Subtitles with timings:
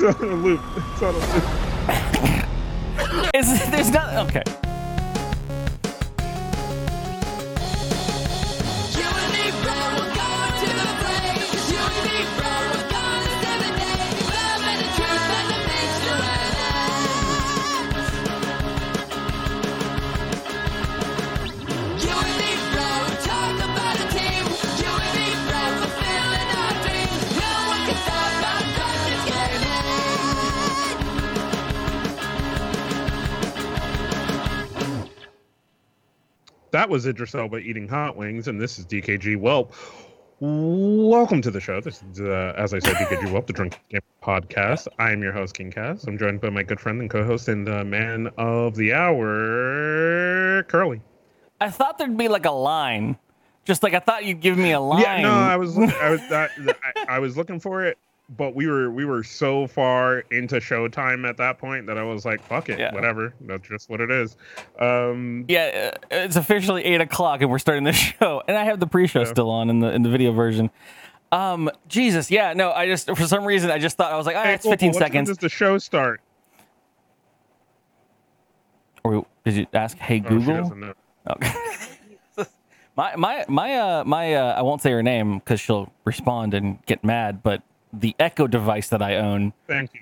[0.02, 0.60] it's on a loop.
[0.76, 1.44] It's on a loop.
[3.34, 4.42] Is there's not okay.
[36.90, 39.70] Was Idris Elba eating hot wings, and this is DKG Welp.
[40.40, 41.80] Welcome to the show.
[41.80, 44.88] This is, uh, as I said, DKG Welp, the Drunk Game Podcast.
[44.98, 46.08] I am your host, King Kaz.
[46.08, 51.00] I'm joined by my good friend and co-host and the man of the hour, Curley.
[51.60, 53.16] I thought there'd be like a line,
[53.64, 55.02] just like I thought you'd give me a line.
[55.02, 56.48] Yeah, no, I was, I was, I,
[57.08, 57.98] I was looking for it,
[58.36, 62.24] but we were, we were so far into Showtime at that point that I was
[62.24, 62.94] like, "Fuck it, Yeah.
[62.94, 63.34] whatever.
[63.40, 64.36] That's just what it is."
[64.78, 68.78] Um, Yeah, uh, it's officially eight o'clock and we're starting the show, and I have
[68.80, 70.70] the pre-show still on in the in the video version.
[71.32, 74.36] Um, Jesus, yeah, no, I just for some reason I just thought I was like,
[74.36, 75.28] oh, hey, it's fifteen time seconds.
[75.28, 76.20] Does the show start?
[79.04, 80.56] Or did you ask, Hey Oh, Google?
[80.62, 80.96] doesn't.
[81.28, 81.52] Okay.
[82.96, 86.84] my my my uh my uh I won't say her name because she'll respond and
[86.86, 87.62] get mad, but
[87.92, 90.00] the Echo device that I own, Thank you.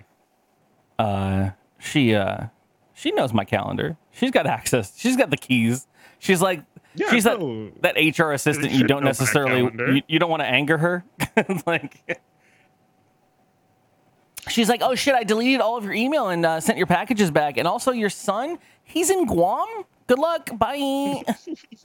[0.98, 2.46] uh, she uh
[2.94, 3.96] she knows my calendar.
[4.10, 4.98] She's got access.
[4.98, 5.86] She's got the keys.
[6.18, 6.62] She's like
[6.94, 7.70] Yeah, she's no.
[7.80, 9.60] that that HR assistant you don't necessarily
[9.96, 11.04] you, you don't want to anger her.
[11.66, 12.20] like
[14.48, 17.30] She's like, "Oh shit, I deleted all of your email and uh, sent your packages
[17.30, 19.66] back, and also your son, he's in Guam.
[20.06, 21.22] Good luck, bye."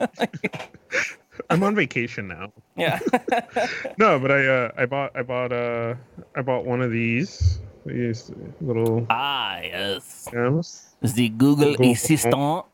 [1.50, 2.52] I'm on vacation now.
[2.76, 2.98] yeah.
[3.98, 5.94] No, but I uh, I bought I bought uh
[6.36, 8.30] I bought one of these these
[8.60, 10.28] little Ah, yes.
[10.32, 10.94] gems.
[11.02, 11.92] The Google Google.
[11.92, 12.64] Assistant.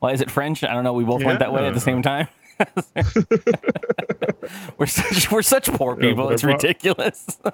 [0.00, 0.62] Why is it French?
[0.64, 0.92] I don't know.
[0.92, 2.28] We both went that way at the same time.
[4.78, 6.28] we're such we're such poor people.
[6.28, 7.38] I it's bought- ridiculous.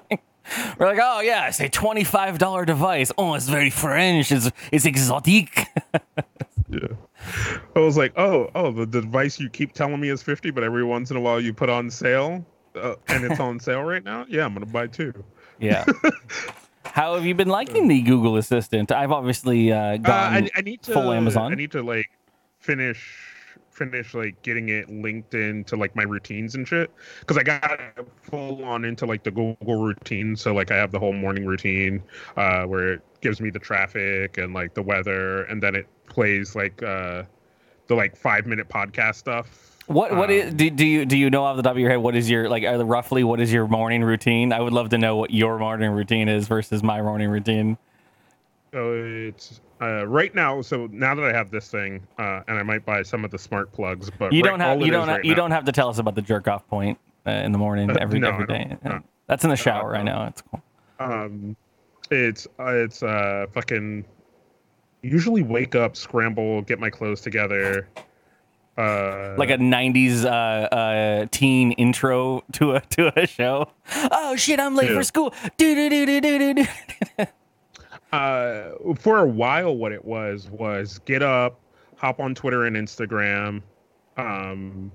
[0.79, 3.11] we're like, oh yeah, it's a twenty five dollar device.
[3.17, 4.31] Oh, it's very French.
[4.31, 5.67] It's it's exotic.
[6.69, 6.87] Yeah.
[7.75, 10.63] I was like, oh oh, the, the device you keep telling me is fifty, but
[10.63, 12.45] every once in a while you put on sale,
[12.75, 14.25] uh, and it's on sale right now.
[14.29, 15.13] Yeah, I'm gonna buy two.
[15.59, 15.85] yeah.
[16.85, 18.91] How have you been liking the Google Assistant?
[18.91, 21.51] I've obviously uh, Uh, gone I, I need to full Amazon.
[21.51, 22.09] I need to like
[22.59, 23.30] finish
[23.89, 27.79] finish like getting it linked into like my routines and shit because I got
[28.21, 30.35] full on into like the Google routine.
[30.35, 32.03] So like I have the whole morning routine
[32.37, 36.55] uh, where it gives me the traffic and like the weather, and then it plays
[36.55, 37.23] like uh,
[37.87, 39.79] the like five minute podcast stuff.
[39.87, 41.89] What what Um, is do, do you do you know off the top of your
[41.89, 44.53] head what is your like uh, roughly what is your morning routine?
[44.53, 47.77] I would love to know what your morning routine is versus my morning routine.
[48.73, 50.61] So it's uh, right now.
[50.61, 53.39] So now that I have this thing, uh, and I might buy some of the
[53.39, 55.71] smart plugs, but You right- don't have you don't right you now- don't have to
[55.71, 56.97] tell us about the jerk off point
[57.27, 58.77] uh, in the morning Uh, every no, every day.
[58.83, 58.99] No.
[59.27, 59.95] That's in the shower.
[59.95, 60.61] I know it's cool.
[60.99, 61.55] um
[62.09, 64.03] it's uh, it's uh fucking
[65.01, 67.87] usually wake up scramble get my clothes together
[68.77, 73.69] uh Like a '90s uh, uh, teen intro to a to a show.
[74.11, 74.59] Oh shit!
[74.59, 74.95] I'm late Yeah.
[74.97, 75.33] for school.
[75.57, 76.65] Do do do do do do.
[78.11, 81.59] uh for a while what it was was get up
[81.95, 83.61] hop on twitter and instagram
[84.17, 84.91] um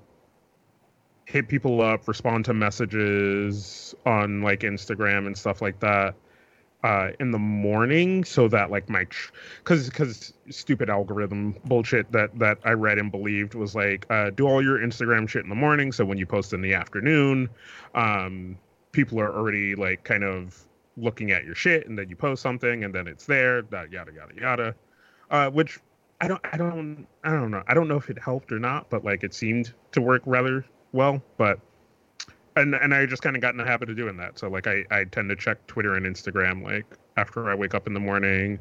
[1.24, 6.14] hit people up respond to messages on like instagram and stuff like that
[6.84, 9.06] uh in the morning so that like my
[9.58, 14.46] because because stupid algorithm bullshit that that i read and believed was like uh do
[14.46, 17.48] all your instagram shit in the morning so when you post in the afternoon
[17.94, 18.58] um
[18.92, 20.65] people are already like kind of
[20.96, 24.12] looking at your shit and then you post something and then it's there that yada
[24.12, 24.74] yada yada.
[25.30, 25.78] Uh which
[26.20, 27.62] i don't i don't i don't know.
[27.68, 30.64] I don't know if it helped or not but like it seemed to work rather
[30.92, 31.60] well but
[32.56, 34.38] and and i just kind of got in the habit of doing that.
[34.38, 36.86] So like i i tend to check twitter and instagram like
[37.18, 38.58] after i wake up in the morning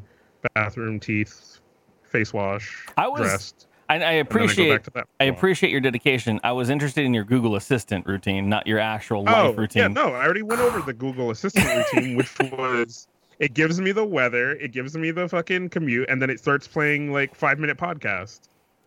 [0.54, 1.60] bathroom teeth
[2.04, 5.38] face wash I was- dressed I I appreciate back to that I for a while.
[5.38, 6.40] appreciate your dedication.
[6.44, 9.82] I was interested in your Google Assistant routine, not your actual Oh, life routine.
[9.82, 13.08] yeah, no, I already went over the Google Assistant routine, which was
[13.40, 16.68] it gives me the weather, it gives me the fucking commute, and then it starts
[16.68, 18.42] playing like five minute podcast.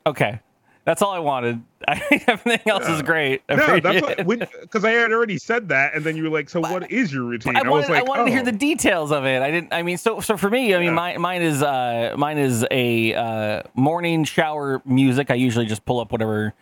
[0.07, 0.41] Okay,
[0.89, 1.63] that's all I wanted.
[1.89, 3.43] I think everything else is great.
[3.51, 4.51] I No, that's appreciate what it.
[4.63, 7.25] because I had already said that, and then you were like, "So what is your
[7.25, 9.43] routine?" I was wanted, like, I wanted to hear "Oh." the details of it.
[9.43, 9.71] I didn't.
[9.75, 10.93] I mean, so so for me, I mean, Yeah.
[10.95, 15.31] mine mine is uh mine is a uh, morning shower music.
[15.31, 16.55] I usually just pull up whatever,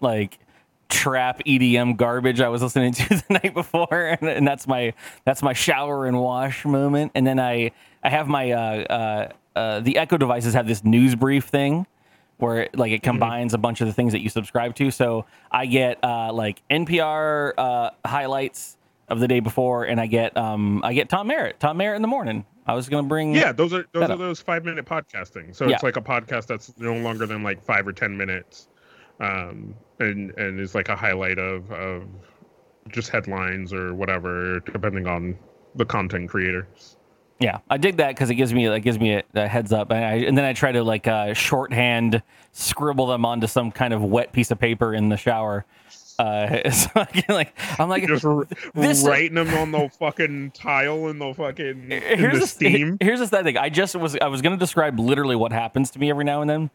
[0.00, 0.38] like
[0.88, 4.94] trap EDM garbage I was listening to the night before, and, and that's my
[5.26, 7.12] that's my shower and wash moment.
[7.14, 7.72] And then I
[8.02, 11.86] I have my uh, uh, uh, the Echo devices have this news brief thing
[12.38, 14.90] where it, like it combines a bunch of the things that you subscribe to.
[14.90, 18.76] So I get uh, like NPR uh, highlights
[19.08, 22.02] of the day before, and I get um, I get Tom Merritt, Tom Merritt in
[22.02, 22.44] the morning.
[22.66, 24.18] I was gonna bring Yeah, those are those are up.
[24.18, 25.54] those five minute podcasting.
[25.54, 25.74] So Yeah.
[25.74, 28.68] it's like a podcast that's no longer than like five or ten minutes,
[29.20, 32.04] um, and and is like a highlight of of
[32.88, 35.38] just headlines or whatever, depending on
[35.74, 36.96] the content creators.
[37.40, 39.90] Yeah, I dig that because it gives me it gives me a, a heads up,
[39.90, 42.22] and, I, and then I try to like uh, shorthand
[42.52, 45.64] scribble them onto some kind of wet piece of paper in the shower.
[46.16, 48.24] Uh, so I can like I'm like Just
[48.74, 52.98] This- writing them on the fucking tile in the fucking in here's the steam.
[53.00, 53.56] Here's the thing.
[53.58, 56.40] I just was I was going to describe literally what happens to me every now
[56.40, 56.70] and then,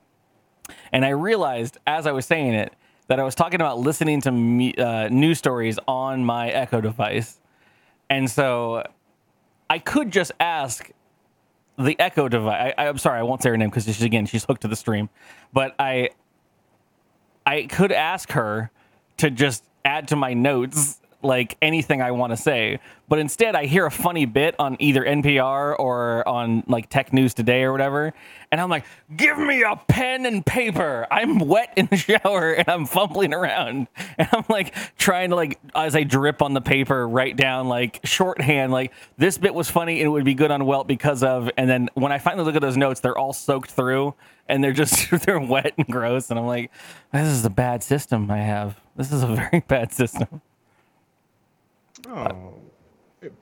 [0.91, 2.73] and I realized as I was saying it
[3.07, 7.39] that I was talking about listening to me, uh, news stories on my Echo device,
[8.09, 8.83] and so
[9.69, 10.89] I could just ask
[11.77, 12.73] the Echo device.
[12.77, 14.75] I, I'm sorry, I won't say her name because she's again she's hooked to the
[14.75, 15.09] stream,
[15.53, 16.09] but I
[17.45, 18.71] I could ask her
[19.17, 22.79] to just add to my notes like anything I want to say.
[23.09, 27.33] But instead, I hear a funny bit on either NPR or on like Tech News
[27.33, 28.13] Today or whatever.
[28.51, 28.85] And I'm like,
[29.15, 31.07] give me a pen and paper.
[31.09, 33.87] I'm wet in the shower and I'm fumbling around.
[34.17, 37.99] And I'm like trying to like, as I drip on the paper, write down like
[38.03, 41.49] shorthand, like this bit was funny and it would be good on Welp because of.
[41.57, 44.13] And then when I finally look at those notes, they're all soaked through
[44.47, 46.29] and they're just, they're wet and gross.
[46.29, 46.71] And I'm like,
[47.11, 48.79] this is a bad system I have.
[48.95, 50.41] This is a very bad system.
[52.09, 52.55] Oh,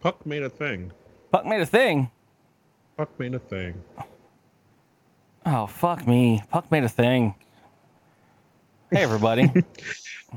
[0.01, 0.91] Puck made a thing.
[1.31, 2.11] Puck made a thing.
[2.97, 3.81] Puck made a thing.
[5.45, 6.41] Oh fuck me.
[6.49, 7.35] Puck made a thing.
[8.91, 9.49] Hey everybody.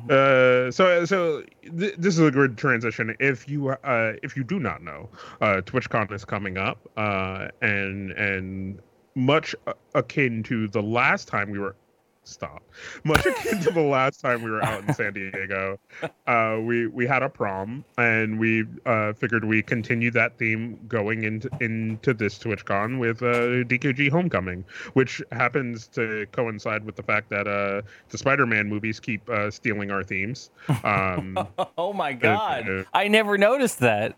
[0.09, 3.13] Uh, so so th- this is a good transition.
[3.19, 5.09] If you uh if you do not know,
[5.41, 8.79] uh, TwitchCon is coming up, uh, and and
[9.17, 9.53] much
[9.97, 11.75] akin to the last time we were
[12.23, 12.63] stop
[13.05, 15.79] much akin to the last time we were out in san diego
[16.27, 21.25] uh we we had a prom and we uh figured we continue that theme going
[21.25, 27.31] into into this twitchcon with uh dkg homecoming which happens to coincide with the fact
[27.31, 27.81] that uh
[28.11, 30.51] the spider-man movies keep uh stealing our themes
[30.85, 31.37] um
[31.79, 32.87] oh my god.
[32.93, 34.17] I never noticed that.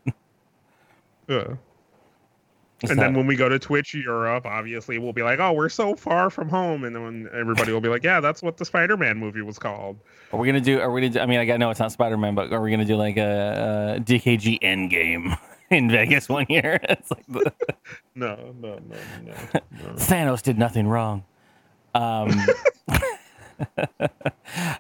[1.29, 1.59] uh, It's
[2.91, 5.95] and then when we go to Twitch Europe, obviously we'll be like, "Oh, we're so
[5.95, 9.43] far from home," and then everybody will be like, "Yeah, that's what the Spider-Man movie
[9.43, 9.99] was called."
[10.33, 12.17] are we gonna do are we gonna do, I mean I know it's not Spider
[12.17, 15.39] Man, but are we gonna do like a, a DKG Endgame
[15.71, 16.81] in Vegas one year?
[16.89, 17.53] It's like the,
[18.15, 19.33] No, no, no, no,
[19.71, 19.93] no.
[19.95, 21.25] Thanos did nothing wrong.
[21.95, 22.31] Um,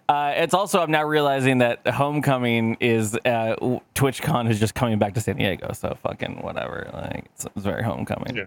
[0.08, 3.56] uh, it's also I'm now realizing that Homecoming is uh,
[3.94, 6.90] TwitchCon is just coming back to San Diego, so fucking whatever.
[6.92, 8.36] Like it's, it's very Homecoming.
[8.36, 8.44] Yeah.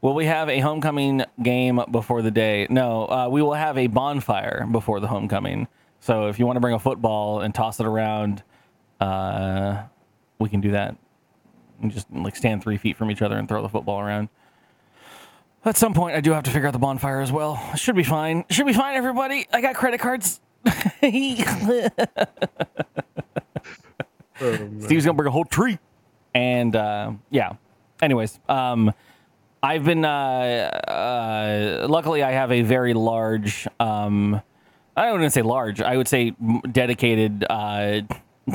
[0.00, 2.68] Will we have a Homecoming game before the day?
[2.70, 5.66] No, uh, we will have a bonfire before the Homecoming.
[6.00, 8.44] So if you want to bring a football and toss it around,
[9.00, 9.82] uh,
[10.38, 10.96] we can do that.
[11.82, 14.28] And just like stand three feet from each other and throw the football around.
[15.64, 17.60] At some point, I do have to figure out the bonfire as well.
[17.76, 18.44] Should be fine.
[18.48, 19.46] Should be fine, everybody.
[19.52, 20.40] I got credit cards.
[20.64, 20.72] Um,
[24.80, 25.78] Steve's gonna bring a whole tree,
[26.34, 27.54] and uh, yeah.
[28.00, 28.92] Anyways, um,
[29.62, 30.04] I've been.
[30.04, 33.66] Uh, uh, luckily, I have a very large.
[33.80, 34.40] Um,
[34.96, 35.80] I wouldn't want to say large.
[35.80, 36.34] I would say
[36.70, 38.02] dedicated uh,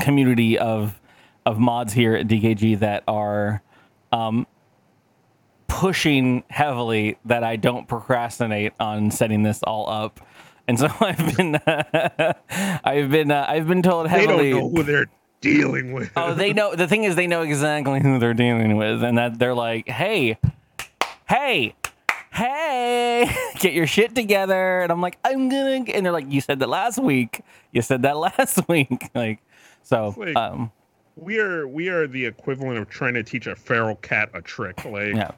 [0.01, 0.99] community of
[1.45, 3.61] of mods here at DKG that are
[4.13, 4.47] um,
[5.73, 10.19] pushing heavily that I don't procrastinate on setting this all up.
[10.67, 11.55] And so I've been,
[12.83, 14.51] I've been, uh, I've been told heavily.
[14.51, 15.07] they don't know who they're
[15.41, 16.11] dealing with.
[16.15, 16.75] Oh, they know.
[16.75, 20.37] The thing is, they know exactly who they're dealing with, and that they're like, "Hey,
[21.27, 21.75] hey,
[22.31, 26.59] hey, get your shit together." And I'm like, "I'm gonna," and they're like, "You said
[26.59, 27.41] that last week.
[27.71, 29.39] You said that last week." Like,
[29.81, 30.71] so, um,
[31.15, 34.83] we are we are the equivalent of trying to teach a feral cat a trick.
[34.85, 35.31] Like, yeah,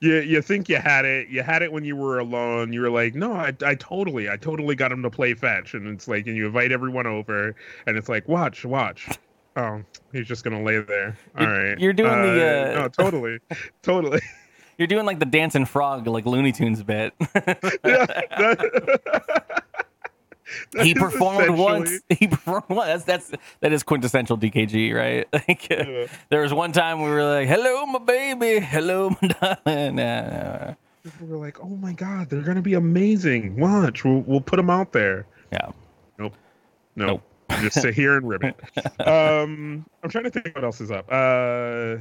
[0.00, 2.72] you you think you had it, you had it when you were alone.
[2.72, 5.86] You were like, no, I, I totally, I totally got him to play fetch, and
[5.88, 7.54] it's like, and you invite everyone over,
[7.86, 9.08] and it's like, watch, watch.
[9.56, 9.82] Oh,
[10.12, 11.16] he's just gonna lay there.
[11.38, 13.38] All You're- right, you're doing the, uh, no, totally,
[13.82, 14.20] totally.
[14.76, 17.14] you're doing like the dancing frog, like Looney Tunes bit.
[17.84, 19.62] Yeah, that
[20.82, 22.00] he performed once.
[22.10, 23.04] He performed once.
[23.04, 25.26] That's that's that is quintessential DKG, right?
[25.32, 26.06] Like, Yeah.
[26.30, 28.60] there was one time we were like, "Hello, my baby.
[28.64, 30.74] Hello, my darling." Nah, nah.
[31.20, 33.58] We were like, oh my god, they're gonna be amazing.
[33.60, 35.24] Watch, we'll we'll put them out there.
[35.52, 35.70] Yeah.
[36.18, 36.34] Nope,
[36.96, 37.60] nope, Nope.
[37.62, 39.06] Just sit here and rib it.
[39.06, 41.06] Um, I'm trying to think what else is up.
[41.10, 41.98] Uh,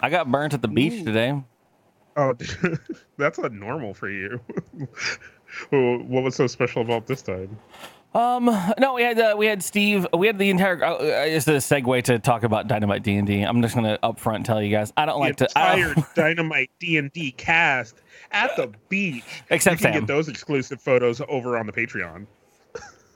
[0.00, 1.40] I got burnt at the beach today.
[2.16, 2.34] oh,
[3.18, 4.40] that's a normal for you.
[5.70, 7.58] What was so special about this time?
[8.14, 8.44] Um,
[8.78, 10.06] no, we had uh, we had Steve.
[10.16, 10.84] We had the entire.
[10.84, 13.40] Uh, uh, it's a segue to talk about Dynamite D and D.
[13.40, 14.92] I'm just gonna upfront tell you guys.
[14.98, 15.50] I don't like the to.
[15.58, 17.96] Entire don't- Dynamite D and D cast
[18.30, 19.24] at the beach.
[19.48, 20.00] Except you can Sam.
[20.02, 22.26] get those exclusive photos over on the Patreon.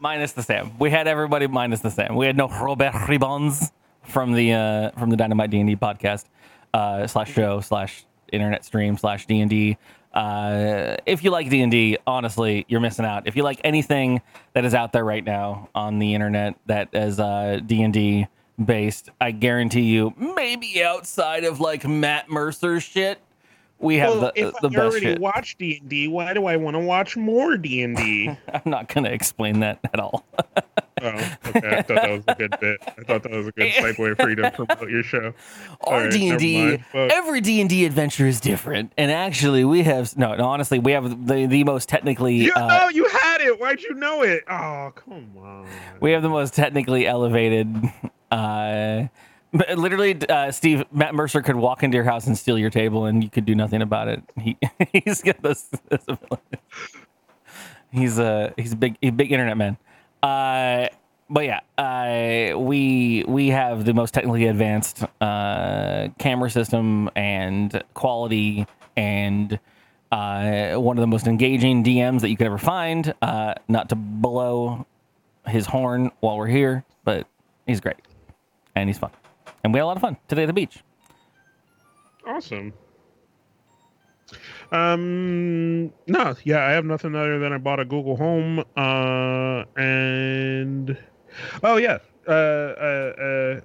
[0.00, 0.72] minus the Sam.
[0.78, 2.16] We had everybody minus the Sam.
[2.16, 3.72] We had no Robert Ribons
[4.04, 6.24] from the uh, from the Dynamite D and D podcast
[6.72, 9.76] uh, slash show slash internet stream slash D and D.
[10.16, 13.26] Uh, if you like D and D, honestly, you're missing out.
[13.26, 14.22] If you like anything
[14.54, 18.26] that is out there right now on the internet that is uh, D and D
[18.64, 23.18] based, I guarantee you, maybe outside of like Matt Mercer shit,
[23.78, 25.18] we have well, the if the I best already shit.
[25.20, 28.28] watched D and D, why do I want to watch more D and D?
[28.52, 30.24] I'm not gonna explain that at all.
[31.02, 31.76] Oh, okay.
[31.76, 32.80] I thought that was a good bit.
[32.86, 35.34] I thought that was a good segue for you to promote your show.
[35.82, 40.16] All our right, D&D, every D and D adventure is different, and actually, we have
[40.16, 40.46] no, no.
[40.46, 43.60] Honestly, we have the the most technically, You, uh, oh, you had it.
[43.60, 44.44] Why'd you know it?
[44.48, 45.68] Oh, come on.
[46.00, 47.76] we have the most technically elevated.
[48.30, 49.08] Uh,
[49.76, 53.22] literally, uh, Steve Matt Mercer could walk into your house and steal your table, and
[53.22, 54.22] you could do nothing about it.
[54.40, 54.56] He
[54.92, 56.04] he's got this, this.
[57.92, 59.76] He's a he's a big a big internet man.
[60.22, 60.88] Uh,
[61.28, 68.66] but yeah, uh, we we have the most technically advanced uh, camera system and quality
[68.96, 69.58] and
[70.12, 73.14] uh, one of the most engaging DMs that you could ever find.
[73.22, 74.86] Uh, not to blow
[75.46, 77.26] his horn while we're here, but
[77.66, 77.96] he's great
[78.74, 79.10] and he's fun,
[79.66, 80.78] and we had a lot of fun today at the beach.
[82.24, 82.72] Awesome.
[84.70, 88.60] Um, no, yeah, I have nothing other than I bought a Google Home.
[88.76, 90.96] Uh, and
[91.64, 93.60] oh yeah, uh, uh, uh,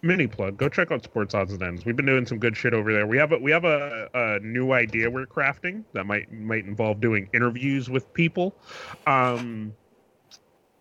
[0.00, 0.56] mini plug.
[0.56, 1.84] Go check out Sports Odds and Ends.
[1.84, 3.06] We've been doing some good shit over there.
[3.06, 7.00] We have a we have a, a new idea we're crafting that might might involve
[7.00, 8.54] doing interviews with people.
[9.06, 9.74] Um,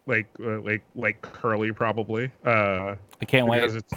[0.06, 2.32] like uh, like like Curley probably.
[2.46, 3.64] Uh, I can't wait.
[3.64, 3.94] it's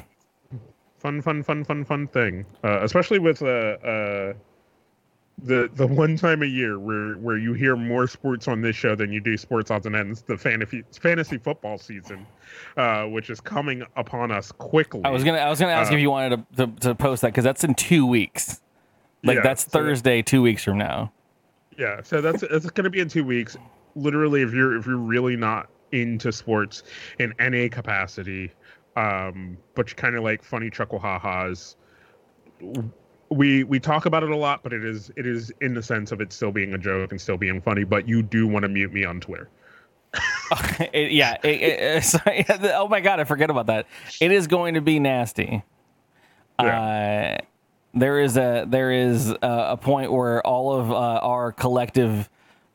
[1.03, 2.47] fun, fun, fun, fun, fun thing.
[2.65, 4.33] Uh, especially with uh, uh,
[5.45, 8.95] the the one time a year where where you hear more sports on this show
[8.95, 10.23] than you do sports odds and ends.
[10.23, 12.27] The fantasy fantasy football season,
[12.77, 15.01] uh, which is coming upon us quickly.
[15.05, 17.23] I was gonna I was gonna ask Uh, if you wanted to, to, to post
[17.23, 18.61] that because that's in two weeks.
[19.25, 21.13] Like Yeah, that's so- Thursday, two weeks from now.
[21.79, 23.57] Yeah, so that's it's going to be in two weeks.
[23.97, 26.83] Literally, if you're if you're really not into sports
[27.19, 28.51] in any capacity,
[28.97, 31.77] um, but you kind of like funny chuckle ha ha's,
[33.31, 36.13] we we talk about it a lot, but it is it is in the sense
[36.13, 37.85] of it still being a joke and still being funny.
[37.85, 39.49] But you do want to mute me on Twitter.
[40.93, 41.39] It- yeah.
[41.43, 43.87] it- it- oh my god, I forget about that.
[44.21, 45.63] It is going to be nasty.
[46.59, 47.39] Uh,
[47.95, 49.37] there is a there is a,
[49.71, 52.29] a point where all of uh, our collective.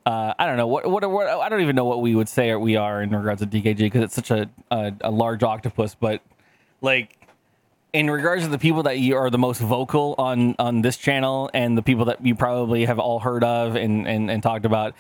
[0.08, 0.68] Uh, I don't know.
[0.68, 3.42] What, what what I don't even know what we would say we are in regards
[3.42, 5.96] to DKG because it's such a, a a large octopus.
[6.00, 6.22] But
[6.82, 7.28] like
[7.92, 11.50] in regards to the people that you are the most vocal on on this channel
[11.54, 14.96] and the people that you probably have all heard of and and, and talked about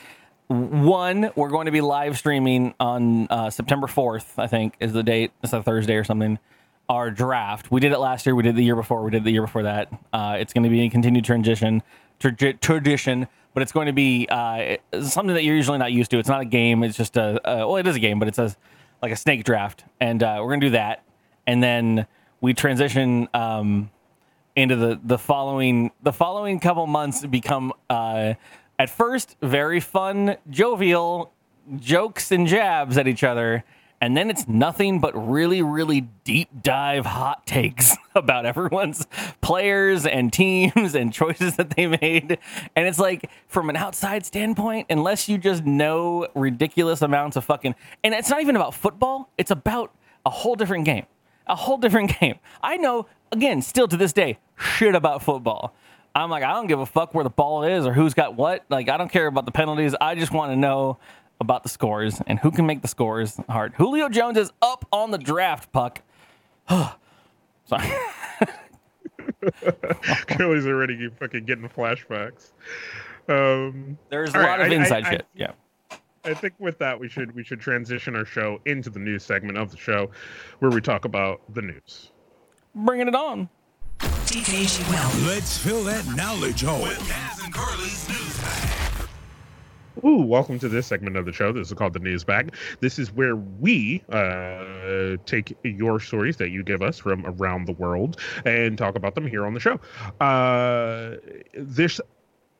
[0.49, 5.03] one we're going to be live streaming on uh, september 4th i think is the
[5.03, 5.31] date.
[5.41, 6.37] It's a thursday or something.
[6.89, 7.71] Our draft.
[7.71, 8.35] We did it last year.
[8.35, 9.03] We did it the year before.
[9.03, 9.89] We did it the year before that.
[10.13, 11.83] Uh, it's going to be a continued transition
[12.19, 16.19] tradi- tradition but it's going to be uh, something that you're usually not used to.
[16.19, 18.37] It's not a game it's just a, a well it is a game but it's
[18.37, 18.55] a
[19.01, 19.83] like a snake draft.
[19.99, 21.03] And uh, we're to do that.
[21.45, 22.07] And then
[22.41, 23.89] we transition um,
[24.55, 28.33] into the the following the following couple months become uh,
[28.79, 31.31] at first very fun, jovial
[31.77, 33.63] jokes and jabs at each other,
[34.01, 39.05] and then it's nothing but really really deep dive hot takes about everyone's
[39.41, 42.37] players and teams and choices that they made,
[42.75, 47.75] and it's like from an outside standpoint, unless you just know ridiculous amounts of fucking,
[48.03, 49.93] and it's not even about football, it's about
[50.25, 51.05] a whole different game
[51.47, 52.35] a whole different game.
[52.61, 55.73] I know, again, still to this day, shit about football.
[56.15, 58.65] I'm like, I don't give a fuck where the ball is or who's got what.
[58.69, 59.93] Like, I don't care about the penalties.
[60.01, 60.97] I just want to know
[61.39, 63.73] about the scores and who can make the scores hard.
[63.75, 66.01] Julio Jones is up on the draft, puck.
[66.69, 67.87] Sorry.
[70.27, 72.51] Curley's already fucking getting flashbacks.
[73.29, 75.25] Um, There's a All lot right, of I- I- inside I- shit.
[75.35, 75.51] Yeah.
[76.23, 79.57] I think with that we should we should transition our show into the news segment
[79.57, 80.11] of the show,
[80.59, 82.11] where we talk about the news.
[82.75, 83.47] Bringing it on.
[83.99, 85.25] DKG Welp.
[85.27, 86.81] Let's fill that knowledge hole.
[86.83, 88.76] With Kaz and Curley's News Bag.
[90.05, 91.51] Ooh, welcome to this segment of the show.
[91.51, 92.53] This is called the News Bag.
[92.81, 97.71] This is where we uh, take your stories that you give us from around the
[97.73, 99.79] world and talk about them here on the show.
[100.21, 101.15] Uh,
[101.55, 101.99] this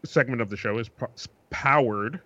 [0.04, 1.12] segment of the show is po-
[1.52, 2.22] powered,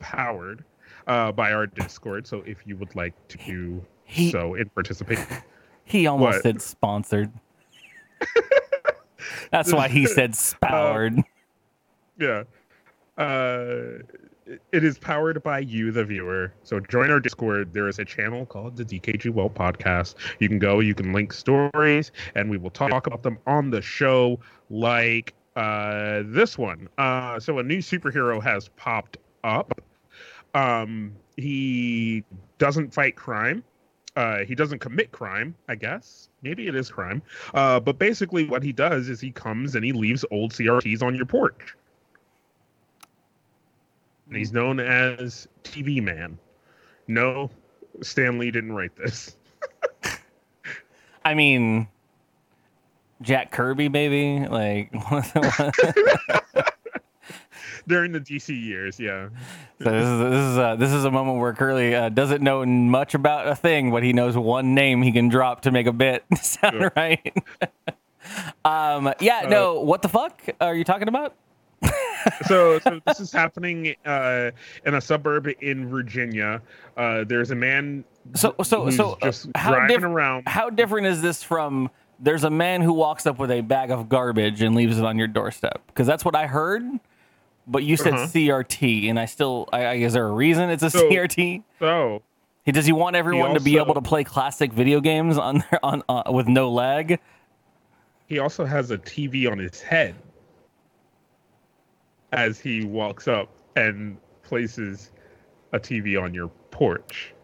[0.00, 0.64] powered
[1.06, 2.26] uh, by our Discord.
[2.26, 5.20] So if you would like to do He- so and participate,
[5.84, 6.42] He almost What?
[6.42, 7.32] said sponsored.
[9.50, 11.22] That's why he said spowered.
[12.18, 12.42] yeah.
[13.18, 13.98] Uh,
[14.72, 16.52] it is powered by you, the viewer.
[16.62, 17.72] So join our Discord.
[17.72, 20.14] There is a channel called the DKG Welp Podcast.
[20.38, 23.82] You can go, you can link stories, and we will talk about them on the
[23.82, 26.88] show, like uh, this one.
[26.96, 29.80] Uh, so a new superhero has popped up.
[30.54, 32.24] Um, he
[32.58, 33.64] doesn't fight crime.
[34.16, 36.28] Uh, he doesn't commit crime, I guess.
[36.42, 37.22] Maybe it is crime.
[37.54, 41.14] Uh, but basically, what he does is he comes and he leaves old CRTs on
[41.14, 41.76] your porch.
[44.32, 46.38] He's known as TV Man.
[47.06, 47.50] No,
[48.02, 49.36] Stan Lee didn't write this.
[51.24, 51.88] I mean,
[53.22, 54.46] Jack Kirby, maybe.
[54.46, 54.92] Like,
[57.86, 59.28] During the DC years, yeah.
[59.82, 62.66] so this is this is uh, this is a moment where Curley uh, doesn't know
[62.66, 65.92] much about a thing, but he knows one name he can drop to make a
[65.92, 67.34] bit sound right.
[68.64, 71.34] um, yeah, no, what the fuck are you talking about?
[72.46, 74.50] So, so this is happening uh,
[74.86, 76.60] in a suburb in Virginia.
[76.96, 80.48] Uh, there's a man So so so uh, just how driving diff- around.
[80.48, 81.90] How different is this from?
[82.20, 85.18] There's a man who walks up with a bag of garbage and leaves it on
[85.18, 86.82] your doorstep because that's what I heard.
[87.66, 88.26] But you said Uh-huh.
[88.26, 91.62] CRT, and I still, I, I, is there a reason it's a So- CRT?
[91.78, 92.22] So,
[92.64, 95.84] He does he want everyone to be able to play classic video games on their,
[95.84, 97.20] on uh, with no lag?
[98.26, 100.14] he also has a TV on his head
[102.32, 105.12] as he walks up and places
[105.72, 107.34] a TV on your porch.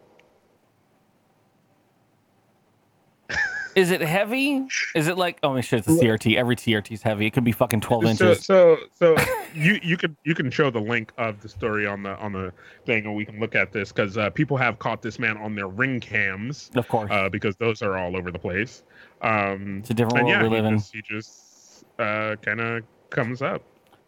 [3.75, 4.65] Is it heavy?
[4.95, 5.79] Is it like oh shit?
[5.79, 6.37] It's a CRT.
[6.37, 7.25] Every CRT is heavy.
[7.25, 8.45] It could be fucking twelve inches.
[8.45, 9.17] so, so
[9.53, 12.53] you you can you can show the link of the story on the on the
[12.85, 15.55] thing, and we can look at this because uh, people have caught this man on
[15.55, 17.11] their ring cams Of course.
[17.11, 18.83] uh, because those are all over the place.
[19.21, 20.77] Um, It's a different and world yeah, we live he in.
[20.77, 23.61] just, he just uh, kind of comes up.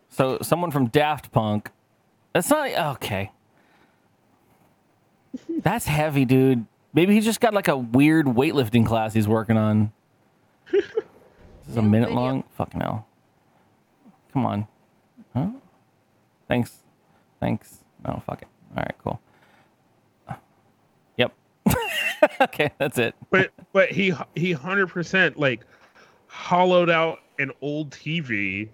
[0.09, 1.71] So someone from Daft Punk.
[2.33, 3.31] That's not okay.
[5.59, 6.65] That's heavy, dude.
[6.93, 9.91] Maybe he just got like a weird weightlifting class he's working on.
[10.71, 10.83] This
[11.69, 12.21] is a minute video.
[12.21, 12.43] long.
[12.55, 13.07] Fucking hell.
[14.33, 14.67] Come on.
[15.33, 15.49] Huh?
[16.47, 16.77] Thanks.
[17.39, 17.79] Thanks.
[18.05, 18.47] No, fuck it.
[18.75, 19.19] All right, cool.
[21.17, 21.33] Yep.
[22.41, 23.15] okay, that's it.
[23.29, 25.65] But but he he hundred percent like
[26.27, 28.69] hollowed out an old TV,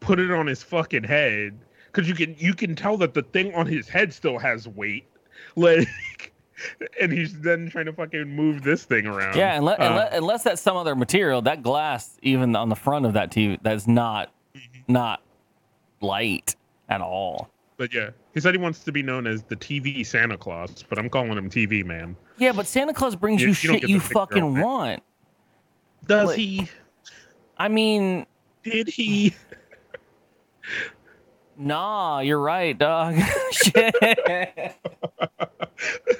[0.00, 3.54] put it on his fucking head because you can you can tell that the thing
[3.54, 5.06] on his head still has weight,
[5.56, 5.88] like,
[7.00, 9.36] and he's then trying to fucking move this thing around.
[9.36, 13.06] Yeah, unless, Uh, unless, unless that's some other material, that glass, even on the front
[13.06, 14.32] of that TV, that's not
[14.86, 15.22] not
[16.00, 16.54] light
[16.88, 17.50] at all.
[17.76, 20.98] but yeah, he said he wants to be known as the TV Santa Claus, but
[20.98, 22.16] I'm calling him TV Man.
[22.38, 25.02] Yeah, but Santa Claus brings You- you, shit you the picture on fucking want.
[26.06, 26.68] Does Like- he?
[27.58, 28.26] I mean,
[28.62, 29.34] Did he?
[31.56, 33.16] Nah, you're right, dog.
[33.52, 33.94] shit.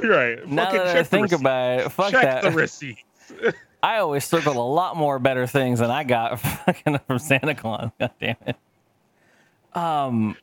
[0.03, 0.49] right.
[0.49, 1.41] now fucking that I think receipt.
[1.41, 2.43] about it, fuck check that.
[2.43, 3.03] the receipts.
[3.83, 7.91] I always circled a lot more better things than I got fucking from Santa Claus.
[7.99, 8.57] God damn it.
[9.75, 10.37] Um,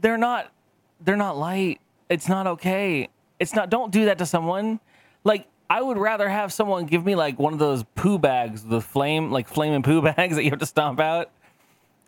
[0.00, 0.52] they're not.
[1.00, 1.80] They're not light.
[2.08, 3.08] It's not okay.
[3.38, 3.70] It's not.
[3.70, 4.80] Don't do that to someone.
[5.24, 8.80] Like I would rather have someone give me like one of those poo bags, the
[8.80, 11.30] flame, like flame and poo bags that you have to stomp out.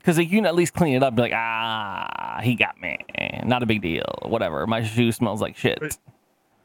[0.01, 1.09] Because like, you can at least clean it up.
[1.09, 2.99] And be like, ah, he got me.
[3.45, 4.05] Not a big deal.
[4.25, 4.67] Whatever.
[4.67, 5.79] My shoe smells like shit.
[5.81, 5.97] But-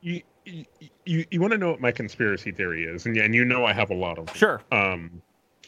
[0.01, 0.65] you you,
[1.05, 3.73] you, you want to know what my conspiracy theory is, and, and you know I
[3.73, 4.35] have a lot of them.
[4.35, 4.61] Sure.
[4.71, 5.21] Um,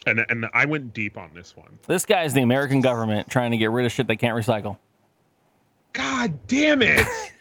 [0.06, 1.80] and and I went deep on this one.
[1.88, 4.78] This guy is the American government trying to get rid of shit they can't recycle.
[5.94, 7.06] God damn it!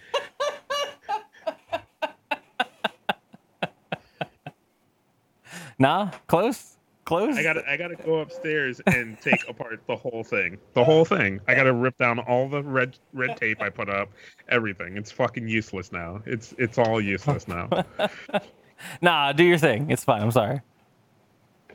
[5.79, 6.76] Nah, close,
[7.07, 7.39] close.
[7.39, 10.59] I gotta I gotta go upstairs and take apart the whole thing.
[10.75, 11.41] The whole thing.
[11.49, 14.11] I gotta rip down all the red red tape I put up.
[14.51, 14.99] Everything.
[14.99, 16.23] It's fucking useless now.
[16.27, 17.71] It's it's all useless now.
[19.01, 19.91] Nah, do your thing.
[19.91, 20.23] It's fine.
[20.23, 20.61] I'm sorry.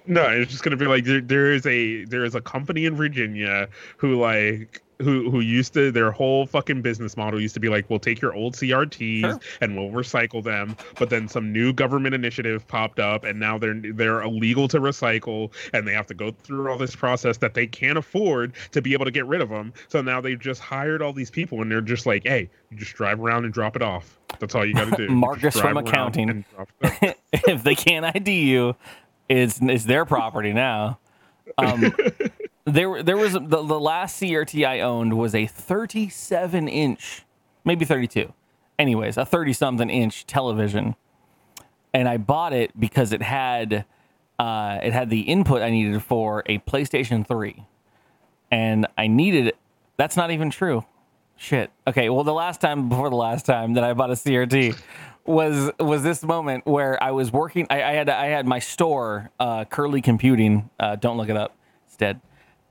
[0.06, 2.96] No, it's just gonna be like there, there is a there is a company in
[2.96, 3.68] Virginia
[3.98, 7.90] who like who who used to their whole fucking business model used to be like,
[7.90, 9.40] we'll take your old CRTs Sure.
[9.62, 10.76] and we'll recycle them.
[10.98, 15.52] But then some new government initiative popped up, and now they're they're illegal to recycle,
[15.74, 18.94] and they have to go through all this process that they can't afford to be
[18.94, 19.74] able to get rid of them.
[19.88, 22.94] So now they've just hired all these people, and they're just like, hey, you just
[22.96, 24.18] drive around and drop it off.
[24.40, 25.10] That's all you got to do.
[25.14, 26.30] Marcus from accounting.
[26.30, 27.16] and drop it off.
[27.48, 28.76] if they can't ID you,
[29.30, 31.00] it's it's their property now.
[31.58, 31.94] Um,
[32.66, 37.24] there there was the, the last CRT I owned was a 37 inch,
[37.66, 38.34] maybe 32.
[38.80, 40.96] Anyways, a 30 something inch television,
[41.94, 43.86] and I bought it because it had
[44.40, 47.66] uh, it had the input I needed for a PlayStation 3,
[48.52, 49.48] and I needed.
[49.48, 49.58] It.
[49.98, 50.86] That's not even true.
[51.38, 51.72] Shit.
[51.88, 52.10] Okay.
[52.10, 54.80] Well, the last time before the last time that I bought a CRT
[55.26, 57.68] was was this moment where I was working.
[57.70, 60.70] I, I had I had my store, uh, Curley Computing.
[60.80, 61.56] Uh, don't look it up.
[61.88, 62.20] It's dead.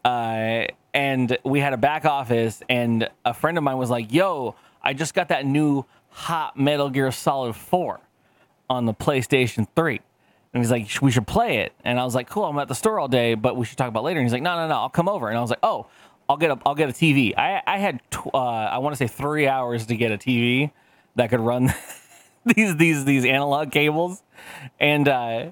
[0.05, 4.57] Uh, and we had a back office, and a friend of mine was like, "Yo,
[4.83, 8.01] I just got that new hot Metal Gear Solid 4
[8.69, 10.01] on the PlayStation 3."
[10.53, 12.75] And he's like, "We should play it." And I was like, "Cool, I'm at the
[12.75, 14.75] store all day, but we should talk about later." And he's like, "No, no, no,
[14.75, 15.87] I'll come over." And I was like, "Oh,
[16.29, 18.97] I'll get a I'll get a TV." I I had tw- uh, I want to
[18.97, 20.73] say three hours to get a TV
[21.15, 21.73] that could run
[22.55, 24.23] these these these analog cables,
[24.79, 25.51] and uh,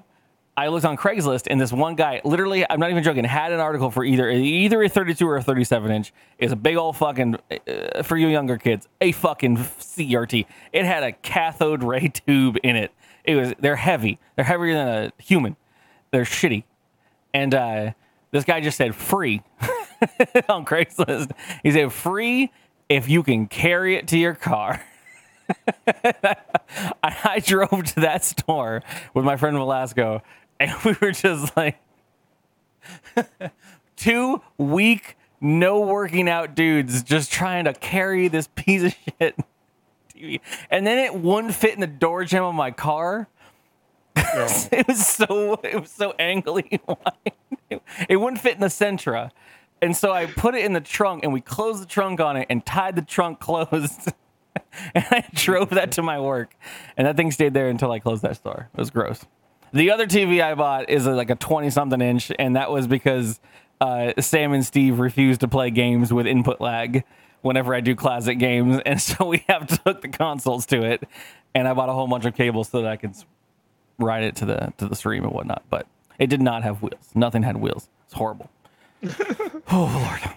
[0.59, 3.61] I looked on Craigslist, and this one guy, literally, I'm not even joking, had an
[3.61, 6.11] article for either either a 32 or a 37 inch.
[6.37, 10.45] It's a big old fucking uh, for you younger kids, a fucking CRT.
[10.73, 12.91] It had a cathode ray tube in it.
[13.23, 14.19] It was they're heavy.
[14.35, 15.55] They're heavier than a human.
[16.11, 16.63] They're shitty,
[17.33, 17.91] and uh,
[18.31, 19.43] this guy just said free
[20.49, 21.31] on Craigslist.
[21.63, 22.51] He said free
[22.89, 24.83] if you can carry it to your car.
[25.87, 26.35] I,
[27.03, 28.83] I drove to that store
[29.13, 30.21] with my friend Velasco,
[30.59, 31.77] and we were just like
[33.95, 39.35] two weak, no working out dudes just trying to carry this piece of shit
[40.15, 40.39] TV.
[40.69, 43.27] And then it wouldn't fit in the door jam of my car.
[44.15, 44.47] No.
[44.71, 47.81] It was so it was so angly wide.
[48.09, 49.31] It wouldn't fit in the Sentra.
[49.81, 52.47] And so I put it in the trunk and we closed the trunk on it
[52.49, 54.11] and tied the trunk closed.
[54.95, 56.55] and I drove that to my work.
[56.97, 58.69] And that thing stayed there until I closed that store.
[58.73, 59.25] It was gross.
[59.73, 62.87] The other TV I bought is a, like a 20 something inch, and that was
[62.87, 63.39] because
[63.81, 67.03] uh, Sam and Steve refused to play games with input lag
[67.41, 68.81] whenever I do classic games.
[68.85, 71.03] And so we have to hook the consoles to it.
[71.53, 73.15] And I bought a whole bunch of cables so that I could
[73.97, 75.63] ride it to the to the stream and whatnot.
[75.69, 77.09] But it did not have wheels.
[77.15, 77.89] Nothing had wheels.
[78.05, 78.49] It's horrible.
[79.71, 80.35] oh Lord.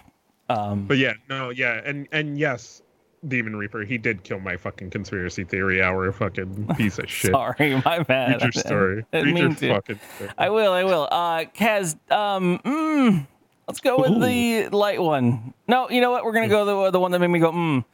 [0.49, 2.81] Um, But yeah, no, yeah, and and yes,
[3.27, 7.31] Demon Reaper, he did kill my fucking conspiracy theory hour fucking piece of shit.
[7.31, 8.33] Sorry, my bad.
[8.33, 9.05] Read your story.
[9.13, 9.73] I didn't Read your mean to.
[9.75, 10.29] fucking story.
[10.37, 10.71] I will.
[10.73, 11.07] I will.
[11.11, 13.27] Uh, Kaz, um, mm,
[13.67, 15.53] let's go with the light one.
[15.67, 16.25] No, you know what?
[16.25, 17.51] We're gonna go the the one that made me go.
[17.51, 17.85] Mm.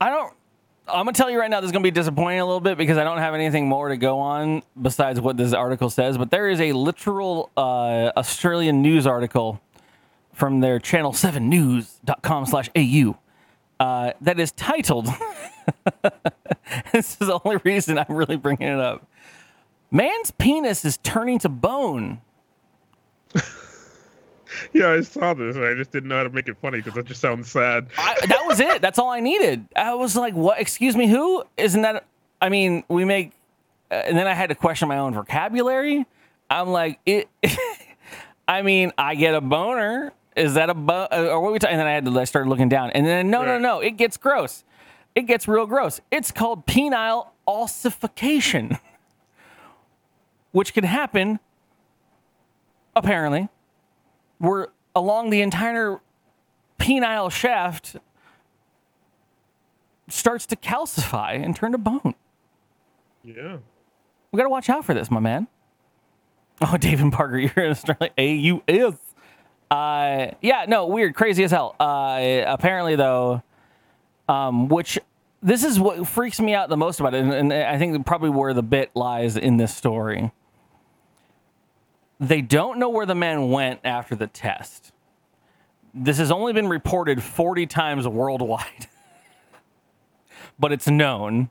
[0.00, 0.32] I don't.
[0.86, 1.60] I'm gonna tell you right now.
[1.60, 3.96] This is gonna be disappointing a little bit because I don't have anything more to
[3.96, 6.18] go on besides what this article says.
[6.18, 9.60] But there is a literal uh, Australian news article
[10.34, 13.16] from their channel 7 news.com slash au
[13.84, 15.06] uh, that is titled
[16.92, 19.06] this is the only reason i'm really bringing it up.
[19.90, 22.20] Man's penis is turning to bone.
[24.72, 25.56] Yeah, I saw this.
[25.56, 27.88] and I just didn't know how to make it funny because that just sounds sad.
[27.98, 28.80] I, that was it.
[28.80, 29.66] That's all i needed.
[29.74, 30.60] I was like what?
[30.60, 31.42] Excuse me who?
[31.56, 32.04] Isn't that
[32.40, 33.32] i mean we make
[33.90, 36.06] uh, and then i had to question my own vocabulary.
[36.50, 37.28] I'm like it
[38.48, 41.72] i mean i get a boner is that a bo- uh, or what we talking
[41.74, 43.60] and then i had to I started looking down and then no no Right.
[43.60, 44.64] no it gets gross
[45.14, 48.78] it gets real gross it's called penile ossification
[50.52, 51.38] which can happen
[52.96, 53.48] apparently
[54.38, 56.00] where along the entire
[56.78, 57.96] penile shaft
[60.08, 62.14] starts to calcify and turn to bone.
[63.24, 63.56] Yeah.
[64.30, 65.46] We got to watch out for this, my man.
[66.60, 68.10] Oh, David Parker, you're in Australia.
[68.18, 68.94] A U S.
[69.74, 71.74] Uh, yeah, no, weird, crazy as hell.
[71.80, 73.42] Uh, apparently, though,
[74.28, 75.00] um, which
[75.42, 78.30] this is what freaks me out the most about it, and, and I think probably
[78.30, 80.30] where the bit lies in this story.
[82.20, 84.92] They don't know where the man went after the test.
[85.92, 88.86] This has only been reported 40 times worldwide,
[90.58, 91.50] but it's known.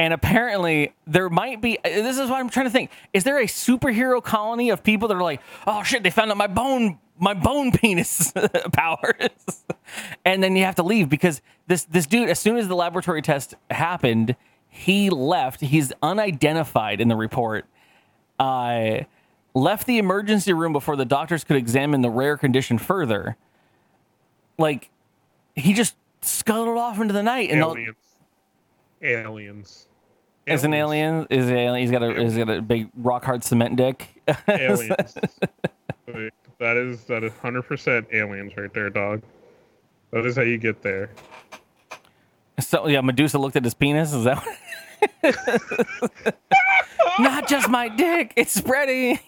[0.00, 1.78] And apparently, there might be.
[1.82, 2.90] This is what I'm trying to think.
[3.12, 6.36] Is there a superhero colony of people that are like, "Oh shit, they found out
[6.36, 8.32] my bone, my bone penis
[8.72, 9.64] powers,"
[10.24, 13.22] and then you have to leave because this this dude, as soon as the laboratory
[13.22, 14.36] test happened,
[14.68, 15.60] he left.
[15.62, 17.66] He's unidentified in the report.
[18.38, 19.00] Uh,
[19.52, 23.36] left the emergency room before the doctors could examine the rare condition further.
[24.58, 24.90] like
[25.56, 27.72] he just scuttled off into the night and all-
[29.02, 29.87] aliens.
[30.48, 30.60] Aliens.
[30.60, 31.82] as an alien is an alien.
[31.82, 34.22] He's got a he's got a big rock hard cement dick.
[34.48, 35.14] aliens.
[36.58, 39.22] That is that is hundred percent aliens right there, dog.
[40.10, 41.10] That is how you get there.
[42.58, 44.12] so yeah, Medusa looked at his penis.
[44.12, 44.44] Is that?
[45.22, 46.36] What...
[47.20, 49.18] Not just my dick; it's spreading.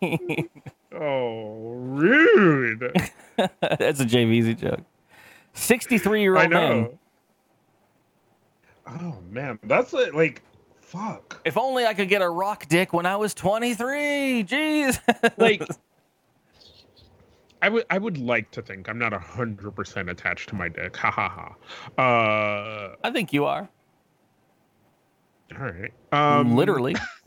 [0.92, 2.80] Oh, rude!
[3.36, 4.80] That's a JVZ joke.
[5.54, 6.82] Sixty-three year old man.
[6.82, 6.98] know.
[8.88, 9.92] Oh man, that's.
[9.92, 10.42] Like,
[10.90, 11.40] fuck.
[11.44, 14.44] If only I could get a rock dick when I was twenty-three.
[14.44, 14.98] Jeez.
[15.38, 15.62] Like,
[17.62, 20.96] I would I would like to think I'm not hundred percent attached to my dick.
[20.96, 21.54] Ha ha ha.
[22.02, 23.68] Uh, I think you are.
[25.58, 25.92] all right.
[26.12, 26.96] Um, Literally.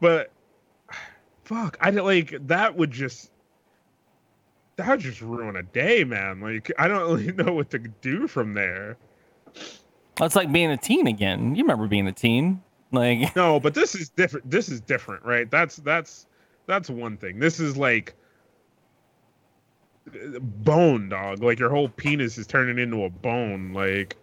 [0.00, 0.30] but
[1.44, 2.76] fuck, I didn't like that.
[2.76, 3.30] Would just
[4.76, 6.40] that would just ruin a day, man.
[6.40, 8.96] Like, I don't really know what to do from there.
[10.16, 11.54] That's like being a teen again.
[11.54, 12.62] You remember being a teen?
[12.92, 14.50] Like, No, but this is different.
[14.50, 15.50] This is different, right?
[15.50, 16.26] That's that's
[16.66, 17.38] that's one thing.
[17.38, 18.14] This is like
[20.40, 21.42] bone, dog.
[21.42, 23.72] Like your whole penis is turning into a bone.
[23.72, 24.16] Like,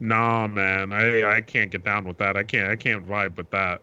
[0.00, 0.92] nah, man.
[0.92, 2.36] I I can't get down with that.
[2.36, 3.80] I can't I can't vibe with that.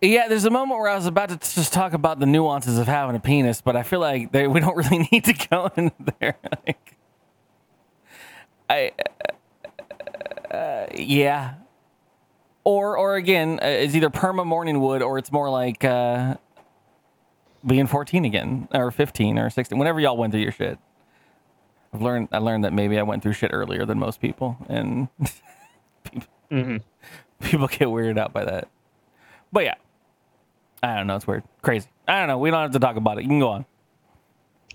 [0.00, 2.86] Yeah, there's a moment where I was about to just talk about the nuances of
[2.86, 5.90] having a penis, but I feel like they, we don't really need to go in
[6.20, 6.36] there.
[6.66, 6.96] Like,
[8.70, 8.92] I,
[10.50, 11.54] uh, yeah.
[12.64, 16.36] Or, or again, uh, it's either perma morning wood or it's more like uh,
[17.66, 20.78] being 14 again, or 15 or 16, whenever y'all went through your shit.
[21.94, 25.08] I've learned, I learned that maybe I went through shit earlier than most people, and
[26.50, 26.82] Mhm.
[27.40, 28.68] people get weirded out by that.
[29.52, 29.74] But yeah,
[30.82, 31.16] I don't know.
[31.16, 31.88] It's weird, crazy.
[32.06, 32.38] I don't know.
[32.38, 33.22] We don't have to talk about it.
[33.22, 33.66] You can go on.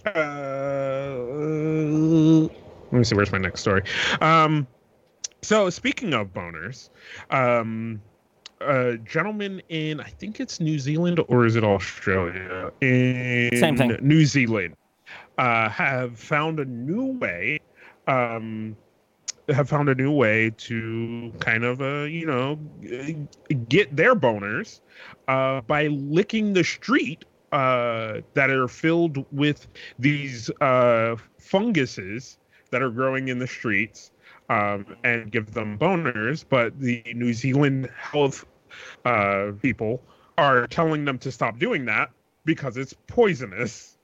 [0.05, 1.13] Uh,
[2.91, 3.15] let me see.
[3.15, 3.83] Where's my next story?
[4.21, 4.67] Um,
[5.41, 6.89] so speaking of boners,
[7.29, 8.01] um,
[8.61, 12.71] a gentleman in I think it's New Zealand or is it Australia?
[12.81, 13.97] In Same thing.
[14.01, 14.75] New Zealand,
[15.37, 17.59] uh, have found a new way.
[18.07, 18.75] Um,
[19.49, 22.55] have found a new way to kind of uh, you know
[23.67, 24.79] get their boners
[25.27, 29.67] uh, by licking the street uh, that are filled with
[29.99, 32.37] these uh, funguses
[32.71, 34.11] that are growing in the streets
[34.49, 36.43] um, and give them boners.
[36.47, 38.45] But the New Zealand health
[39.05, 40.01] uh, people
[40.37, 42.09] are telling them to stop doing that
[42.45, 43.97] because it's poisonous.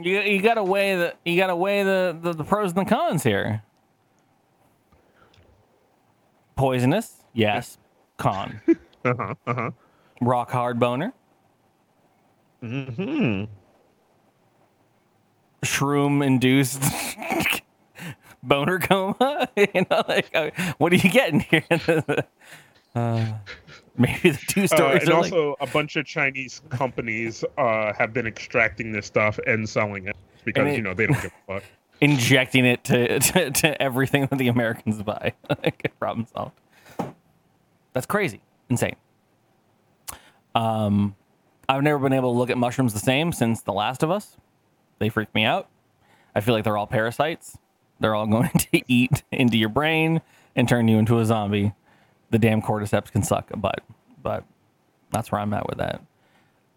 [0.00, 2.86] You you got to weigh the you got to weigh the, the the pros and
[2.86, 3.62] the cons here.
[6.56, 7.78] Poisonous, yes.
[8.18, 8.60] Con.
[9.04, 9.34] Uh huh.
[9.46, 9.70] Uh huh.
[10.20, 11.12] Rock hard boner.
[12.60, 13.44] Hmm.
[15.64, 16.82] Shroom induced
[18.42, 19.48] boner coma.
[19.56, 21.62] you know, like uh, what are you getting here?
[22.96, 23.32] uh,
[23.98, 27.92] maybe the two Uh, stories and are like, also, a bunch of Chinese companies uh,
[27.94, 31.54] have been extracting this stuff and selling it because you know they don't give a
[31.54, 31.62] fuck.
[32.00, 35.32] injecting it to, to, to everything that the Americans buy.
[35.98, 36.58] Problem solved.
[37.92, 38.40] That's crazy.
[38.68, 38.96] Insane.
[40.54, 41.14] Um,
[41.68, 44.36] I've never been able to look at mushrooms the same since The Last of Us.
[44.98, 45.68] They freak me out.
[46.34, 47.58] I feel like they're all parasites.
[48.00, 50.20] They're all going to eat into your brain
[50.54, 51.72] and turn you into a zombie.
[52.30, 53.82] The damn cordyceps can suck a butt,
[54.22, 54.44] but
[55.12, 56.02] that's where I'm at with that.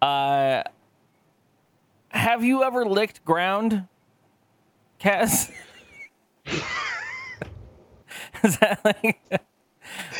[0.02, 0.64] Uh,
[2.10, 3.88] have you ever licked ground,
[5.00, 5.52] Kaz?
[8.44, 9.42] Is that like?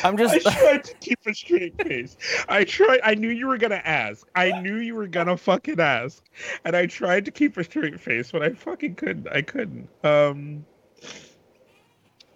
[0.02, 0.46] I'm just.
[0.46, 2.16] I tried to keep a straight face.
[2.48, 3.00] I tried.
[3.04, 4.28] I knew you were gonna ask.
[4.34, 6.24] I knew you were gonna fucking ask,
[6.64, 9.28] and I tried to keep a straight face, but I fucking couldn't.
[9.28, 9.88] I couldn't.
[10.04, 10.64] Um.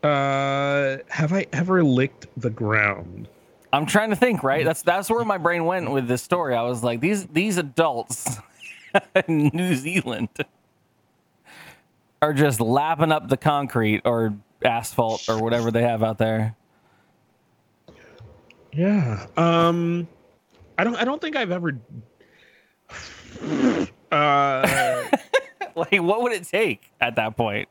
[0.04, 3.28] Uh, have I ever licked the ground?
[3.72, 4.42] I'm trying to think.
[4.42, 4.64] Right.
[4.64, 6.54] That's that's where my brain went with this story.
[6.54, 8.36] I was like, these these adults
[9.26, 10.28] in New Zealand
[12.22, 16.54] are just lapping up the concrete or asphalt or whatever they have out there.
[18.72, 19.26] Yeah.
[19.36, 20.06] Um,
[20.78, 20.96] I don't.
[20.96, 21.78] I don't think I've ever.
[24.12, 25.08] Uh,
[25.76, 27.68] Like, what would it take at that point?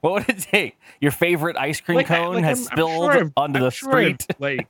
[0.00, 0.78] What would it take?
[1.00, 3.70] Your favorite ice cream like, cone like, has I'm- I'm spilled sure onto I'm the
[3.70, 4.26] sure street.
[4.38, 4.68] like,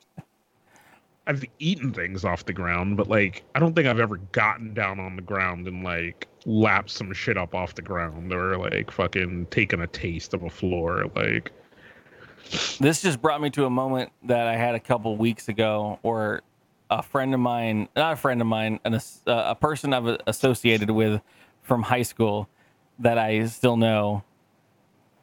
[1.26, 4.98] I've eaten things off the ground, but like, I don't think I've ever gotten down
[4.98, 9.46] on the ground and like lapped some shit up off the ground or like fucking
[9.46, 11.04] taken a taste of a floor.
[11.14, 11.52] Like,
[12.80, 16.42] this just brought me to a moment that I had a couple weeks ago, or
[16.90, 20.90] a friend of mine, not a friend of mine, an, uh, a person I've associated
[20.90, 21.22] with
[21.62, 22.48] from high school
[22.98, 24.24] that I still know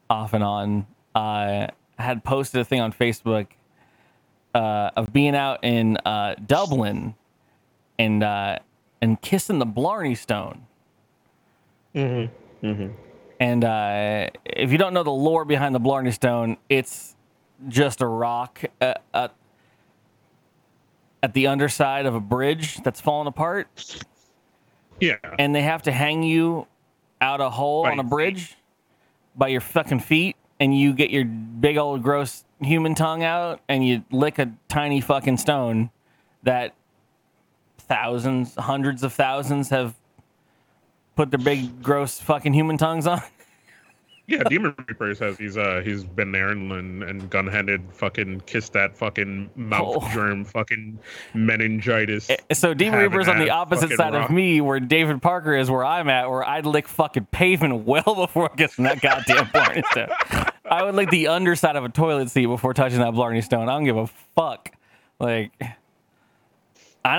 [0.10, 1.68] off and on, uh,
[1.98, 3.48] had posted a thing on Facebook
[4.54, 7.16] uh, of being out in uh, Dublin
[7.98, 8.60] and uh,
[9.02, 10.66] and kissing the Blarney Stone.
[11.96, 12.66] Mm-hmm.
[12.66, 12.94] Mm-hmm.
[13.40, 17.16] And uh, if you don't know the lore behind the Blarney Stone, it's
[17.68, 19.30] just a rock uh, uh,
[21.24, 24.04] at the underside of a bridge that's fallen apart,
[25.00, 25.16] Yeah.
[25.38, 26.68] and they have to hang you
[27.22, 28.56] out a hole By on a bridge
[29.40, 33.88] by your fucking feet, and you get your big old gross human tongue out, and
[33.88, 35.90] you lick a tiny fucking stone
[36.44, 36.76] that
[37.78, 39.96] thousands, hundreds of thousands have
[41.16, 43.22] put their big gross fucking human tongues on.
[44.30, 48.74] Yeah, Demon Reaper says he's uh he's been there and and, and gunheaded fucking kissed
[48.74, 50.10] that fucking mouth Oh.
[50.14, 51.00] germ fucking
[51.34, 52.30] meningitis.
[52.54, 54.30] So Demon Reaper's on the opposite side rock.
[54.30, 58.04] of me, where David Parker is, where I'm at, where I'd lick fucking pavement well
[58.16, 60.10] before I get from that goddamn Blarney Stone.
[60.70, 63.68] I would lick the underside of a toilet seat before touching that Blarney Stone.
[63.68, 64.72] I don't give a fuck.
[65.20, 65.72] Like, and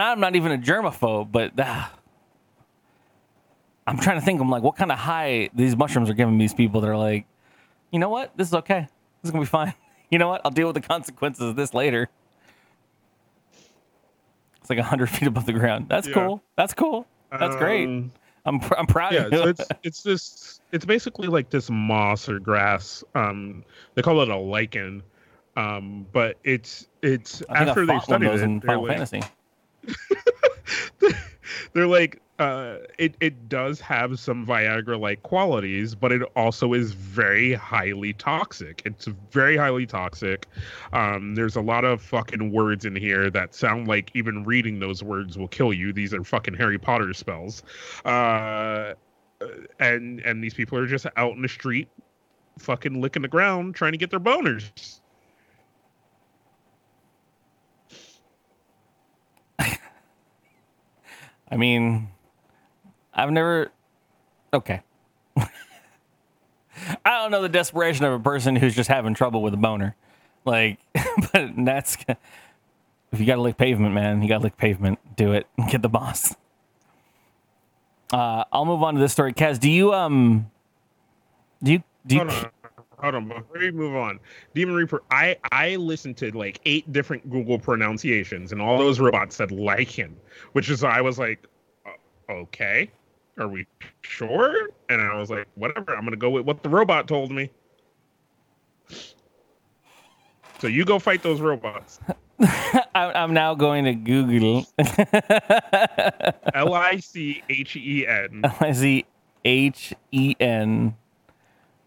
[0.03, 1.93] I'm not even a germaphobe, but ah,
[3.91, 4.41] I'm trying to think.
[4.41, 7.27] I'm like, what kind of high these mushrooms are giving these people They're like,
[7.91, 8.37] you know what?
[8.37, 8.87] This is okay.
[9.23, 9.75] This is gonna be fine.
[10.13, 10.41] You know what?
[10.45, 12.09] I'll deal with the consequences of this later.
[14.61, 15.87] It's like hundred feet above the ground.
[15.89, 16.15] That's Yeah.
[16.15, 16.43] cool.
[16.57, 17.07] That's cool.
[17.31, 17.87] That's great.
[17.87, 18.11] Um,
[18.45, 19.39] I'm pr- I'm proud Yeah, of you.
[19.39, 23.05] so it's it's this it's basically like this moss or grass.
[23.15, 25.05] Um, they call it a lichen.
[25.57, 29.23] Um, but it's it's after they studied it, in Final like, Fantasy.
[31.73, 36.93] they're like uh it, it does have some viagra like qualities but it also is
[36.93, 38.83] very highly toxic.
[38.85, 40.47] It's very highly toxic.
[40.93, 45.03] Um there's a lot of fucking words in here that sound like even reading those
[45.03, 45.93] words will kill you.
[45.93, 47.63] These are fucking harry potter spells.
[48.05, 48.95] Uh
[49.79, 51.89] and and these people are just out in the street
[52.59, 55.01] fucking licking the ground trying to get their boners.
[61.51, 62.09] I mean,
[63.21, 63.71] I've never.
[64.55, 64.81] Okay.
[65.37, 65.49] I
[67.05, 69.95] don't know the desperation of a person who's just having trouble with a boner.
[70.45, 70.79] Like,
[71.33, 71.99] but that's.
[73.13, 74.99] If you gotta lick pavement, man, you gotta lick pavement.
[75.17, 75.47] Do it.
[75.59, 76.35] And get the boss.
[78.13, 79.33] Uh, I'll move on to this story.
[79.33, 80.51] Kaz, do you um,
[81.63, 82.21] do you do you?
[82.21, 82.51] hold on
[82.99, 84.21] hold on before we move on
[84.55, 89.37] demon reaper i i listened to like eight different google pronunciations and all those robots
[89.37, 90.15] said lichen
[90.53, 91.47] which is i was like
[92.29, 92.91] okay
[93.41, 93.67] are we
[94.03, 97.51] sure and i was like whatever i'm gonna go with what the robot told me
[100.59, 102.01] so you go fight those robots
[102.95, 104.67] I, I'm now going to Google.
[106.55, 108.41] L I C H E N.
[108.45, 108.75] L I C H E N.
[108.75, 109.05] see
[109.45, 110.97] H E N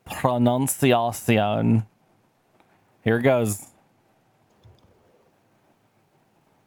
[0.05, 1.85] pronunciation.
[3.03, 3.65] Here it goes.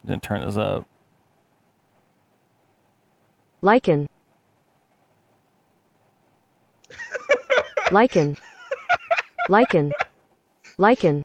[0.06, 0.86] Gonna turn this up.
[3.62, 4.08] Lichen.
[7.92, 8.36] Lichen.
[9.48, 9.92] Lichen.
[10.78, 11.24] Lichen.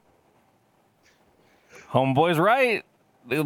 [1.91, 2.83] Homeboy's right.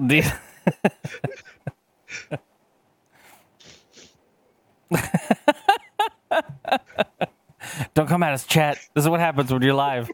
[7.94, 8.78] Don't come at us, chat.
[8.94, 10.12] This is what happens when you're live.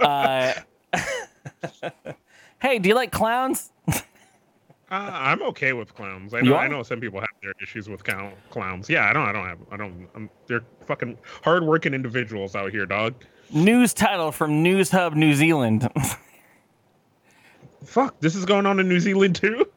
[0.00, 0.54] Uh,
[2.60, 3.70] hey, do you like clowns?
[4.90, 8.04] Uh, i'm okay with clowns i know i know some people have their issues with
[8.04, 12.54] clown, clowns yeah i don't i don't have i don't I'm, they're fucking hardworking individuals
[12.54, 13.14] out here dog
[13.52, 15.88] News title from News Hub New Zealand.
[17.84, 19.70] Fuck, this is going on in New Zealand too.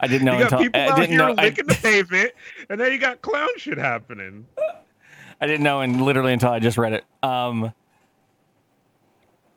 [0.00, 1.34] I didn't know you got until people I out didn't here know.
[1.36, 2.32] I, licking the pavement,
[2.70, 4.46] and then you got clown shit happening.
[5.40, 7.04] I didn't know, and literally until I just read it.
[7.22, 7.72] Um,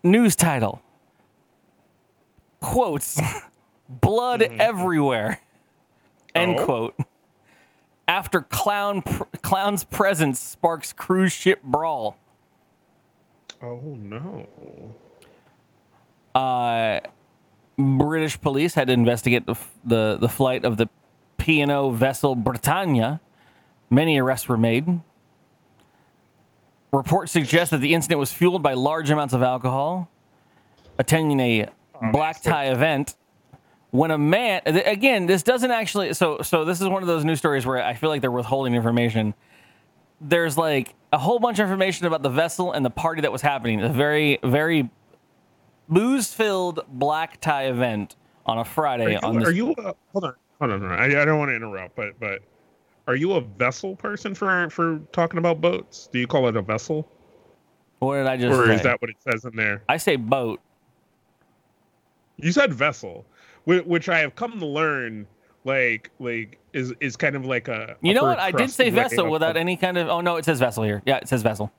[0.04, 0.82] news title
[2.60, 3.22] quotes
[4.00, 5.40] blood everywhere
[6.34, 6.66] end Oh.
[6.66, 6.96] quote
[8.08, 12.18] after clown pr- clown's presence sparks cruise ship brawl
[13.62, 14.48] Oh no!
[16.34, 17.00] uh,
[17.78, 20.88] British police had to investigate the, f- the, the flight of the
[21.38, 23.20] P&O vessel Britannia.
[23.90, 25.02] Many arrests were made.
[26.92, 30.10] Reports suggest that the incident was fueled by large amounts of alcohol.
[30.98, 31.68] Attending a
[32.12, 33.16] black tie event,
[33.92, 36.14] when a man again, this doesn't actually.
[36.14, 38.74] So so this is one of those news stories where I feel like they're withholding
[38.74, 39.34] information.
[40.20, 43.42] There's like a whole bunch of information about the vessel and the party that was
[43.42, 43.82] happening.
[43.82, 44.90] A very very
[45.90, 48.16] booze filled black tie event
[48.46, 49.48] on a Are Friday you, on this.
[49.48, 51.00] are you uh, hold on, hold on, hold on.
[51.00, 52.42] I, I don't want to interrupt, but but
[53.08, 56.08] are you a vessel person for for talking about boats?
[56.12, 57.08] Do you call it a vessel,
[58.02, 58.76] what did I just or say?
[58.76, 59.84] is that what it says in there?
[59.88, 60.60] I say boat.
[62.38, 63.26] You said vessel,
[63.66, 65.28] which I have come to learn,
[65.64, 67.96] like like is is kind of like a.
[68.02, 68.40] You know what?
[68.40, 70.08] I did say vessel without any kind of.
[70.10, 71.02] Oh no, it says vessel here.
[71.06, 71.72] Yeah, it says vessel.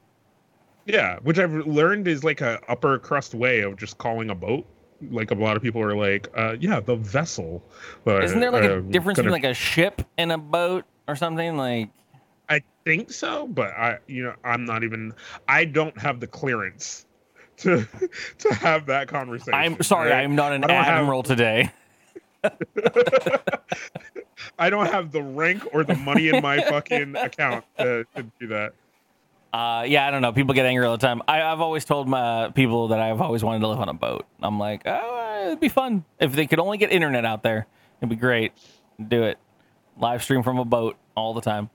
[0.87, 4.67] Yeah, which I've learned is like a upper crust way of just calling a boat.
[5.11, 7.63] Like a lot of people are like, uh, yeah, the vessel.
[8.05, 10.85] But, Isn't there like a uh, difference gonna- between like a ship and a boat
[11.09, 11.57] or something?
[11.57, 11.91] Like
[12.49, 15.13] I think so, but I, you know, I'm not even.
[15.49, 17.07] I don't have the clearance
[17.59, 17.87] to
[18.39, 19.55] to have that conversation.
[19.55, 20.23] I'm sorry, right?
[20.23, 21.71] I'm not an don't have- admiral today.
[24.59, 28.49] I don't have the rank or the money in my fucking account to, to do
[28.49, 28.75] that.
[29.53, 30.33] Uh, yeah, I don't know.
[30.33, 31.23] People get angry all the time.
[31.29, 34.27] I, I've always told my people that I've always wanted to live on a boat.
[34.43, 37.67] I'm like, oh, it'd be fun if they could only get internet out there.
[38.01, 38.53] It'd be great.
[39.09, 39.39] Do it.
[39.99, 41.69] Live stream from a boat all the time.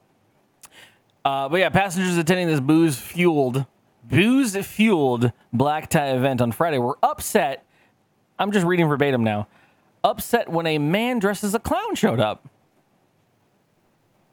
[1.23, 3.65] Uh, but yeah, passengers attending this booze fueled,
[4.09, 7.63] booze fueled black tie event on Friday were upset.
[8.39, 9.47] I'm just reading verbatim now.
[10.03, 12.47] Upset when a man dressed as a clown showed up.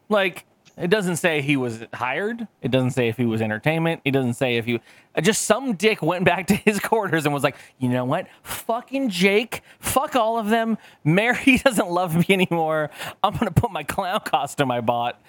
[0.09, 0.45] Like,
[0.77, 2.49] it doesn't say he was hired.
[2.61, 4.01] It doesn't say if he was entertainment.
[4.05, 4.81] It doesn't say if he
[5.15, 8.27] uh, just some dick went back to his quarters and was like, you know what?
[8.43, 9.63] Fucking Jake.
[9.79, 10.77] Fuck all of them.
[11.05, 12.91] Mary doesn't love me anymore.
[13.23, 15.21] I'm gonna put my clown costume I bought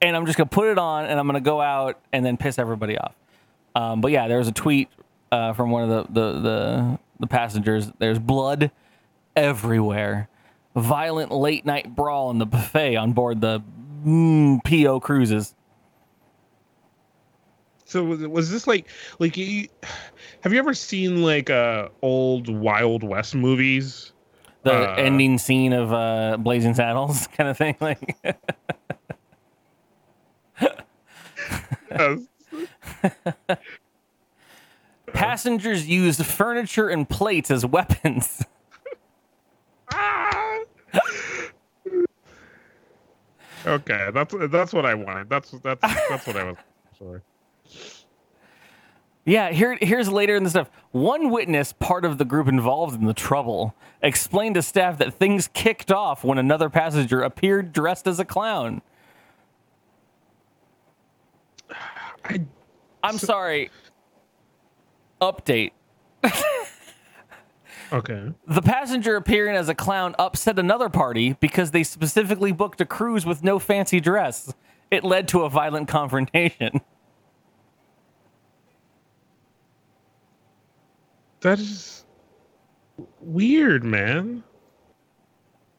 [0.00, 2.58] and I'm just gonna put it on and I'm gonna go out and then piss
[2.58, 3.14] everybody off.
[3.74, 4.88] Um, but yeah, there was a tweet
[5.32, 7.90] uh, from one of the, the the the passengers.
[7.98, 8.70] There's blood
[9.36, 10.28] everywhere.
[10.76, 13.62] Violent late night brawl in the buffet on board the
[14.04, 15.54] mm, PO cruises.
[17.84, 23.34] So was, was this like like have you ever seen like uh old Wild West
[23.34, 24.12] movies?
[24.64, 27.76] The Uh, ending scene of uh, Blazing Saddles kind of thing.
[27.80, 28.16] Like.
[35.12, 38.44] passengers used furniture and plates as weapons.
[43.66, 45.30] Okay, that's that's what I wanted.
[45.30, 46.56] That's that's that's what I was.
[46.98, 47.20] Sorry.
[49.24, 50.70] Yeah, here, here's later in the stuff.
[50.92, 55.48] One witness, part of the group involved in the trouble, explained to staff that things
[55.54, 58.82] kicked off when another passenger appeared dressed as a clown.
[62.22, 62.42] I
[63.04, 63.70] I'm sorry.
[65.20, 65.72] Update.
[67.92, 68.32] okay.
[68.46, 73.26] The passenger appearing as a clown upset another party because they specifically booked a cruise
[73.26, 74.52] with no fancy dress.
[74.90, 76.80] It led to a violent confrontation.
[81.40, 82.06] That is
[83.20, 84.42] weird, man.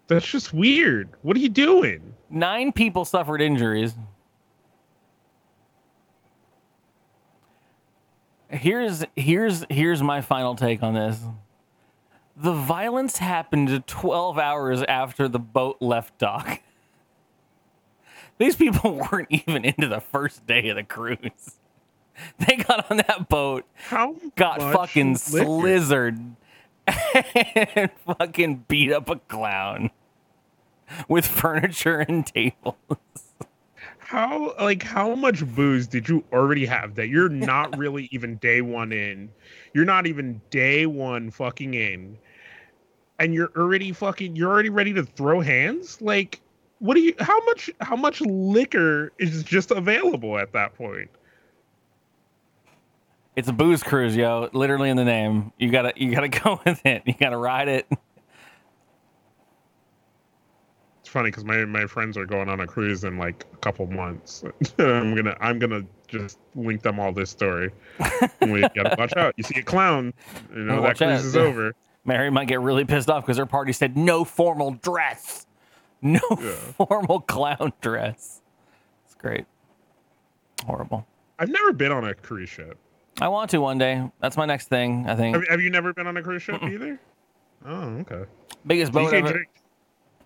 [0.08, 1.10] That's just weird.
[1.24, 2.14] What are you doing?
[2.30, 3.96] Nine people suffered injuries.
[8.56, 11.20] Here's here's here's my final take on this.
[12.38, 16.62] The violence happened 12 hours after the boat left dock.
[18.38, 21.20] These people weren't even into the first day of the cruise.
[22.48, 25.46] They got on that boat, How got fucking liquor?
[25.46, 26.36] slizzard,
[27.76, 29.92] and fucking beat up a clown
[31.10, 32.76] with furniture and tables.
[34.06, 38.62] How like how much booze did you already have that you're not really even day
[38.62, 39.32] one in?
[39.74, 42.16] You're not even day one fucking in,
[43.18, 46.00] and you're already fucking you're already ready to throw hands.
[46.02, 46.40] Like,
[46.78, 47.16] what do you?
[47.20, 47.72] How much?
[47.82, 51.10] How much liquor is just available at that point?
[53.36, 54.52] It's a booze cruise, yo.
[54.54, 55.52] Literally in the name.
[55.58, 57.02] You gotta you gotta go with it.
[57.08, 57.88] You gotta ride it.
[61.00, 63.88] It's funny because my my friends are going on a cruise in like a couple
[63.88, 64.44] months.
[64.80, 67.72] I'm gonna I'm gonna just link them all this story.
[68.42, 69.34] we gotta watch out.
[69.38, 70.14] You see a clown,
[70.54, 71.08] you know that Watch out.
[71.20, 71.74] cruise is over.
[72.06, 75.48] Mary might get really pissed off because her party said no formal dress.
[76.02, 76.52] No Yeah.
[76.78, 78.42] formal clown dress.
[79.06, 79.46] It's great.
[80.66, 81.08] Horrible.
[81.40, 82.78] I've never been on a cruise ship.
[83.22, 84.04] I want to one day.
[84.20, 85.36] That's my next thing, I think.
[85.36, 87.00] Have, have you never been on a cruise ship either?
[87.66, 88.26] Oh, okay.
[88.68, 89.46] Biggest boat DK ever.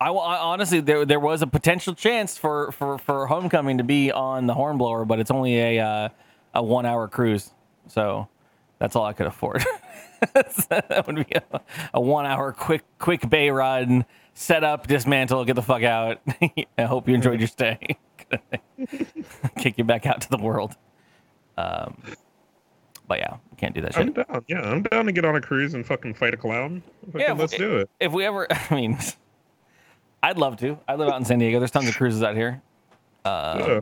[0.00, 4.10] I, I honestly there there was a potential chance for for for homecoming to be
[4.10, 6.08] on the Hornblower, but it's only a uh,
[6.54, 7.50] a one hour cruise,
[7.86, 8.28] so
[8.78, 9.64] that's all I could afford.
[10.32, 11.60] that would be a,
[11.94, 16.20] a one hour quick quick bay run, set up, dismantle, get the fuck out.
[16.78, 17.78] I hope you enjoyed your stay.
[19.58, 20.76] Kick you back out to the world.
[21.58, 22.00] Um,
[23.08, 24.02] But yeah, can't do that shit.
[24.02, 24.44] I'm down.
[24.46, 26.82] Yeah, I'm down to get on a cruise and fucking fight a clown.
[27.06, 27.90] Fucking Yeah, let's do it.
[27.98, 28.98] If we ever, I mean,
[30.30, 30.78] I'd love to.
[30.86, 31.58] I live out in San Diego.
[31.58, 32.62] There's tons of cruises out here.
[33.24, 33.80] Um, Yeah.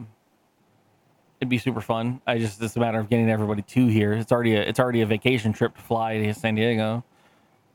[1.41, 2.23] It'd be super fun.
[2.27, 4.15] I just it's a matter of getting everybody to here.
[4.15, 7.05] It's already a it's already a vacation trip to fly to San Diego.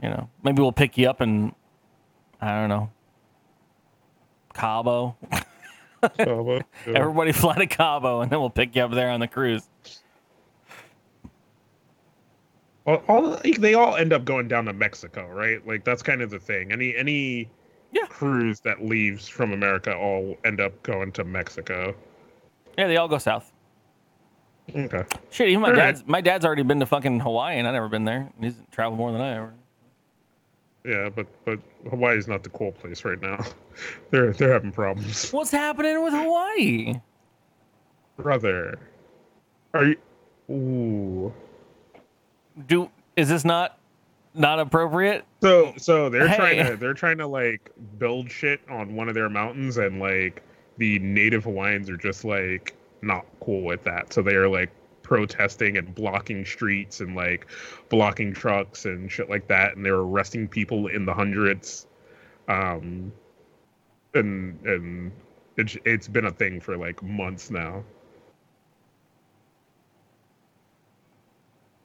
[0.02, 1.54] You know, maybe we'll pick you up and
[2.42, 2.90] I don't know,
[4.56, 5.16] Cabo.
[5.32, 6.60] Uh, yeah.
[6.88, 9.70] Everybody fly to Cabo, and then we'll pick you up there on the cruise.
[12.86, 15.66] all, they all end up going down to Mexico, right?
[15.66, 16.74] Like that's kind of the thing.
[16.74, 17.50] Any any
[17.94, 18.06] Yeah.
[18.08, 21.96] cruise that leaves from America all end up going to Mexico.
[22.78, 23.52] Yeah, they all go south.
[24.76, 25.04] Okay.
[25.30, 25.80] Shit, even my All right.
[25.80, 28.32] dad's my dad's already been to fucking Hawaii, and I've never been there.
[28.40, 29.54] He's traveled more than I ever.
[30.86, 33.44] Yeah, but but Hawaii's not the cool place right now.
[34.12, 35.32] they're they're having problems.
[35.32, 36.96] What's happening with Hawaii?
[38.18, 38.80] Brother.
[39.74, 39.98] Are you
[40.50, 41.34] Ooh.
[42.68, 43.78] Do is this not
[44.34, 45.26] not appropriate?
[45.42, 49.30] So so they're trying to they're trying to like build shit on one of their
[49.30, 50.44] mountains and like
[50.78, 54.14] the native Hawaiians are just like not cool with that.
[54.14, 54.72] So they are like
[55.04, 57.48] protesting and blocking streets and like
[57.90, 61.88] blocking trucks and shit like that and they're arresting people in the hundreds.
[62.48, 63.12] Um
[64.14, 65.12] and and
[65.58, 67.84] it's it's been a thing for like months now.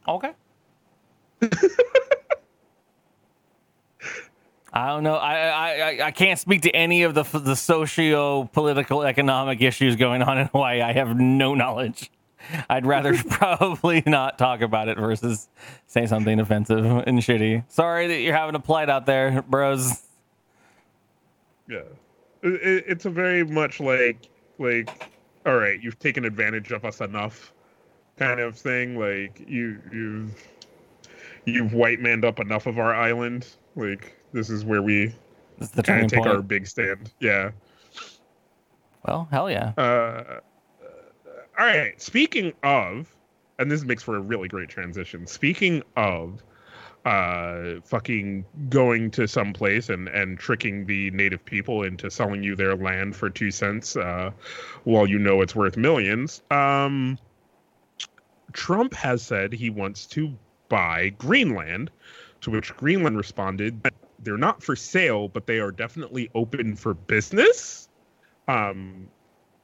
[0.07, 0.33] Okay.
[4.79, 5.15] I don't know.
[5.17, 10.23] I, I I- can't speak to any of the the socio political economic issues going
[10.23, 10.81] on in Hawaii.
[10.83, 12.11] I have no knowledge.
[12.71, 15.49] I'd rather probably not talk about it versus
[15.87, 17.65] say something offensive and shitty.
[17.69, 20.03] Sorry that you're having a plight out there, bros.
[21.69, 21.79] Yeah,
[22.43, 25.11] it- it's a very much like like
[25.47, 27.53] all right, you've taken advantage of us enough,
[28.17, 28.99] kind of thing.
[28.99, 30.45] Like you you've
[31.47, 33.47] you've white manned up enough of our island.
[33.75, 35.15] Like this is where we
[35.59, 36.35] kind turning of take point.
[36.35, 37.13] our big stand.
[37.21, 37.51] Yeah.
[39.07, 39.73] Well, hell yeah.
[39.77, 40.41] Uh,
[41.59, 42.01] all right.
[42.01, 43.15] Speaking of,
[43.59, 45.27] and this makes for a really great transition.
[45.27, 46.43] Speaking of,
[47.05, 52.55] uh, fucking going to some place and and tricking the native people into selling you
[52.55, 54.31] their land for two cents, uh,
[54.85, 56.43] while you know it's worth millions.
[56.51, 57.19] Um,
[58.53, 60.35] Trump has said he wants to
[60.69, 61.91] buy Greenland,
[62.43, 63.83] to which Greenland responded,
[64.21, 67.89] "They're not for sale, but they are definitely open for business."
[68.47, 69.09] Um,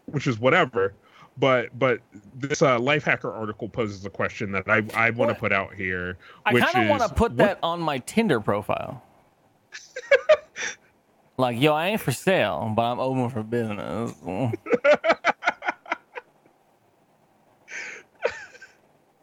[0.07, 0.95] which is whatever.
[1.37, 2.01] But but
[2.35, 5.75] this uh, life hacker article poses a question that I I want to put out
[5.75, 6.17] here.
[6.47, 9.03] I kind of want to put what- that on my Tinder profile.
[11.37, 14.15] like, yo, I ain't for sale, but I'm open for business.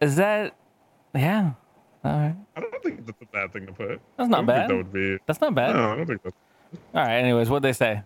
[0.02, 0.54] Is that?
[1.14, 1.52] Yeah.
[2.04, 2.34] All right.
[2.56, 4.00] I don't think that's a bad thing to put.
[4.16, 4.70] That's not bad.
[4.70, 5.18] That would be.
[5.26, 5.76] That's not bad.
[5.76, 6.36] No, I don't think that's.
[6.94, 7.16] All right.
[7.16, 8.02] Anyways, what'd they say?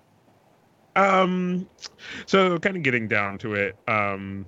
[0.97, 1.69] Um,
[2.27, 3.77] so kind of getting down to it.
[3.89, 4.47] Um,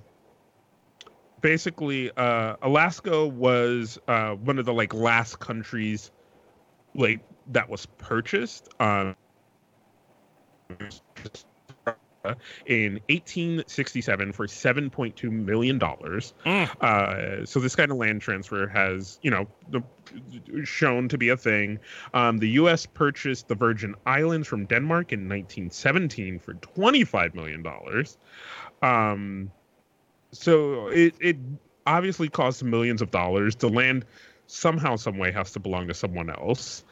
[1.41, 6.11] basically, uh, Alaska was uh one of the like last countries,
[6.95, 8.69] like that was purchased.
[8.79, 9.15] Um.
[12.65, 16.33] In 1867 for 7.2 million dollars.
[16.45, 16.69] Mm.
[16.81, 19.81] Uh, so this kind of land transfer has, you know, the,
[20.65, 21.79] shown to be a thing.
[22.13, 22.85] Um, the U.S.
[22.85, 28.17] purchased the Virgin Islands from Denmark in 1917 for 25 million dollars.
[28.81, 29.51] Um,
[30.31, 31.37] so it it
[31.85, 33.55] obviously costs millions of dollars.
[33.55, 34.05] The land
[34.47, 36.83] somehow, some way, has to belong to someone else.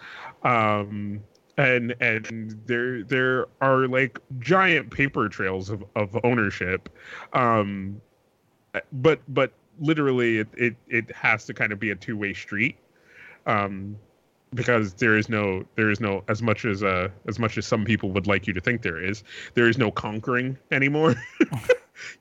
[0.43, 1.21] Um,
[1.57, 6.89] and and there there are like giant paper trails of, of ownership.
[7.33, 8.01] Um,
[8.93, 12.75] but but literally it, it it has to kind of be a two-way street
[13.45, 13.95] um
[14.55, 17.85] because there is no there is no as much as uh as much as some
[17.85, 21.15] people would like you to think there is there is no conquering anymore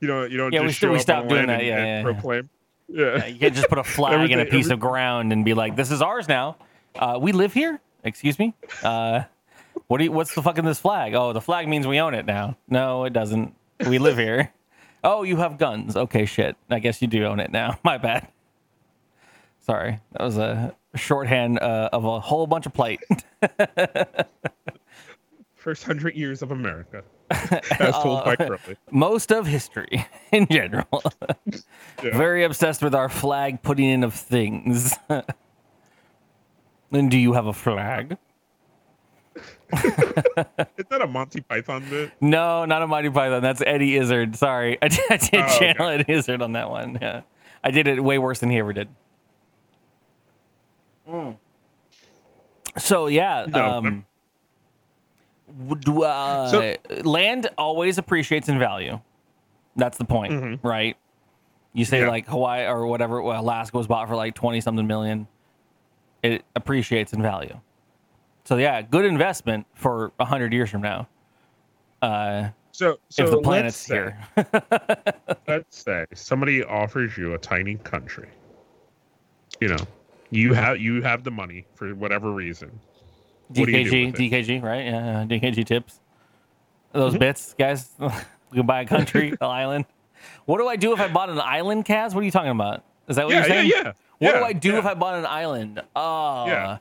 [0.01, 1.59] you know you don't Yeah, we just we up stopped doing that.
[1.59, 2.11] and, Yeah, and yeah.
[2.13, 2.49] proclaim
[2.89, 5.43] yeah, Yeah, you can't just put a flag in a piece every- of ground and
[5.43, 6.55] be like, "This is ours now."
[6.95, 7.81] Uh, we live here.
[8.03, 8.53] Excuse me.
[8.83, 9.23] Uh,
[9.87, 11.13] what do you, What's the fucking this flag?
[11.13, 12.57] Oh, the flag means we own it now.
[12.67, 13.55] No, it doesn't.
[13.87, 14.51] We live here.
[15.03, 15.95] Oh, you have guns.
[15.95, 16.57] Okay, shit.
[16.71, 17.77] I guess you do own it now.
[17.83, 18.27] My bad.
[19.61, 22.99] Sorry, that was a shorthand uh, of a whole bunch of plight.
[25.55, 28.77] first hundred years of america as told by Crowley.
[28.89, 31.03] Most of history in general.
[32.03, 32.17] Yeah.
[32.17, 34.93] Very obsessed with our flag putting in of things.
[36.91, 38.17] And do you have a flag?
[39.73, 39.81] is
[40.89, 43.41] that a monty python bit No, not a Monty Python.
[43.43, 44.35] That's Eddie Izzard.
[44.35, 45.59] Sorry, I did, I did Oh, okay.
[45.59, 46.97] channel Eddie Izzard on that one.
[47.01, 47.21] Yeah,
[47.63, 48.87] I did it way worse than he ever did.
[52.77, 54.05] So yeah, No, um,
[56.03, 58.99] uh, So- land always appreciates in value.
[59.75, 60.59] That's the point, Mhm.
[60.63, 60.97] right?
[61.73, 62.09] You say Yeah.
[62.09, 65.27] like Hawaii or whatever, well, Alaska was bought for like twenty something million.
[66.23, 67.59] It appreciates in value.
[68.45, 71.07] So yeah, good investment for a hundred years from now.
[72.01, 74.17] Uh, So, so if the planet's say, here,
[75.47, 78.29] let's say somebody offers you a tiny country.
[79.59, 79.87] You know,
[80.29, 82.79] you have you have the money for whatever reason.
[83.49, 84.13] What do do DKG?
[84.13, 84.85] DKG, right?
[84.85, 85.99] Yeah, DKG tips.
[86.93, 87.19] Those Mm-hmm.
[87.19, 87.91] bits, guys.
[87.99, 88.09] you
[88.53, 89.85] can buy a country, an island.
[90.45, 92.13] What do I do if I bought an island, Kaz?
[92.13, 92.83] What are you talking about?
[93.07, 93.67] Is that what Yeah, you're saying?
[93.69, 93.93] yeah, yeah.
[94.19, 94.79] What do I do yeah.
[94.79, 95.81] if I bought an island?
[95.95, 96.77] Oh, Yeah.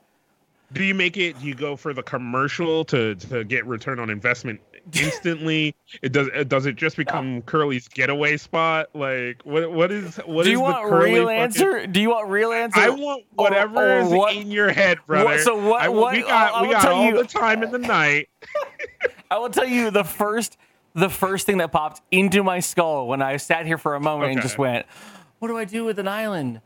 [0.72, 1.38] Do you make it?
[1.38, 4.60] Do you go for the commercial to to get return on investment
[5.00, 5.76] instantly?
[6.02, 6.26] it does.
[6.34, 8.88] It, does it just become Curley's getaway spot?
[8.92, 9.70] Like what?
[9.70, 10.16] What is?
[10.26, 11.86] What do you the want real fucking- answer?
[11.86, 12.80] Do you want real answer?
[12.80, 15.38] I want whatever or is what- in your head, brother.
[15.38, 17.78] so what- I, what- we got I we got all you- the time in the
[17.98, 18.28] night.
[19.30, 20.56] I will tell you the first
[20.94, 24.32] the first thing that popped into my skull when I sat here for a moment
[24.32, 24.84] and just went,
[25.38, 26.60] "What do I do with an island?"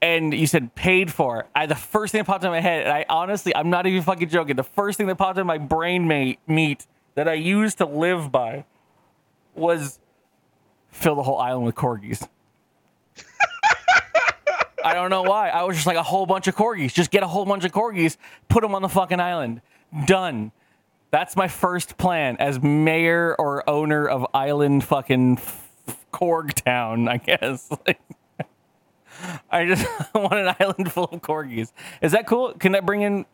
[0.00, 1.46] And you said paid for.
[1.54, 4.02] I the first thing that popped in my head, and I honestly, I'm not even
[4.02, 4.56] fucking joking.
[4.56, 8.30] The first thing that popped in my brain mate meat that I used to live
[8.30, 8.64] by
[9.54, 9.98] was
[10.90, 12.28] fill the whole island with corgis.
[14.84, 15.48] I don't know why.
[15.50, 16.94] I was just like a whole bunch of corgis.
[16.94, 18.16] Just get a whole bunch of corgis,
[18.48, 19.60] put them on the fucking island.
[20.06, 20.52] Done.
[21.10, 25.40] That's my first plan as mayor or owner of island fucking
[26.12, 27.70] Korg Town, I guess.
[29.50, 31.72] I just want an island full of corgis.
[32.02, 32.52] Is that cool?
[32.54, 33.26] Can that bring in?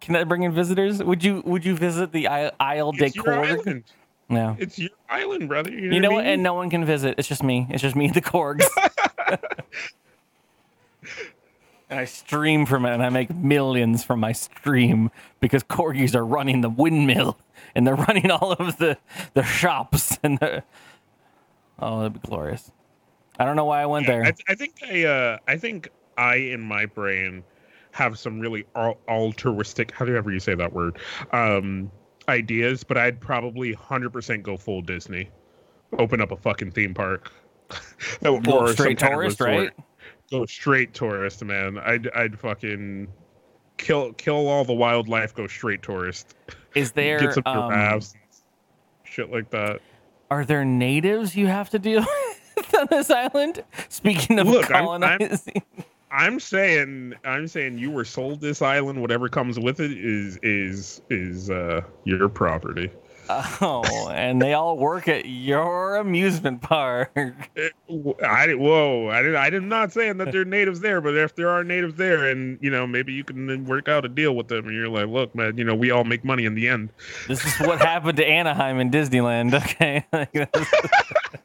[0.00, 1.02] Can that bring in visitors?
[1.02, 3.84] Would you Would you visit the Isle, Isle de It's your Korg?
[4.58, 5.70] It's your island, brother.
[5.70, 6.24] You know, You know what?
[6.24, 6.26] what?
[6.26, 7.16] And no one can visit.
[7.18, 7.66] It's just me.
[7.70, 8.64] It's just me and the Korgs.
[11.90, 15.10] and I stream from it, and I make millions from my stream
[15.40, 17.38] because corgis are running the windmill
[17.74, 18.96] and they're running all of the
[19.34, 20.62] the shops and the.
[21.78, 22.70] Oh, that'd be glorious.
[23.38, 24.24] I don't know why I went there.
[24.24, 27.42] I, I think I uh I think I in my brain
[27.92, 30.98] have some really al- altruistic however you say that word
[31.32, 31.90] um
[32.28, 35.30] ideas, but I'd probably hundred percent go full Disney,
[35.98, 37.32] open up a fucking theme park,
[38.24, 39.72] or Go straight tourist, right?
[40.30, 41.78] Go straight tourist, man.
[41.78, 43.08] I'd I'd fucking
[43.78, 45.34] kill kill all the wildlife.
[45.34, 46.34] Go straight tourist.
[46.74, 48.14] Is there Get some um, giraffes,
[49.04, 49.80] shit like that.
[50.30, 52.08] are there natives you have to deal with
[52.78, 53.62] on this island?
[53.88, 55.38] Speaking of Look, I'm- I'm-
[56.12, 59.00] I'm saying I'm saying you were sold this island.
[59.00, 62.90] Whatever comes with it is is is uh your property.
[63.28, 67.12] oh, and they all work at your amusement park.
[67.54, 67.74] It-
[68.26, 71.36] I whoa I did I did not saying that there are natives there, but if
[71.36, 74.34] there are natives there, and you know maybe you can then work out a deal
[74.34, 76.66] with them, and you're like, look, man, you know we all make money in the
[76.66, 76.88] end.
[77.28, 79.54] This is what happened to Anaheim in Disneyland.
[79.54, 80.04] Okay.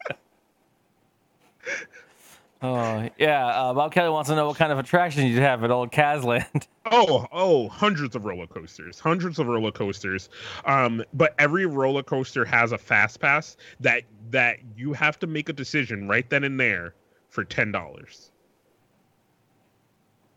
[2.67, 5.69] Oh yeah, uh, Bob Kelly wants to know what kind of attraction you'd have at
[5.69, 6.67] Old Kazland.
[6.91, 10.29] Oh, oh, hundreds of roller coasters, hundreds of roller coasters.
[10.65, 15.49] Um, but every roller coaster has a fast pass that that you have to make
[15.49, 16.93] a decision right then and there
[17.29, 18.29] for ten dollars.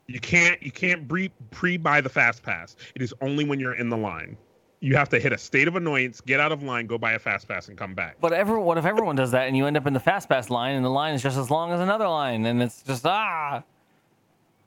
[0.07, 2.75] You can't you can't pre pre buy the fast pass.
[2.95, 4.35] It is only when you're in the line.
[4.81, 7.19] You have to hit a state of annoyance, get out of line, go buy a
[7.19, 8.15] fast pass, and come back.
[8.21, 10.75] But what if everyone does that and you end up in the fast pass line
[10.75, 13.63] and the line is just as long as another line and it's just ah,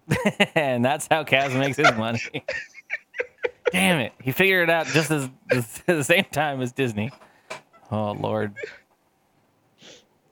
[0.54, 2.20] and that's how Kaz makes his money.
[3.72, 7.10] Damn it, he figured it out just as, as the same time as Disney.
[7.90, 8.54] Oh lord,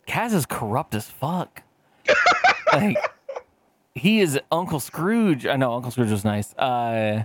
[0.07, 1.63] Kaz is corrupt as fuck.
[2.75, 2.99] like
[3.95, 5.47] he is Uncle Scrooge.
[5.47, 6.53] I know Uncle Scrooge was nice.
[6.55, 7.25] Uh,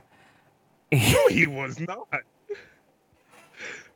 [0.91, 2.07] No, he was not.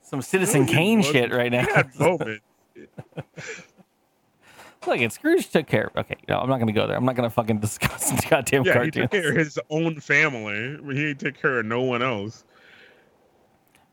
[0.09, 1.65] Some Citizen Kane shit right now.
[4.87, 5.91] Look, it Scrooge took care.
[5.95, 6.97] Okay, no, I'm not gonna go there.
[6.97, 10.79] I'm not gonna fucking discuss goddamn Yeah, he took care of his own family.
[10.95, 12.43] He took care of no one else.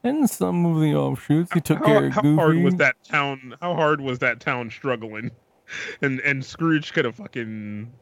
[0.04, 2.36] In some of the offshoots, he took how, care of how Goofy.
[2.36, 3.56] hard was that town?
[3.60, 5.32] How hard was that town struggling?
[6.00, 7.92] And and Scrooge could have fucking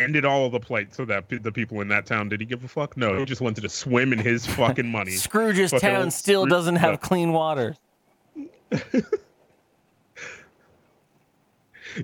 [0.00, 2.64] ended all of the plight so that the people in that town did he give
[2.64, 2.96] a fuck?
[2.96, 5.10] No, he just wanted to swim in his fucking money.
[5.16, 7.76] Scrooge's Fucking town still Scrooge doesn't have clean water.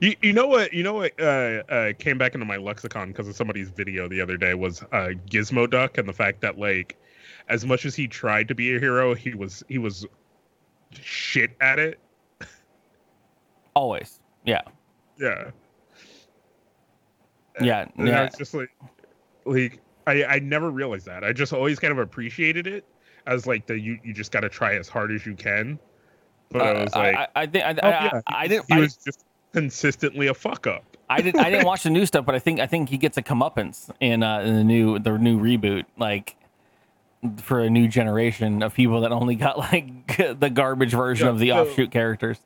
[0.01, 0.73] You, you know what?
[0.73, 1.13] You know what?
[1.21, 4.83] Uh, uh, came back into my lexicon because of somebody's video the other day was
[4.93, 6.97] uh, Gizmo Duck and the fact that like,
[7.49, 10.07] as much as he tried to be a hero, he was he was
[10.93, 12.01] shit at it.
[13.75, 14.21] Always.
[14.45, 14.63] Yeah.
[15.19, 15.51] Yeah.
[17.61, 17.87] Yeah.
[17.97, 18.25] And I Yeah.
[18.27, 18.71] was just like,
[19.45, 21.25] like I I never realized that.
[21.25, 22.85] I just always kind of appreciated it
[23.27, 25.79] as like the you you just got to try as hard as you can.
[26.51, 28.49] But I Uh, was like, I, I think I, oh, I, yeah, I, I he-
[28.49, 28.65] didn't.
[28.69, 30.85] He I, was just consistently a fuck up.
[31.09, 31.41] I didn't.
[31.41, 33.91] I didn't watch the new stuff, but I think I think he gets a comeuppance
[34.01, 36.37] in uh, in the new the new reboot, like
[37.39, 41.39] for a new generation of people that only got like the garbage version Yeah, of
[41.39, 42.39] the so- offshoot characters.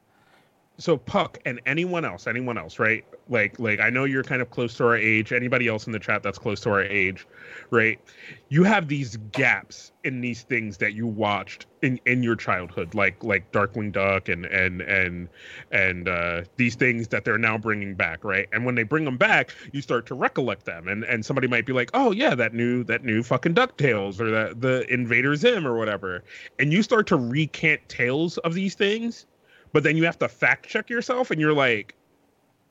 [0.80, 3.04] So Puck and anyone else, anyone else, right?
[3.28, 5.32] Like, like I know you're kind of close to our age.
[5.32, 7.26] Anybody else in the chat that's close to our age,
[7.70, 8.00] right?
[8.48, 13.22] You have these gaps in these things that you watched in in your childhood, like
[13.22, 15.28] like Darkwing Duck and and and
[15.70, 18.48] and uh, these things that they're now bringing back, right?
[18.52, 21.66] And when they bring them back, you start to recollect them, and and somebody might
[21.66, 25.66] be like, oh yeah, that new that new fucking Ducktales or that the Invader Zim
[25.66, 26.24] or whatever,
[26.58, 29.26] and you start to recant tales of these things
[29.72, 31.94] but then you have to fact check yourself and you're like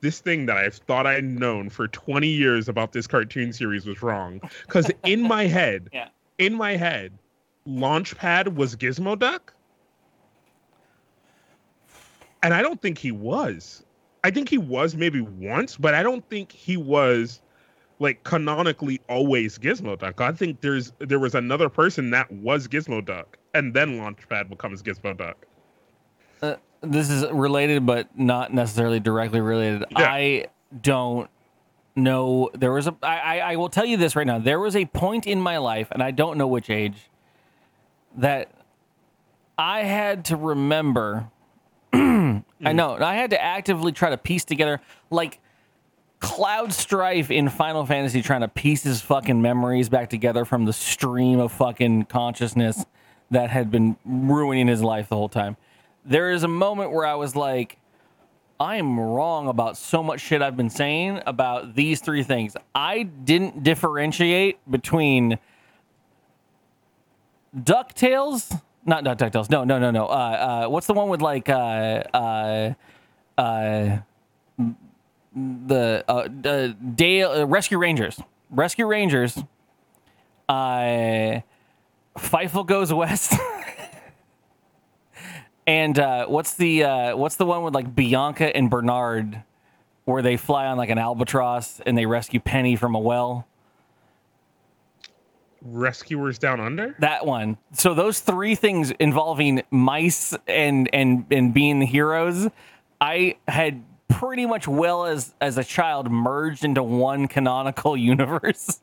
[0.00, 4.02] this thing that i've thought i'd known for 20 years about this cartoon series was
[4.02, 4.40] wrong.
[4.66, 6.08] Because in my head Yeah.
[6.38, 7.12] in my head
[7.66, 9.52] launchpad was gizmo duck?
[12.42, 13.84] And i don't think he was.
[14.24, 17.40] I think he was maybe once but i don't think he was
[17.98, 20.22] like canonically always gizmo duck.
[20.22, 24.82] I think there's there was another person that was gizmo duck and then launchpad becomes
[24.82, 25.44] gizmo duck
[26.42, 29.84] uh, this is related but not necessarily directly related.
[29.90, 29.98] Yeah.
[29.98, 30.46] I
[30.80, 31.28] don't
[31.96, 32.50] know.
[32.54, 32.96] There was a.
[33.02, 34.38] I, I I will tell you this right now.
[34.38, 37.10] There was a point in my life, and I don't know which age,
[38.16, 38.50] that
[39.58, 41.28] I had to remember.
[41.92, 42.44] I mm.
[42.74, 45.40] know I had to actively try to piece together like.
[46.20, 50.72] Cloud Strife in Final Fantasy trying to piece his fucking memories back together from the
[50.74, 52.84] stream of fucking consciousness
[53.30, 55.56] that had been ruining his life the whole time.
[56.10, 57.78] There is a moment where I was like,
[58.58, 62.56] I am wrong about so much shit I've been saying about these three things.
[62.74, 65.38] I didn't differentiate between
[67.56, 68.60] DuckTales.
[68.84, 69.50] Not not DuckTales.
[69.50, 70.06] No, no, no, no.
[70.06, 72.72] Uh, uh, what's the one with like uh, uh,
[73.38, 73.98] uh,
[75.32, 78.20] the uh, Dale Rescue Rangers?
[78.50, 79.38] Rescue Rangers.
[80.48, 81.40] Uh,
[82.18, 83.34] Fievel goes west.
[85.66, 89.42] and uh, what's the uh, what's the one with like Bianca and Bernard,
[90.04, 93.46] where they fly on like an albatross and they rescue Penny from a well?
[95.62, 97.58] rescuers down under That one.
[97.72, 102.48] So those three things involving mice and and and being the heroes,
[103.00, 108.80] I had pretty much well as as a child merged into one canonical universe.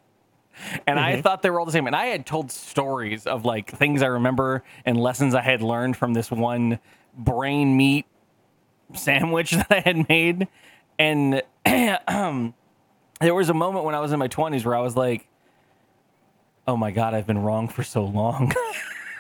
[0.86, 1.88] And I thought they were all the same.
[1.88, 5.98] And I had told stories of like things I remember and lessons I had learned
[5.98, 6.80] from this one
[7.18, 8.06] brain meat
[8.94, 10.48] sandwich that I had made.
[11.00, 11.42] And
[12.08, 12.54] um,
[13.20, 15.28] there was a moment when I was in my 20s where I was like,
[16.68, 18.54] oh my God, I've been wrong for so long.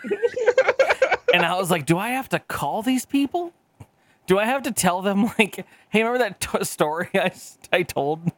[1.33, 3.53] and I was like, do I have to call these people?
[4.27, 7.09] Do I have to tell them, like, hey, remember that t- story
[7.71, 8.31] I told?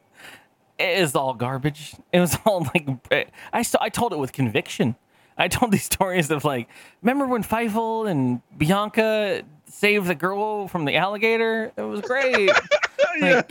[0.80, 1.96] It is all garbage.
[2.14, 4.96] It was all like, I, st- I told it with conviction.
[5.38, 6.68] I told these stories of like,
[7.02, 11.72] remember when Fievel and Bianca saved the girl from the alligator?
[11.78, 12.50] It was great.
[13.20, 13.42] yeah,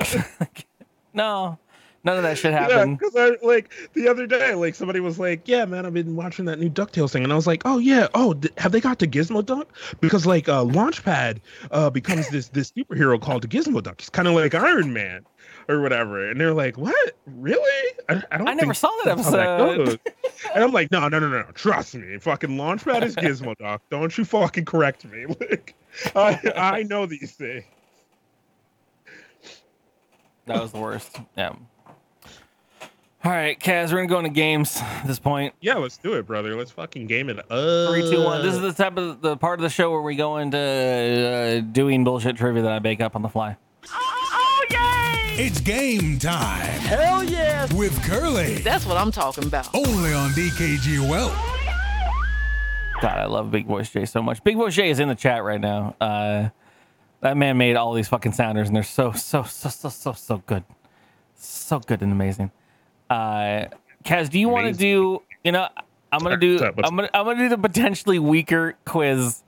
[0.41, 0.67] Like,
[1.15, 1.59] no,
[2.05, 2.99] none of that shit yeah, happened.
[2.99, 6.45] because I like the other day, like somebody was like, "Yeah, man, I've been watching
[6.47, 8.99] that new Ducktales thing," and I was like, "Oh yeah, oh, th- have they got
[9.01, 9.69] to Gizmo Duck?
[10.01, 11.39] Because like uh, Launchpad
[11.71, 14.01] uh, becomes this this superhero called Gizmo Duck.
[14.01, 15.25] He's kind of like Iron Man."
[15.71, 17.15] Or whatever, and they're like, "What?
[17.27, 17.93] Really?
[18.09, 18.49] I, I don't.
[18.49, 19.99] I never saw that episode." goes."
[20.55, 21.43] and I'm like, "No, no, no, no!
[21.53, 22.17] Trust me.
[22.19, 23.83] Fucking Launchpad is Gizmo Duck.
[23.91, 25.27] Don't you fucking correct me.
[25.45, 25.75] Like,
[26.15, 27.65] I I know these things."
[30.47, 31.19] That was the worst.
[31.37, 31.55] Yeah.
[33.25, 35.53] All right, Kaz, we're gonna go into games at this point.
[35.61, 36.57] Yeah, let's do it, brother.
[36.57, 37.49] Let's fucking game it up.
[37.49, 38.43] Three, two, one.
[38.43, 41.61] This is the type of the part of the show where we go into uh,
[41.73, 43.57] doing bullshit trivia that I bake up on the fly.
[45.41, 47.73] It's game time Hell yeah.
[47.73, 48.57] with Curley.
[48.57, 49.73] That's what I'm talking about.
[49.73, 51.33] Only on DKG Welp.
[53.01, 54.43] God, I love Big Voice Jay so much.
[54.43, 55.95] Big Voice Jay is in the chat right now.
[56.01, 56.49] Uh,
[57.21, 60.43] that man made all these fucking sounders, and they're so, so, so, so, so, so
[60.45, 60.65] good,
[61.37, 62.51] so good and amazing.
[63.09, 63.67] Uh,
[64.05, 65.23] Kaz, do you want to do?
[65.45, 65.69] You know,
[66.11, 66.59] I'm gonna do.
[66.65, 67.11] I'm gonna.
[67.15, 69.45] I'm gonna do the potentially weaker quiz,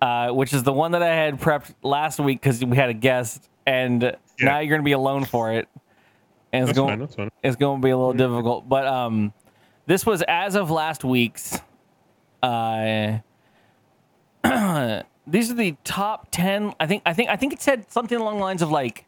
[0.00, 2.94] uh, which is the one that I had prepped last week because we had a
[2.94, 5.68] guest, and now you're gonna be alone for it.
[6.52, 6.98] And it's That's going.
[6.98, 7.08] fine.
[7.08, 7.30] Fine.
[7.42, 9.32] It's going to be a little difficult, but um,
[9.86, 11.60] this was as of last week's.
[12.42, 13.18] Uh,
[15.26, 16.72] these are the top ten.
[16.78, 17.02] I think.
[17.04, 17.28] I think.
[17.30, 19.06] I think it said something along the lines of like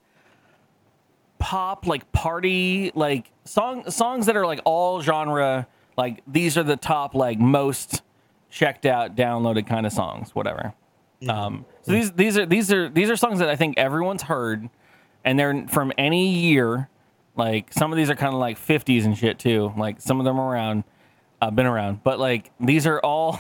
[1.39, 5.67] pop, like party, like song songs that are like all genre
[5.97, 8.03] Like these are the top like most
[8.51, 10.75] checked out, downloaded kind of songs, whatever.
[11.29, 14.69] Um, so these these are these are these are songs that I think everyone's heard,
[15.29, 16.89] and they're from any year.
[17.37, 19.75] Like some of these are kind of like 50s and shit too.
[19.77, 20.85] Like some of them around,
[21.43, 23.39] uh, been around, but like these are all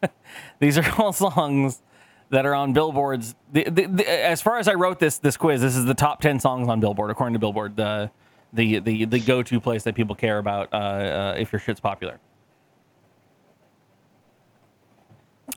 [0.58, 1.82] these are all songs
[2.30, 3.34] that are on billboards.
[3.52, 6.22] The, the, the, as far as I wrote this this quiz, this is the top
[6.22, 8.10] 10 songs on Billboard according to Billboard, the
[8.54, 11.80] the the, the go to place that people care about uh, uh, if your shit's
[11.80, 12.18] popular.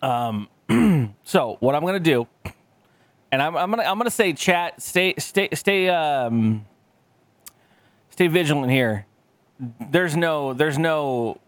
[0.02, 0.50] Um,
[1.24, 2.28] so what I'm gonna do,
[3.32, 6.66] and I'm, I'm gonna I'm gonna say chat, stay stay stay um
[8.10, 9.06] stay vigilant here.
[9.90, 11.40] There's no there's no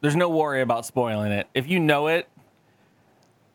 [0.00, 1.46] there's no worry about spoiling it.
[1.54, 2.28] If you know it,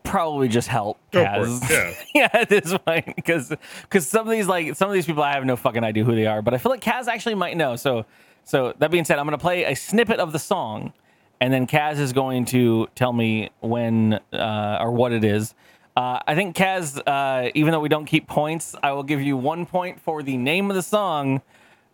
[0.03, 0.99] probably just help.
[1.11, 1.69] Go Kaz.
[1.69, 3.51] it, yeah, at this point, because
[3.81, 6.15] because some of these like some of these people I have no fucking idea who
[6.15, 7.75] they are, but I feel like Kaz actually might know.
[7.75, 8.05] So
[8.45, 10.93] so that being said, I'm gonna play a snippet of the song,
[11.41, 15.53] and then Kaz is going to tell me when uh, or what it is.
[15.95, 19.37] Uh, I think Kaz, uh, even though we don't keep points, I will give you
[19.37, 21.41] one point for the name of the song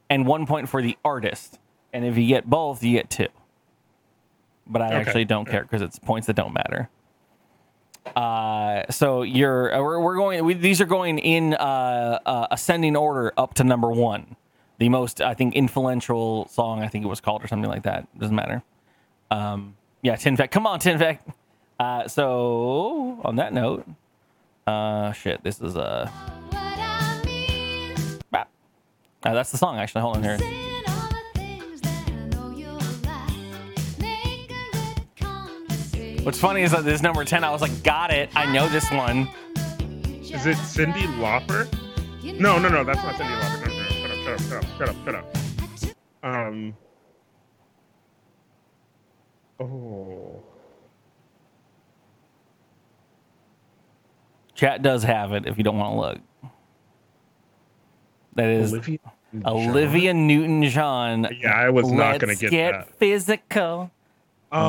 [0.09, 1.59] and one point for the artist.
[1.93, 3.27] And if you get both, you get two.
[4.65, 4.95] But I Okay.
[4.95, 6.89] actually don't care because it's points that don't matter.
[8.15, 10.43] Uh, so you're uh, we're, we're going.
[10.43, 14.35] We, these are going in uh, uh, ascending order up to number one.
[14.79, 18.07] The most I think influential song I think it was called or something like that.
[18.17, 18.63] Doesn't matter.
[19.29, 20.49] Um, yeah, Tinfect.
[20.49, 21.19] Come on, Tinfect.
[21.81, 23.83] Uh, so on that note,
[24.67, 26.07] uh, shit, this is uh,
[28.29, 28.47] bap.
[29.23, 30.01] Uh, that's the song actually.
[30.01, 30.37] Hold on here.
[36.21, 38.29] What's funny is that this number ten, I was like, got it.
[38.35, 39.27] I know this one.
[40.21, 41.67] Is it Cyndi Lauper?
[42.39, 43.65] No, no, no, that's not Cyndi Lauper.
[43.65, 43.87] No, no, no.
[43.89, 45.25] Shut up, shut up, shut up, shut up,
[45.81, 45.95] shut up.
[46.23, 46.77] Um.
[49.59, 50.43] Oh.
[54.61, 56.51] Chat does have it if you don't want to look.
[58.35, 58.99] That is Olivia.
[59.43, 61.27] Olivia Newton John.
[61.41, 62.95] Yeah, I was not gonna get get that.
[62.99, 63.89] physical.
[64.51, 64.61] Oh.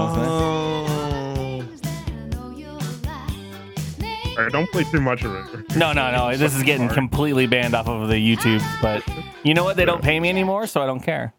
[4.30, 5.76] All right, don't play too much of it.
[5.76, 6.34] No, no, no.
[6.38, 8.64] This is getting completely banned off of the YouTube.
[8.80, 9.04] But
[9.42, 9.76] you know what?
[9.76, 11.34] They don't pay me anymore, so I don't care.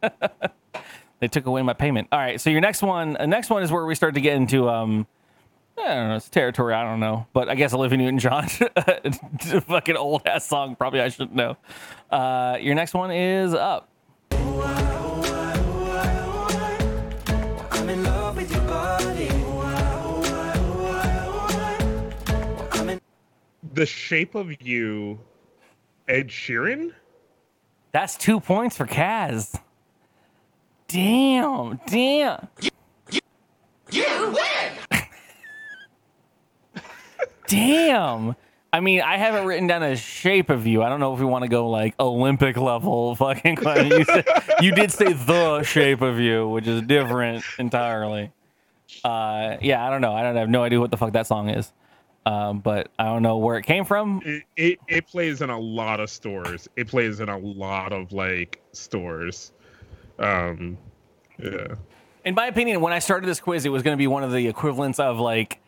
[1.20, 2.08] they took away my payment.
[2.10, 2.40] All right.
[2.40, 5.06] So your next one, uh, next one is where we start to get into um,
[5.82, 6.74] I don't know, it's territory.
[6.74, 8.48] I don't know, but I guess Olivia Newton-John,
[9.66, 10.76] fucking old ass song.
[10.76, 11.56] Probably I shouldn't know.
[12.10, 13.88] Uh, your next one is up.
[23.72, 25.20] The Shape of You,
[26.08, 26.92] Ed Sheeran.
[27.92, 29.58] That's two points for Kaz.
[30.88, 32.48] Damn, damn.
[37.50, 38.36] Damn.
[38.72, 40.82] I mean, I haven't written down a shape of you.
[40.82, 43.58] I don't know if we want to go like Olympic level fucking.
[43.58, 44.26] You, said,
[44.60, 48.30] you did say the shape of you, which is different entirely.
[49.02, 50.12] Uh, yeah, I don't know.
[50.12, 51.72] I don't I have no idea what the fuck that song is.
[52.26, 54.20] Um, but I don't know where it came from.
[54.24, 56.68] It, it it plays in a lot of stores.
[56.76, 59.52] It plays in a lot of like stores.
[60.18, 60.76] Um,
[61.42, 61.74] yeah.
[62.26, 64.32] in my opinion, when I started this quiz, it was going to be one of
[64.32, 65.59] the equivalents of like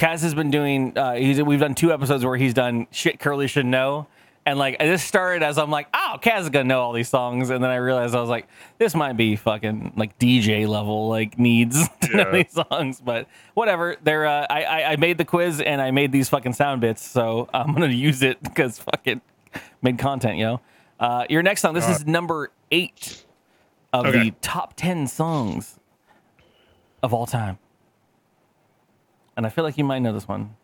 [0.00, 0.96] Kaz has been doing.
[0.96, 4.06] Uh, he's, we've done two episodes where he's done shit Curley should know,
[4.46, 7.50] and like just started as I'm like, oh, Kaz is gonna know all these songs,
[7.50, 8.48] and then I realized I was like,
[8.78, 13.96] this might be fucking like DJ level like needs to know these songs, but whatever.
[14.02, 17.06] They're uh, I, I I made the quiz and I made these fucking sound bits,
[17.06, 19.20] so I'm gonna use it because fucking
[19.82, 20.62] made content, yo.
[20.98, 21.74] Uh, your next song.
[21.74, 23.24] This is number eight
[23.92, 24.30] of Okay.
[24.30, 25.78] the top 10 songs
[27.02, 27.58] of all time.
[29.40, 30.54] And I feel like you might know this one.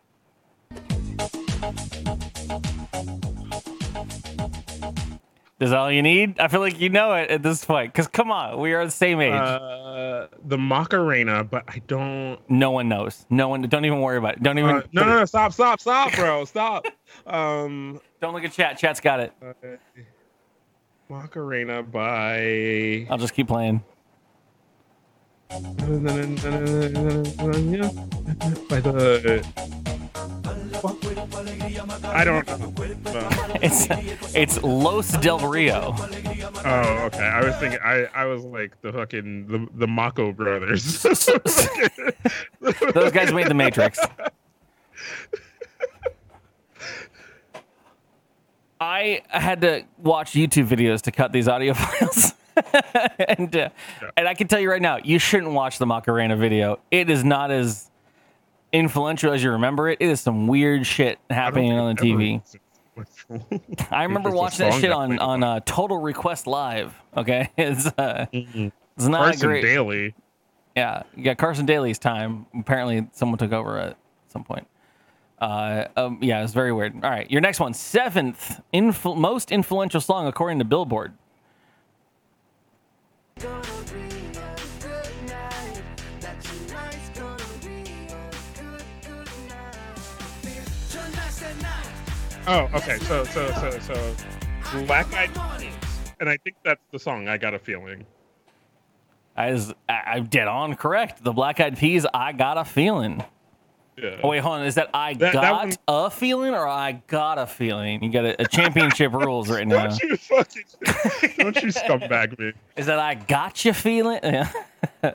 [5.59, 6.39] Is that all you need?
[6.39, 7.91] I feel like you know it at this point.
[7.91, 9.33] Because come on, we are the same age.
[9.33, 12.39] Uh, the Macarena, but I don't.
[12.51, 13.25] no one knows.
[13.31, 13.63] No one.
[13.63, 14.43] Don't even worry about it.
[14.43, 14.77] Don't even.
[14.77, 15.25] Uh, no, no, no!
[15.25, 16.45] Stop, stop, stop, bro!
[16.45, 16.85] Stop.
[17.27, 18.77] Um, Don't look at chat.
[18.77, 19.33] Chat's got it.
[19.43, 19.55] uh,
[21.09, 23.07] Macarena by.
[23.09, 23.83] I'll just keep playing.
[25.51, 25.59] I
[32.25, 32.73] don't know.
[33.63, 33.87] It's
[34.35, 35.95] it's Los Del Rio.
[35.97, 37.23] oh, okay.
[37.23, 37.81] I was thinking.
[37.83, 41.03] I I was like the fucking the the Mako brothers.
[41.03, 41.25] Those
[43.13, 43.99] guys made the Matrix.
[48.81, 52.35] I had to watch YouTube videos to cut these audio files.
[53.29, 53.69] and uh,
[54.17, 56.79] and I can tell you right now, you shouldn't watch the Macarena video.
[56.91, 57.91] It is not as
[58.73, 59.99] influential as you remember it.
[60.01, 62.43] It is some weird shit happening on the TV.
[63.91, 66.95] I remember watching that shit on on uh, Total Request Live.
[67.17, 68.73] Okay, it's uh, Mhm.
[68.97, 69.63] it's not Carson great.
[69.63, 70.15] Daly.
[70.77, 72.47] Yeah, you got Carson Daly's time.
[72.59, 73.97] Apparently, someone took over at
[74.29, 74.67] some point.
[75.39, 76.95] Uh, um, yeah, it's very weird.
[77.03, 81.13] All right, your next one, seventh influ- most influential song according to Billboard.
[92.49, 92.97] Oh, okay.
[92.99, 94.15] So, so, so, so,
[94.87, 95.75] Black Eyed Peas,
[96.21, 97.27] and I think that's the song.
[97.29, 98.07] I got a feeling.
[99.37, 101.25] I is I'm dead on correct.
[101.25, 102.07] The Black Eyed Peas.
[102.15, 103.25] I got a feeling.
[103.97, 104.21] Yeah.
[104.23, 104.67] Oh wait, hold on.
[104.67, 108.03] Is that I That- that got one- a feeling or I got a feeling?
[108.05, 109.87] You got a, a championship rules right now.
[109.87, 110.65] Don't you fucking,
[111.39, 112.53] don't you scumbag me.
[112.77, 114.21] Is that I got you feeling?
[114.23, 114.53] Yeah.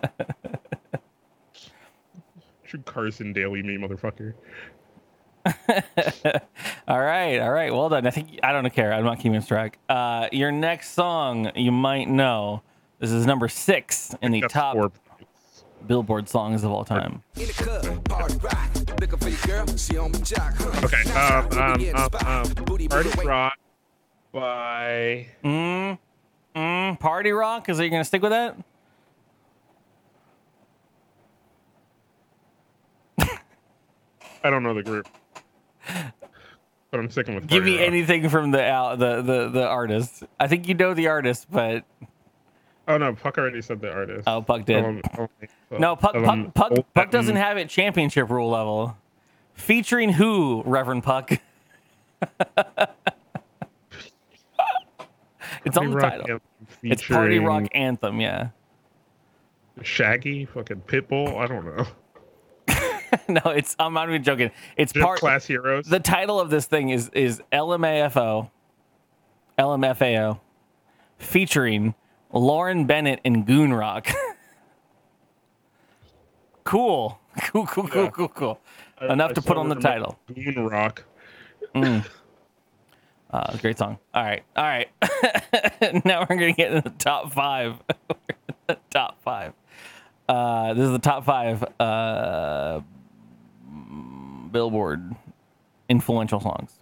[2.73, 4.33] You Carson Daly me, motherfucker.
[6.87, 7.73] all right, all right.
[7.73, 8.07] Well done.
[8.07, 8.93] I think I don't care.
[8.93, 9.77] I'm not keeping track.
[9.89, 12.61] Uh, your next song you might know.
[12.99, 14.91] This is number six in the top four.
[15.87, 17.23] Billboard songs of all time.
[17.35, 18.69] In the club, party rock.
[18.99, 20.53] Looking for your girl, she on my jock.
[20.57, 20.85] Huh.
[20.85, 21.11] Okay.
[21.11, 23.27] Um, um, Booty in the um, um, Party.
[23.27, 23.53] Rock
[24.31, 25.97] by Mm,
[26.55, 27.67] mm, Party Rock.
[27.69, 28.55] Is it you gonna stick with that?
[34.43, 35.07] I don't know the group,
[35.85, 37.47] but I'm sticking with.
[37.47, 37.87] Give me Rock.
[37.87, 40.23] anything from the out the, the the artist.
[40.39, 41.83] I think you know the artist, but
[42.91, 44.27] Oh no, Puck already said the artist.
[44.27, 44.83] oh, Puck did.
[44.83, 45.01] Um,
[45.71, 48.97] No, Puck, um, Puck, Puck, Puck doesn't have it championship rule level.
[49.53, 51.31] Featuring who, Reverend Puck?
[55.65, 56.39] it's on the title.
[56.83, 58.49] It's Party Rock Anthem, yeah.
[59.81, 61.37] Shaggy, fucking Pitbull.
[61.37, 61.87] I don't know.
[63.45, 64.51] no, it's I'm not even joking.
[64.75, 65.85] It's Just part class heroes.
[65.85, 68.49] the title of this thing is is LMAFO
[69.57, 70.39] LMFAO
[71.17, 71.95] featuring
[72.33, 74.07] Lauren Bennett and Goon Rock.
[76.63, 77.19] cool.
[77.43, 78.09] Cool, cool, cool, Yeah.
[78.09, 78.59] cool, cool.
[78.99, 80.19] I- Enough I to put on the title.
[80.33, 81.05] Goon Rock.
[81.73, 82.01] Uh,
[83.61, 83.97] great song.
[84.13, 84.89] All right, all right.
[86.05, 87.75] now we're gonna get into the top five.
[88.67, 89.53] the top five.
[90.27, 92.81] Uh, this is the top five uh,
[94.51, 95.15] Billboard
[95.89, 96.77] influential songs.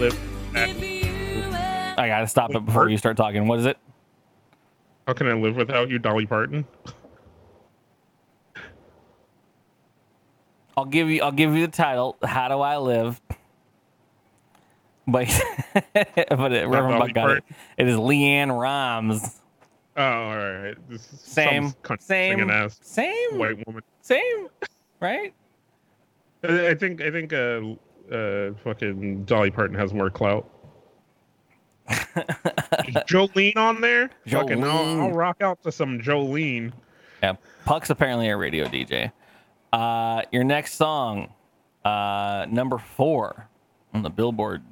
[0.00, 0.18] Live?
[0.56, 3.46] I gotta stop it before you start talking.
[3.46, 3.76] What is it?
[5.06, 6.66] How can I live without you, Dolly Parton?
[10.74, 11.20] I'll give you.
[11.20, 12.16] I'll give you the title.
[12.22, 13.20] How do I live?
[15.06, 15.28] But
[15.74, 17.44] but it, Reverend Puck got it.
[17.76, 19.42] It is LeAnn Rimes.
[19.98, 20.88] Oh, all right.
[20.88, 21.74] This is Same.
[21.98, 22.70] Same.
[22.80, 23.38] Same.
[23.38, 23.82] white woman.
[24.00, 24.48] Same.
[24.98, 25.34] Right.
[26.42, 27.60] I I think I think uh,
[28.10, 30.48] uh, fucking Dolly Parton has more clout.
[33.08, 34.10] Jolene on there?
[34.28, 35.00] Fucking, I'll, Jolene.
[35.00, 36.72] I'll rock out to some Jolene.
[37.22, 37.36] Yeah.
[37.64, 39.12] Puck's apparently a radio DJ.
[39.72, 41.32] Uh, your next song,
[41.84, 43.48] uh, number four
[43.92, 44.62] on the Billboard.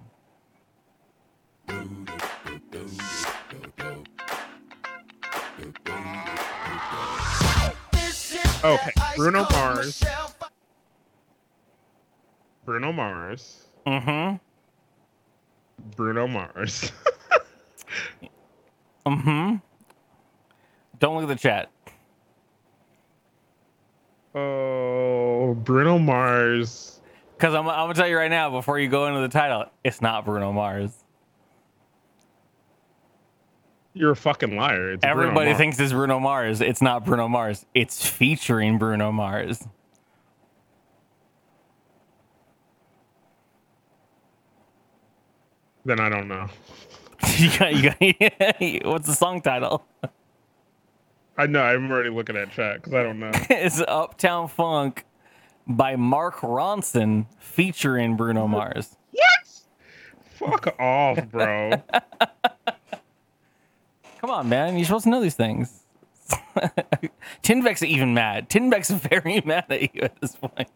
[8.64, 10.02] Okay, Bruno Mars.
[12.68, 13.66] Bruno Mars.
[13.86, 14.36] Mm-hmm.
[15.96, 16.92] Bruno Mars.
[19.06, 19.56] Mm-hmm.
[20.98, 21.70] Don't look at the chat.
[24.34, 27.00] oh, Bruno Mars.
[27.34, 30.02] Because I'm, I'm gonna tell you right now, before you go into the title, it's
[30.02, 30.92] not Bruno Mars.
[33.94, 34.92] You're a fucking liar.
[34.92, 36.60] It's Everybody thinks it's Bruno Mars.
[36.60, 37.64] It's not Bruno Mars.
[37.72, 39.66] It's featuring Bruno Mars.
[45.88, 46.46] Then I don't know.
[47.38, 49.86] you got, you got, what's the song title?
[51.38, 51.62] I know.
[51.62, 53.30] I'm already looking at chat because I don't know.
[53.48, 55.06] it's Uptown Funk
[55.66, 58.98] by Mark Ronson featuring Bruno Mars.
[59.12, 60.60] what?
[60.62, 61.82] Fuck off, bro.
[64.20, 64.76] Come on, man.
[64.76, 65.84] You're supposed to know these things.
[67.42, 68.50] Tinbeck's even mad.
[68.50, 70.68] Tinbeck's very mad at you at this point.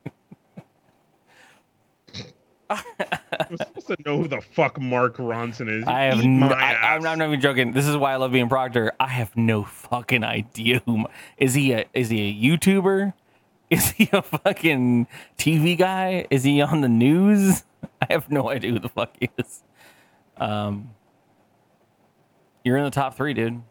[3.40, 5.84] I'm supposed to know who the fuck Mark Ronson is.
[5.86, 7.72] I have no, I, I'm, not, not even joking.
[7.72, 8.92] This is why I love being Proctor.
[9.00, 10.98] I have no fucking idea who.
[10.98, 13.12] Mar- Is he a is he a YouTuber?
[13.70, 15.06] Is he a fucking
[15.38, 16.26] TV guy?
[16.30, 17.64] Is he on the news?
[18.02, 19.62] I have no idea who the fuck he is.
[20.36, 20.90] Um,
[22.64, 23.62] you're in the top three, dude.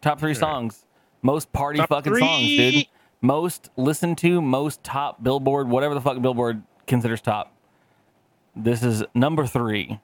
[0.00, 0.84] Top three songs,
[1.22, 2.86] most party Top fucking songs, dude.
[3.20, 7.53] Most listened to, most top Billboard, whatever the fuck Billboard considers top.
[8.56, 9.98] This is number three.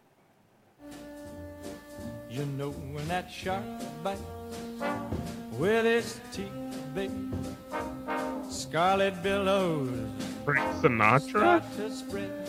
[2.29, 3.63] You know when that shark
[4.03, 4.21] bites
[5.53, 6.49] with its teeth,
[6.95, 7.13] baby,
[8.49, 9.91] scarlet billows
[10.45, 11.29] Frank Sinatra.
[11.29, 12.49] start to spread.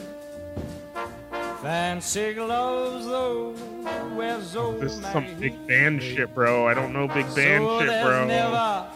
[1.61, 3.51] Fancy gloves, though,
[4.15, 6.15] where's old This is some big band baby?
[6.15, 6.67] shit, bro.
[6.67, 8.25] I don't know big band so shit, bro.
[8.25, 8.87] Never,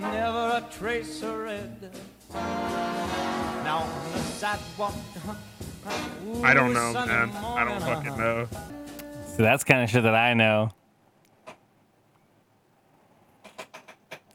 [0.00, 1.90] never a trace of red.
[2.32, 4.94] Now on the sidewalk.
[6.42, 7.30] I don't know, man.
[7.30, 8.48] I don't fucking know.
[9.36, 10.70] So that's kind of shit that I know.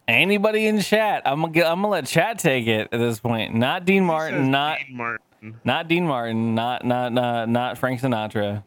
[0.07, 1.23] Anybody in chat?
[1.25, 3.55] I'm gonna I'm gonna let chat take it at this point.
[3.55, 5.59] Not Dean Martin, not Dean Martin.
[5.63, 8.63] not Dean Martin, not not not not Frank Sinatra.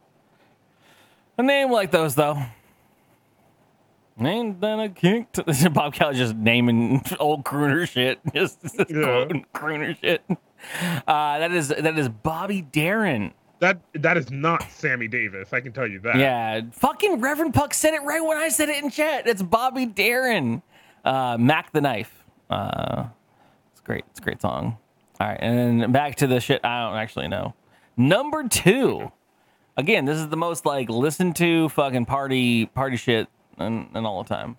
[1.38, 2.42] A name like those though.
[4.18, 5.30] Ain't that a kick?
[5.32, 5.70] To...
[5.74, 9.26] Bob Kelly just naming old crooner shit, just, just Yeah.
[9.54, 10.22] crooner shit.
[11.06, 13.32] Uh, that is that is Bobby Darin.
[13.60, 15.52] That that is not Sammy Davis.
[15.52, 16.16] I can tell you that.
[16.16, 19.26] Yeah, fucking Reverend Puck said it right when I said it in chat.
[19.26, 20.62] It's Bobby Darin.
[21.04, 22.24] Uh, Mack the Knife.
[22.50, 23.04] Uh,
[23.72, 24.04] it's great.
[24.10, 24.78] It's a great song.
[25.20, 27.54] All right, and then back to the shit I don't actually know.
[27.96, 29.12] Number two.
[29.78, 34.22] Again, this is the most like listened to fucking party party shit and, and all
[34.22, 34.56] the time.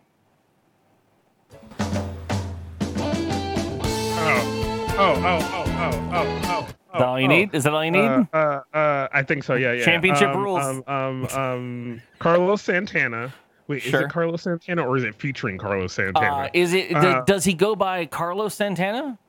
[4.19, 4.56] Oh.
[4.99, 5.13] Oh.
[5.13, 5.39] Oh.
[5.53, 5.65] Oh.
[5.77, 6.09] Oh.
[6.11, 6.41] Oh.
[6.43, 6.67] Oh.
[6.67, 7.29] Is that all you oh.
[7.29, 7.53] need?
[7.53, 7.99] Is that all you need?
[7.99, 9.53] Uh, uh, uh, I think so.
[9.53, 9.85] Yeah, yeah.
[9.85, 10.65] Championship um, rules.
[10.65, 13.31] Um, um, um, Carlos Santana.
[13.67, 16.45] Wait, is it Carlos Santana or is it featuring Carlos Santana?
[16.45, 16.95] uh, is it?
[16.95, 19.19] uh, does he go by Carlos Santana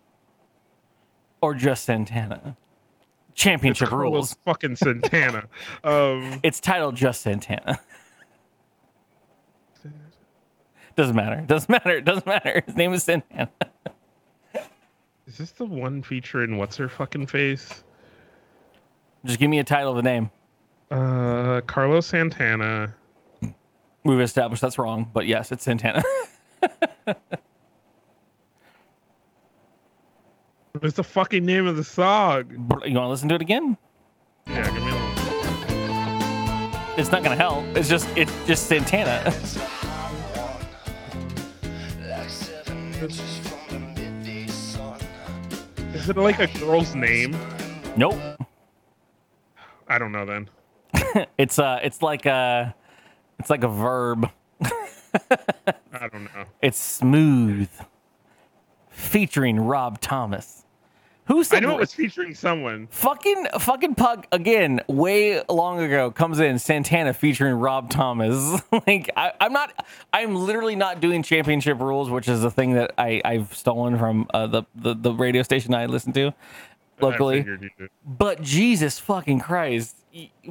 [1.43, 2.57] or just Santana?
[3.35, 4.37] Championship Carlos rules.
[4.47, 5.49] fucking Santana.
[5.85, 7.79] um, It's titled just Santana.
[10.97, 11.45] Doesn't matter.
[11.47, 12.01] Doesn't matter.
[12.01, 12.63] Doesn't matter.
[12.65, 13.51] His name is Santana.
[15.29, 17.85] Is this the one feature in what's her fucking face?
[19.25, 20.31] Just give me a title of the name.
[20.91, 22.95] Uh, Carlos Santana.
[24.05, 26.03] We've established that's wrong, but yes, it's Santana.
[30.73, 32.45] What is the fucking name of the song?
[32.51, 33.77] you want to listen to it again?
[34.47, 35.09] Yeah, give me a little.
[36.97, 37.65] It's not gonna help.
[37.77, 39.35] It's just it's just Santana.
[45.99, 47.37] Is it like a girl's name?
[47.97, 48.17] nope.
[49.89, 50.49] I don't know then.
[51.39, 52.75] It's uh it's like a
[53.39, 54.31] it's like a verb.
[54.63, 56.45] I don't know.
[56.63, 57.69] It's smooth.
[58.91, 60.58] Featuring Rob Thomas.
[61.29, 62.89] Who said I know it was featuring someone.
[62.91, 68.63] Fucking fucking Puck again, way long ago comes in Santana featuring Rob Thomas.
[68.87, 72.95] like I, I'm not, I'm literally not doing championship rules, which is the thing that
[72.97, 76.33] I I've stolen from uh, the, the the radio station I listen to
[77.01, 77.41] locally.
[77.41, 77.91] figured you did.
[78.07, 79.97] But Jesus fucking Christ,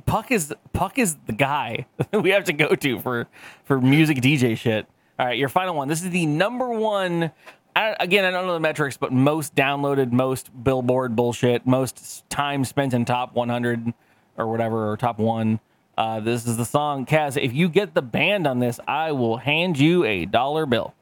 [0.05, 3.27] Puck is Puck is the guy we have to go to for
[3.63, 4.85] for music DJ shit.
[5.19, 5.87] All right, your final one.
[5.87, 7.31] This is the number one.
[7.77, 12.65] I, again, I don't know the metrics, but most downloaded, most Billboard bullshit, most time
[12.65, 13.93] spent in top 100
[14.35, 15.59] or whatever, or top one.
[15.95, 17.39] Uh, this is the song, Kaz.
[17.39, 20.95] If you get the band on this, I will hand you a dollar bill.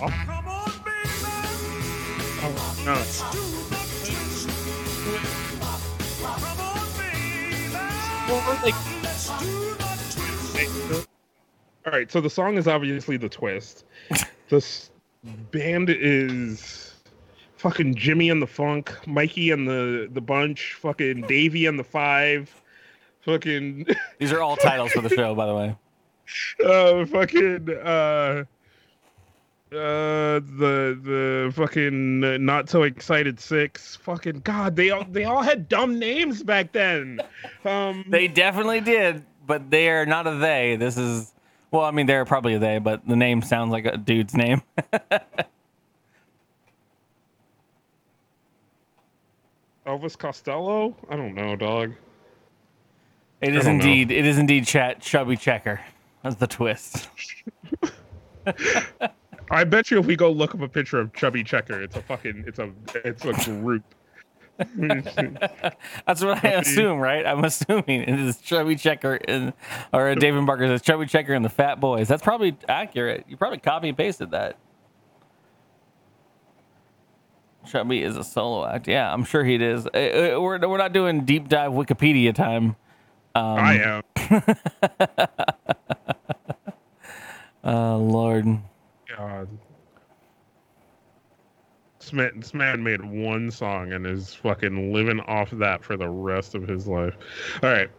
[0.00, 0.08] Oh.
[2.40, 3.57] Oh, no.
[11.86, 13.84] All right, so the song is obviously the twist.
[14.50, 14.90] This
[15.50, 16.94] band is
[17.56, 22.62] fucking Jimmy and the Funk, Mikey and the the bunch, fucking Davey and the Five,
[23.20, 23.86] fucking
[24.18, 25.76] These are all titles for the show, by the way.
[26.64, 28.44] uh fucking uh
[29.72, 35.42] uh the the fucking uh, not so excited six fucking god they all they all
[35.42, 37.20] had dumb names back then
[37.66, 40.76] um They definitely did, but they are not a they.
[40.76, 41.32] This is,
[41.70, 44.62] well, I mean, they're probably a they, but the name sounds like a dude's name.
[49.86, 51.92] elvis costello i don't know dog
[53.40, 53.86] It is don't know.
[53.86, 55.80] indeed, it is indeed chat chubby checker.
[56.24, 57.08] That's the twist.
[59.50, 62.02] i bet you if we go look up a picture of chubby checker it's a
[62.02, 62.70] fucking it's a
[63.04, 63.82] it's a group
[64.76, 67.24] That's what I assume, right?
[67.24, 69.52] I'm assuming it is Chubby Checker and
[69.92, 72.08] or David Barker says Chubby Checker and the Fat Boys.
[72.08, 73.24] That's probably accurate.
[73.28, 74.56] You probably copy and pasted that.
[77.66, 78.88] Chubby is a solo act.
[78.88, 79.86] Yeah, I'm sure he is.
[79.86, 82.74] Uh, uh, We're we're not doing deep dive Wikipedia time.
[83.36, 84.02] I am.
[87.62, 88.58] Oh Lord.
[89.18, 89.48] God.
[91.98, 96.66] This man, made one song and is fucking living off that for the rest of
[96.66, 97.14] his life.
[97.62, 97.90] All right.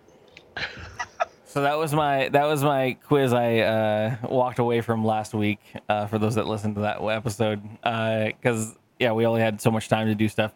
[1.44, 5.60] So that was my that was my quiz I uh, walked away from last week.
[5.90, 9.90] Uh, for those that listened to that episode, because yeah, we only had so much
[9.90, 10.54] time to do stuff.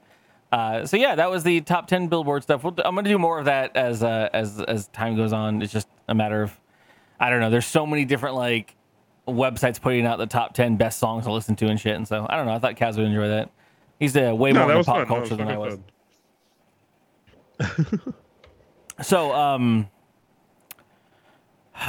[0.52, 2.64] Uh, so yeah, that was the top ten Billboard stuff.
[2.64, 5.64] We'll, I'm gonna do more of that as uh, as as time goes on.
[5.64, 6.58] It's just a matter of
[7.20, 7.50] I don't know.
[7.50, 8.76] There's so many different like
[9.28, 11.96] websites putting out the top ten best songs to listen to and shit.
[11.96, 12.54] And so I don't know.
[12.54, 13.50] I thought Kaz would enjoy that.
[14.00, 15.06] He's uh, way No, more into pop fun.
[15.08, 15.80] Culture than I was.
[19.02, 19.88] So, um,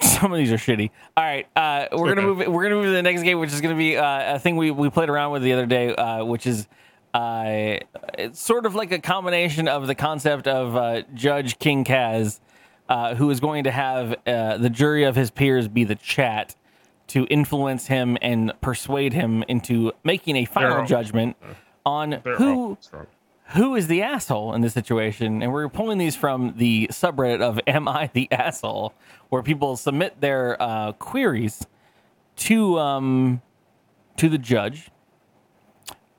[0.00, 0.90] some of these are shitty.
[1.16, 2.38] All right, uh, we're gonna move.
[2.48, 4.70] We're gonna move to the next game, which is gonna be uh, a thing we
[4.70, 6.66] we played around with the other day, uh, which is.
[7.12, 7.78] Uh,
[8.18, 12.40] it's sort of like a combination of the concept of uh, Judge King Kaz,
[12.88, 16.54] uh, who is going to have uh, the jury of his peers be the chat
[17.08, 21.36] to influence him and persuade him into making a final all- judgment
[21.84, 22.78] on They're who
[23.48, 25.42] who is the asshole in this situation?
[25.42, 28.94] And we're pulling these from the subreddit of Am I the Asshole,
[29.28, 31.66] where people submit their uh, queries
[32.36, 33.42] to um,
[34.16, 34.90] to the judge.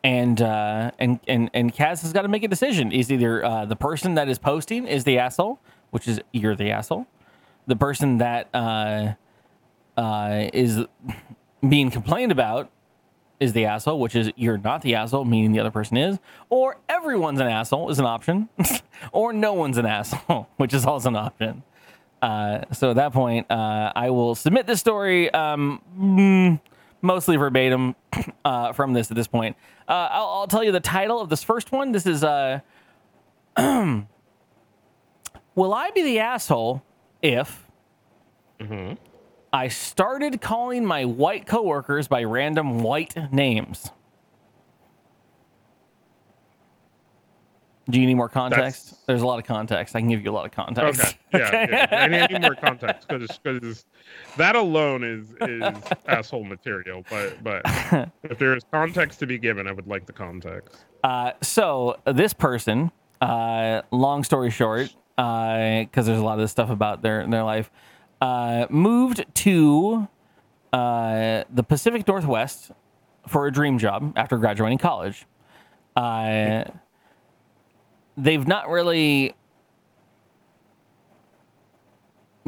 [0.03, 2.91] And uh, and and and Kaz has got to make a decision.
[2.91, 5.59] Is either uh, the person that is posting is the asshole,
[5.95, 7.07] which is you're the asshole,
[7.67, 9.13] the person that uh,
[9.95, 10.83] uh, is
[11.69, 12.69] being complained about
[13.39, 16.19] is the asshole, which is you're not the asshole, meaning the other person is,
[16.49, 18.49] or everyone's an asshole is an option,
[19.13, 21.63] or no one's an asshole, which is also an option.
[22.21, 26.59] Uh, so at that point, uh, I will submit this story um, mm,
[27.01, 27.95] mostly verbatim
[28.43, 29.55] uh, from this at this point.
[29.87, 31.93] Uh, I'll, I'll tell you the title of this first one.
[31.93, 32.59] This is uh,
[35.55, 36.83] Will I be the asshole
[37.21, 37.65] if
[39.53, 43.89] I started calling my white coworkers by random white names.
[47.89, 48.85] Do you need more context?
[48.85, 49.95] That's- There's a lot of context.
[49.95, 51.01] I can give you a lot of context.
[51.33, 51.39] Okay.
[51.39, 51.67] Yeah.
[51.69, 51.87] yeah.
[52.03, 53.85] I need, I need more context because
[54.37, 55.63] that alone is is
[56.07, 57.03] asshole material.
[57.09, 57.61] But but
[58.23, 60.83] if there is context to be given, I would like the context.
[61.03, 62.91] Uh, so this person,
[63.21, 67.71] uh, long story short, because there's a lot of this stuff about their their life,
[68.21, 70.07] uh, moved to
[70.73, 72.71] uh, the Pacific Northwest
[73.27, 75.25] for a dream job after graduating college.
[75.95, 76.65] Uh,
[78.17, 79.33] they've not really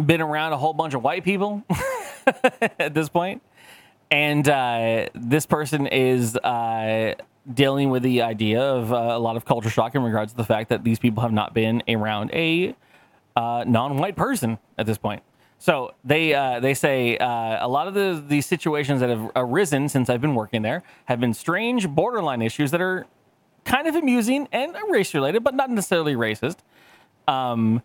[0.03, 1.63] been around a whole bunch of white people
[2.79, 3.41] at this point.
[4.11, 7.15] And uh, this person is uh,
[7.53, 10.43] dealing with the idea of uh, a lot of culture shock in regards to the
[10.43, 12.75] fact that these people have not been around a
[13.35, 15.23] uh, non-white person at this point.
[15.59, 19.89] So they uh, they say uh, a lot of the these situations that have arisen
[19.89, 23.07] since I've been working there have been strange borderline issues that are
[23.65, 26.57] kind of amusing and race related, but not necessarily racist.
[27.27, 27.81] Um,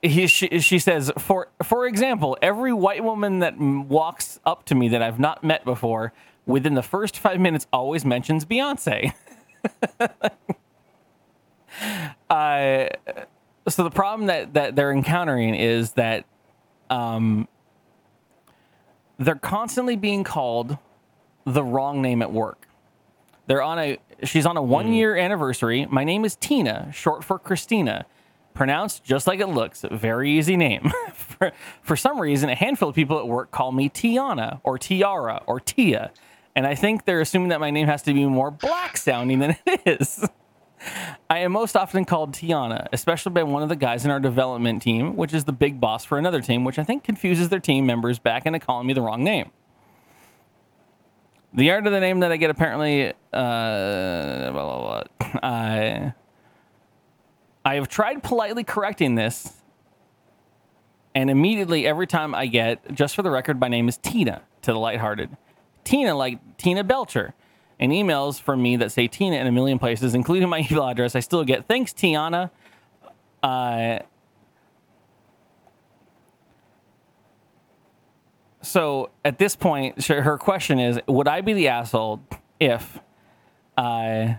[0.00, 4.88] he, she, she says, for for example, every white woman that walks up to me
[4.88, 6.12] that I've not met before,
[6.46, 9.12] within the first five minutes, always mentions Beyonce.
[12.30, 12.86] uh,
[13.68, 16.24] so the problem that that they're encountering is that
[16.90, 17.48] um,
[19.18, 20.78] they're constantly being called
[21.44, 22.68] the wrong name at work.
[23.46, 25.86] They're on a she's on a one year anniversary.
[25.86, 28.06] My name is Tina, short for Christina.
[28.54, 29.84] Pronounced just like it looks.
[29.90, 30.92] Very easy name.
[31.14, 35.42] for, for some reason, a handful of people at work call me Tiana or Tiara
[35.46, 36.12] or Tia.
[36.54, 39.56] And I think they're assuming that my name has to be more black sounding than
[39.66, 40.28] it is.
[41.30, 44.82] I am most often called Tiana, especially by one of the guys in our development
[44.82, 47.86] team, which is the big boss for another team, which I think confuses their team
[47.86, 49.50] members back into calling me the wrong name.
[51.54, 55.40] The art of the name that I get apparently, uh, blah, blah, blah.
[55.42, 56.14] I,
[57.64, 59.62] I have tried politely correcting this,
[61.14, 64.72] and immediately every time I get, just for the record, my name is Tina to
[64.72, 65.36] the lighthearted.
[65.84, 67.34] Tina, like Tina Belcher.
[67.78, 71.16] And emails from me that say Tina in a million places, including my email address,
[71.16, 72.50] I still get thanks, Tiana.
[73.42, 73.98] Uh,
[78.62, 82.22] so at this point, her question is Would I be the asshole
[82.60, 83.00] if
[83.76, 84.34] uh,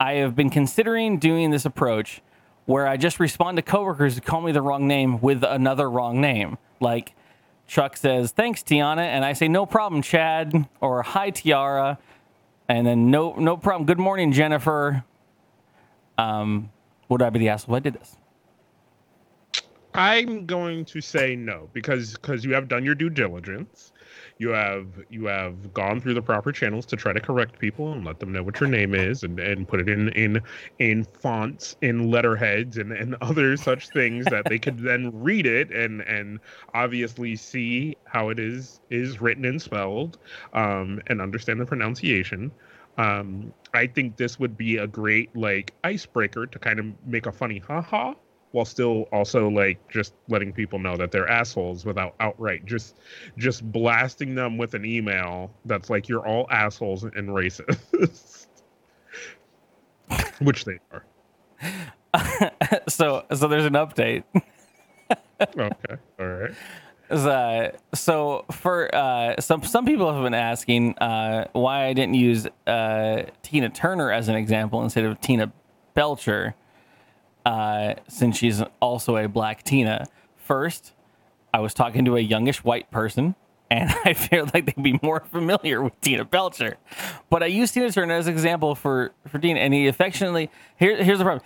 [0.00, 2.22] I have been considering doing this approach
[2.64, 6.20] where I just respond to coworkers who call me the wrong name with another wrong
[6.20, 6.58] name.
[6.80, 7.14] Like
[7.68, 11.98] Chuck says, "Thanks, Tiana," and I say, "No problem, Chad," or "Hi, Tiara,"
[12.68, 13.86] and then "No, no problem.
[13.86, 15.04] Good morning, Jennifer."
[16.16, 16.70] Um,
[17.08, 18.16] would I be the asshole if I did this?
[19.94, 23.92] I'm going to say no because because you have done your due diligence.
[24.38, 28.04] You have you have gone through the proper channels to try to correct people and
[28.04, 30.40] let them know what your name is and, and put it in in
[30.78, 35.72] in fonts in letterheads and, and other such things that they could then read it
[35.72, 36.38] and and
[36.72, 40.18] obviously see how it is is written and spelled
[40.52, 42.52] um, and understand the pronunciation.
[42.96, 47.32] Um, I think this would be a great like icebreaker to kind of make a
[47.32, 48.14] funny haha
[48.52, 52.96] while still also like just letting people know that they're assholes without outright just
[53.36, 58.46] just blasting them with an email that's like you're all assholes and racist.
[60.40, 61.04] Which they are.
[62.88, 64.24] So, so there's an update.
[65.40, 66.54] okay all right.
[67.10, 72.46] Uh, so for uh, some some people have been asking uh, why I didn't use
[72.66, 75.52] uh, Tina Turner as an example instead of Tina
[75.94, 76.54] Belcher,
[77.44, 80.06] uh, since she's also a black Tina.
[80.36, 80.92] First,
[81.52, 83.34] I was talking to a youngish white person,
[83.70, 86.76] and I feel like they'd be more familiar with Tina Belcher.
[87.30, 91.02] But I used Tina Turner as an example for for Tina, and he affectionately here
[91.02, 91.44] here's the problem.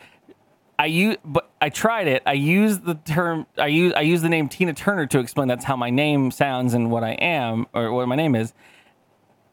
[0.78, 2.22] I use, but I tried it.
[2.26, 3.46] I used the term.
[3.56, 6.74] I use I use the name Tina Turner to explain that's how my name sounds
[6.74, 8.52] and what I am or what my name is.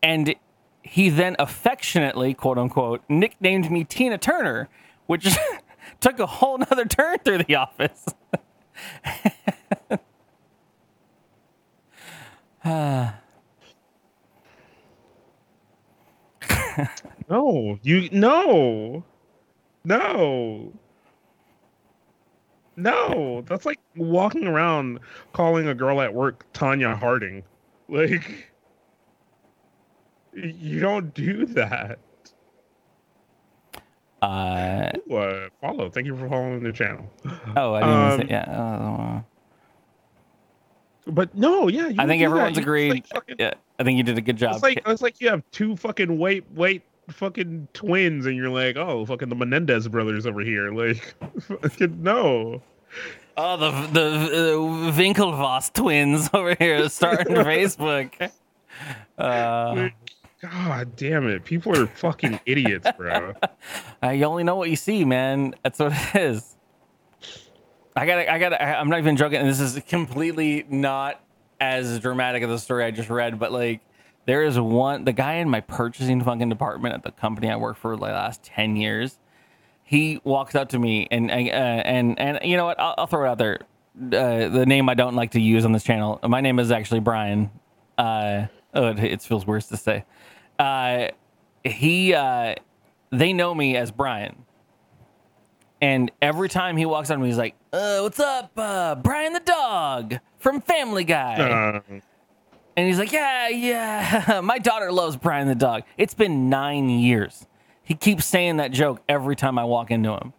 [0.01, 0.33] And
[0.81, 4.69] he then affectionately, quote unquote, nicknamed me Tina Turner,
[5.05, 5.27] which
[5.99, 8.05] took a whole nother turn through the office.
[17.29, 19.03] no you no
[19.83, 20.73] no.
[22.75, 24.99] No that's like walking around
[25.33, 27.43] calling a girl at work tonya harding.
[27.89, 28.51] Like
[30.33, 31.99] you don't do that
[34.21, 35.89] Uh, Ooh, uh, follow.
[35.89, 37.09] Thank you for following the channel.
[37.55, 38.41] oh, I didn't Um, say, yeah.
[38.51, 39.21] uh,
[41.11, 42.25] But no, yeah, you I think that.
[42.25, 42.89] everyone's You agreed.
[42.91, 44.55] like, fucking- yeah, I think you did a good job.
[44.55, 48.75] It's like it's like you have two fucking white white fucking twins, and you're like,
[48.77, 50.71] oh, fucking the Menendez brothers over here.
[50.73, 52.61] Like, fucking no.
[53.37, 54.05] Oh, the the
[54.57, 58.31] uh, Winklevoss twins over here starting Facebook.
[59.17, 59.89] Uh,
[60.41, 63.33] God damn it, people are fucking idiots, bro.
[64.03, 65.53] uh, you only know what you see, man.
[65.63, 66.55] That's what it is.
[67.93, 68.61] I gotta, I gotta.
[68.61, 69.39] I'm not even joking.
[69.39, 71.21] And this is completely not
[71.59, 73.81] as dramatic as the story I just read, but like,
[74.25, 75.03] there is one.
[75.03, 78.41] The guy in my purchasing fucking department at the company I worked for the last
[78.41, 79.17] ten years.
[79.83, 82.79] He walks up to me and uh, and and you know what?
[82.79, 83.59] I'll, I'll throw it out there.
[83.97, 86.19] Uh, the name I don't like to use on this channel.
[86.25, 87.51] My name is actually Brian.
[87.97, 90.05] Uh, oh, it, it feels worse to say.
[90.59, 91.07] Uh,
[91.63, 92.55] he, uh,
[93.11, 94.43] they know me as Brian.
[95.81, 98.51] And every time he walks on me, he's like, uh, what's up?
[98.57, 101.39] Uh, Brian the dog from Family Guy.
[101.39, 101.99] Uh,
[102.77, 104.41] And he's like, yeah, yeah.
[104.43, 105.83] My daughter loves Brian the dog.
[105.97, 107.45] It's been nine years.
[107.83, 110.33] He keeps saying that joke every time I walk into him.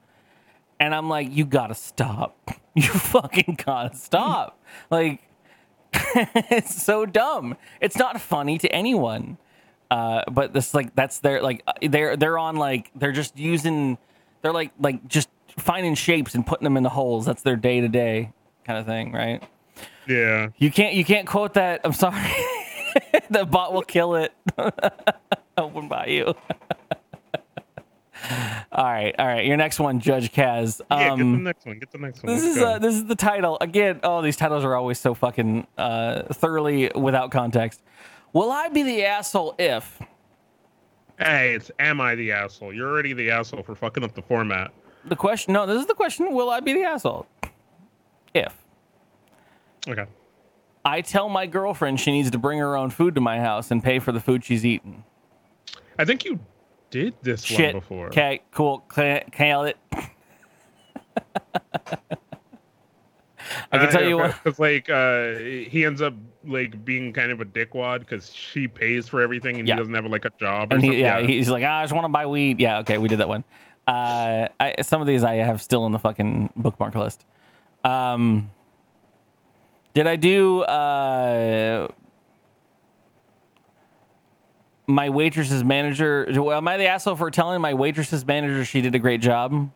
[0.78, 2.36] And I'm like, you gotta stop.
[2.72, 4.56] You fucking gotta stop.
[4.90, 5.20] like,
[5.92, 7.56] it's so dumb.
[7.80, 9.38] It's not funny to anyone.
[9.90, 13.98] Uh, but this like that's their like uh, they're they're on like they're just using
[14.42, 17.26] they're like like just finding shapes and putting them in the holes.
[17.26, 18.32] That's their day to day
[18.64, 19.42] kind of thing, right?
[20.06, 20.48] yeah.
[20.58, 21.80] You can't you can't quote that.
[21.84, 22.22] I'm sorry.
[23.30, 24.32] the bot will kill it.
[25.58, 26.26] Open by you.
[28.72, 29.44] all right, all right.
[29.46, 30.80] Your next one, Judge Kaz.
[30.90, 31.78] Yeah, get the Um, next one.
[31.78, 32.34] Get the next one.
[32.34, 34.00] this Let's is uh, this is the title again.
[34.02, 37.82] Oh, these titles are always so fucking uh, thoroughly without context.
[38.32, 40.00] Will I be the asshole if?
[41.18, 42.72] hey, it's am I the asshole?
[42.72, 44.70] You're already the asshole for fucking up the format.
[45.04, 45.52] The question.
[45.52, 46.32] No, this is the question.
[46.32, 47.26] Will I be the asshole
[48.34, 48.56] if
[49.88, 50.06] Okay.
[50.84, 53.82] I tell my girlfriend she needs to bring her own food to my house and
[53.82, 55.04] pay for the food she's eaten?
[55.98, 56.38] I think you
[56.90, 57.74] did this Shit.
[57.74, 58.06] one before.
[58.08, 58.82] Okay, cool.
[58.96, 59.76] Nailed it.
[63.72, 64.34] I can tell you what.
[64.44, 66.14] Because like uh, he ends up
[66.44, 69.74] like being kind of a dickwad because she pays for everything and Yeah.
[69.74, 70.72] he doesn't have like a job.
[70.72, 71.00] Or And he, something.
[71.00, 72.60] yeah, he's like, "Ah, I just want to buy weed.
[72.60, 73.44] Yeah, okay, we did that one.
[73.86, 77.24] Uh, I, some of these I have still in the fucking bookmark list.
[77.84, 78.50] Um,
[79.94, 81.88] did I do uh,
[84.86, 86.26] my waitress's manager.
[86.30, 89.70] Well, am I the asshole for telling my waitress's manager she did a great job?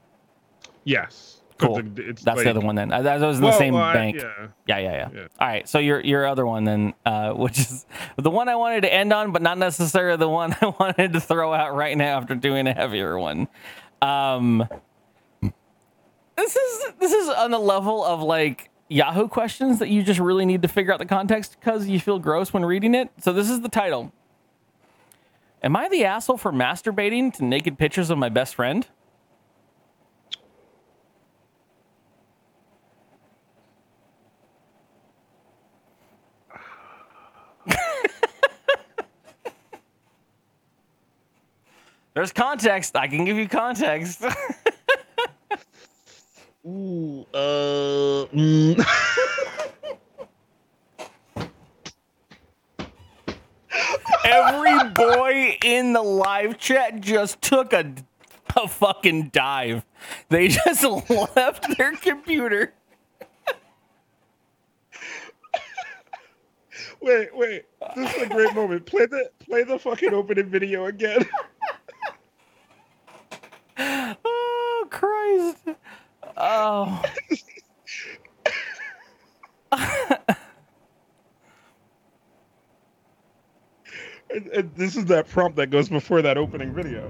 [0.84, 1.33] Yes.
[1.58, 1.78] Cool.
[1.96, 2.92] it's That's like- the other one then.
[2.92, 4.16] I, that was in the same well, I- bank.
[4.16, 4.46] yeah.
[4.66, 5.26] Yeah, yeah, yeah, Yeah.
[5.40, 5.68] All right.
[5.68, 7.86] So your your other one then, uh, which is
[8.16, 11.20] the one I wanted to end on, but not necessarily the one I wanted to
[11.20, 13.48] throw out right now after doing a heavier one.
[14.02, 14.68] Um,
[16.36, 20.44] this is this is on the level of like Yahoo questions that you just really
[20.44, 23.10] need to figure out the context because you feel gross when reading it.
[23.20, 24.12] So this is the title.
[25.62, 28.86] Am I the asshole for masturbating to naked pictures of my best friend?
[42.14, 42.96] There's context.
[42.96, 44.22] I can give you context.
[46.66, 48.82] Ooh, uh, mm.
[54.24, 57.92] Every boy in the live chat just took a,
[58.56, 59.84] a fucking dive.
[60.28, 60.84] They just
[61.36, 62.72] left their computer.
[67.02, 67.64] wait, wait.
[67.96, 68.86] This is a great moment.
[68.86, 71.28] Play the play the fucking opening video again.
[73.76, 75.76] Oh Christ!
[76.36, 77.02] Oh,
[84.30, 87.08] and, and this is that prompt that goes before that opening video.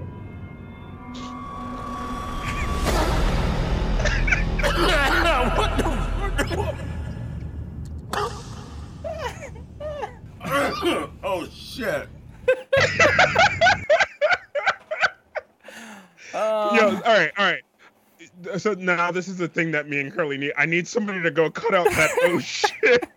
[5.55, 5.77] what
[10.81, 11.09] the?
[11.23, 12.07] Oh shit.
[16.35, 17.63] Yo, all right, all right.
[18.59, 20.51] So now this is the thing that me and Curley need.
[20.57, 23.07] I need somebody to go cut out that oh shit.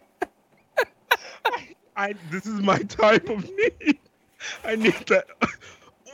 [1.45, 3.99] I, I this is my type of need.
[4.65, 5.27] I need that.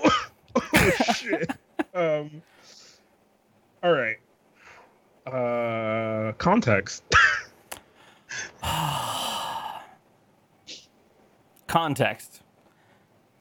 [0.57, 1.51] oh shit.
[1.93, 2.43] Um.
[3.83, 4.17] All right.
[5.27, 7.05] Uh, context.
[11.67, 12.41] context.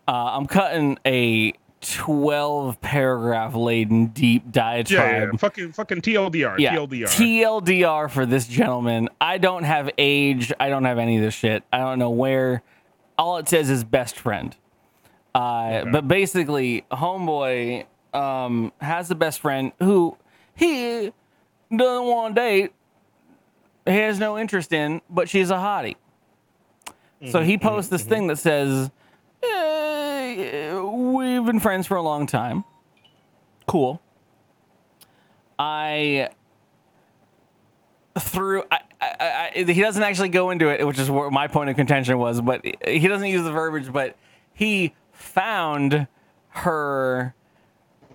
[0.06, 1.54] Uh, I'm cutting a
[1.84, 5.30] 12 paragraph laden deep Yeah, diatribe.
[5.34, 6.58] yeah, fucking fucking TLDR.
[6.60, 7.06] Yeah, TLDR.
[7.08, 9.10] TLDR for this gentleman.
[9.20, 10.52] I don't have age.
[10.60, 11.64] I don't have any of this shit.
[11.72, 12.64] I don't know where.
[13.18, 14.56] All it says is best friend.
[15.36, 20.18] Uh, But basically, homeboy um, has a best friend who
[20.56, 21.12] he
[21.76, 22.72] doesn't want to date.
[23.86, 25.96] He has no interest in, but she's a hottie.
[27.32, 28.92] So he posts this thing that says,
[29.44, 32.64] eh, "We've been friends for a long time.
[33.68, 34.02] Cool.
[35.60, 36.30] I
[38.18, 41.70] through I, I, I, he doesn't actually go into it, which is what my point
[41.70, 42.42] of contention was.
[42.42, 43.92] But he doesn't use the verbiage.
[43.92, 44.16] But
[44.54, 46.08] he found
[46.50, 47.34] her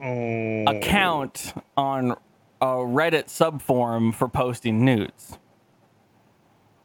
[0.00, 0.64] Oh.
[0.68, 2.12] account on
[2.60, 5.38] a Reddit subforum for posting nudes,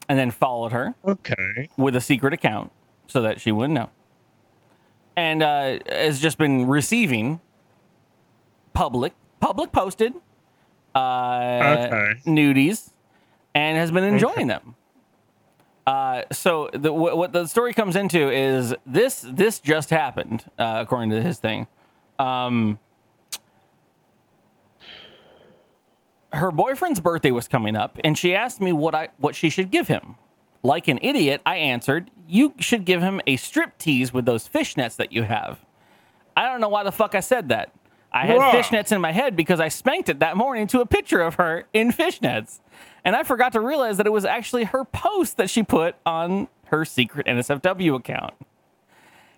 [0.10, 1.70] and then followed her Okay.
[1.78, 2.72] with a secret account
[3.06, 3.92] so that she wouldn't know.
[5.16, 7.40] And uh, has just been receiving
[8.74, 10.14] public, public posted
[10.96, 11.00] uh,
[11.88, 12.14] Okay.
[12.26, 12.92] nudies
[13.54, 14.76] and has been enjoying them.
[15.86, 20.78] Uh, so the, what, what the story comes into is this this just happened uh,
[20.78, 21.68] according to his thing.
[22.18, 22.80] Um,
[26.32, 29.72] her boyfriend's birthday was coming up, and she asked me what I what she should
[29.72, 30.16] give him.
[30.64, 34.96] Like an idiot, I answered, "You should give him a strip tease with those fishnets
[34.98, 35.60] that you have."
[36.36, 37.72] I don't know why the fuck I said that.
[38.12, 41.22] I had fishnets in my head because I spanked it that morning to a picture
[41.22, 42.60] of her in fishnets.
[43.04, 46.48] And I forgot to realize that it was actually her post that she put on
[46.66, 48.34] her secret NSFW account.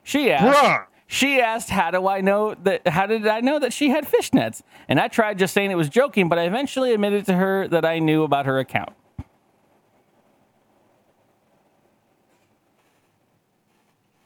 [0.03, 0.85] She asked, Bruh.
[1.07, 2.87] she asked, "How do I know that?
[2.87, 5.89] How did I know that she had fishnets?" And I tried just saying it was
[5.89, 8.91] joking, but I eventually admitted to her that I knew about her account.
[9.17, 9.27] This is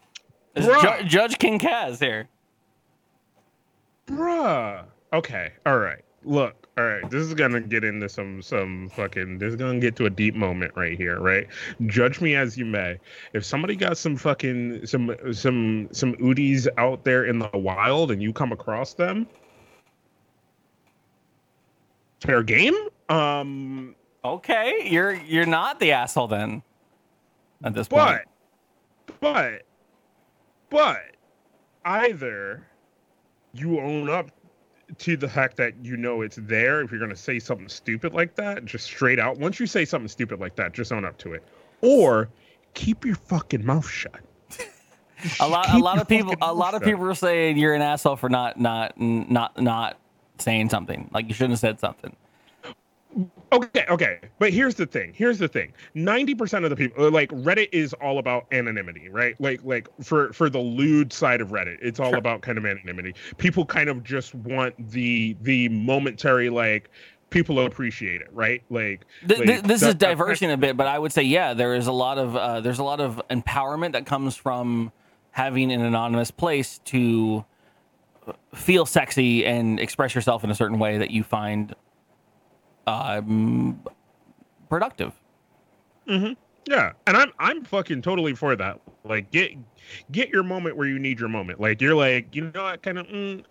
[0.01, 0.39] Bruh.
[0.65, 2.27] Ju- Judge King Kaz here.
[4.07, 4.83] Bruh.
[5.13, 5.51] Okay.
[5.65, 6.03] All right.
[6.23, 6.67] Look.
[6.77, 7.09] All right.
[7.09, 9.37] This is gonna get into some some fucking.
[9.37, 11.19] This is gonna get to a deep moment right here.
[11.19, 11.47] Right.
[11.87, 12.97] Judge me as you may.
[13.33, 18.21] If somebody got some fucking some some some Udis out there in the wild and
[18.21, 19.27] you come across them,
[22.21, 22.75] fair game.
[23.09, 23.95] Um.
[24.23, 26.61] Okay, you're you're not the asshole then.
[27.63, 28.21] At this point,
[29.05, 29.61] But, but,
[30.69, 31.15] but,
[31.85, 32.65] either
[33.53, 34.31] you own up
[34.97, 36.81] to the fact that you know it's there.
[36.81, 39.37] If you're going to say something stupid like that, just straight out.
[39.37, 41.43] Once you say something stupid like that, just own up to it.
[41.81, 42.29] Or
[42.73, 44.19] keep your fucking mouth shut.
[45.41, 48.15] a lot a lot of people a lot of people are saying you're an asshole
[48.15, 49.97] for not not not not
[50.37, 51.09] saying something.
[51.13, 52.15] Like you shouldn't have said something.
[53.51, 54.19] Okay, okay.
[54.37, 55.13] But here's the thing.
[55.15, 55.73] Here's the thing.
[55.95, 59.39] 90% of the people like Reddit is all about anonymity, right?
[59.41, 63.15] Like like for for the lewd side of Reddit, it's all about kind of anonymity.
[63.37, 66.89] People kind of just want the the momentary like
[67.31, 68.63] people appreciate it, right?
[68.69, 71.73] Like, Th- th- this that- is diversion a bit, but I would say yeah, there
[71.75, 74.91] is a lot of uh, there's a lot of empowerment that comes from
[75.31, 77.43] having an anonymous place to
[78.53, 81.75] feel sexy and express yourself in a certain way that you find
[82.89, 83.79] um,
[84.69, 85.13] productive.
[86.07, 88.79] Yeah, and I'm I'm fucking totally for that.
[89.03, 89.51] Like get
[90.11, 91.59] get your moment where you need your moment.
[91.59, 93.43] Like you're like, you know what, kind of mm,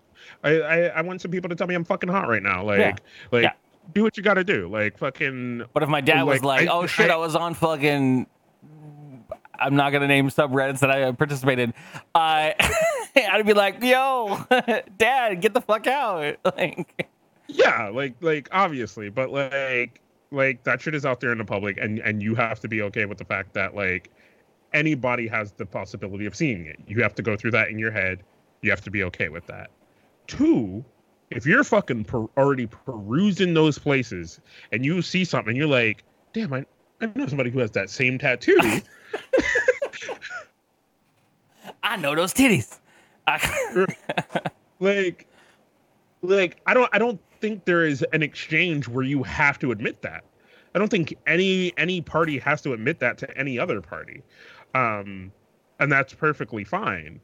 [0.43, 2.63] I, I I want some people to tell me I'm fucking hot right now.
[2.63, 2.95] Like Yeah.
[3.31, 3.51] like Yeah.
[3.93, 4.67] do what you got to do.
[4.69, 7.35] Like fucking But if my dad was Like, like, I- "Oh shit, I- I, was
[7.35, 8.27] on fucking,"
[9.59, 11.73] I'm not gonna name subreddits that I participated.
[12.15, 12.55] I
[13.31, 14.45] I'd be like, "Yo,
[14.97, 17.09] dad, get the fuck out!" Like,
[17.49, 20.01] yeah, like like obviously, but like
[20.31, 22.81] like that shit is out there in the public and and you have to be
[22.83, 24.11] okay with the fact that like
[24.73, 26.79] anybody has the possibility of seeing it.
[26.87, 28.23] You have to go through that in your head.
[28.61, 29.71] You have to be okay with that.
[30.27, 30.85] Two,
[31.31, 34.39] if you're fucking per- already perusing those places
[34.71, 36.03] and you see something, you're like,
[36.33, 36.65] damn, I,
[37.01, 38.59] I know somebody who has that same tattoo.
[41.83, 42.77] I know those titties.
[43.25, 43.87] I,
[44.79, 45.27] like,
[46.21, 50.01] like I don't, I don't think there is an exchange where you have to admit
[50.01, 50.23] that.
[50.75, 54.21] I don't think any any party has to admit that to any other party,
[54.75, 55.31] um,
[55.79, 57.19] and that's perfectly fine.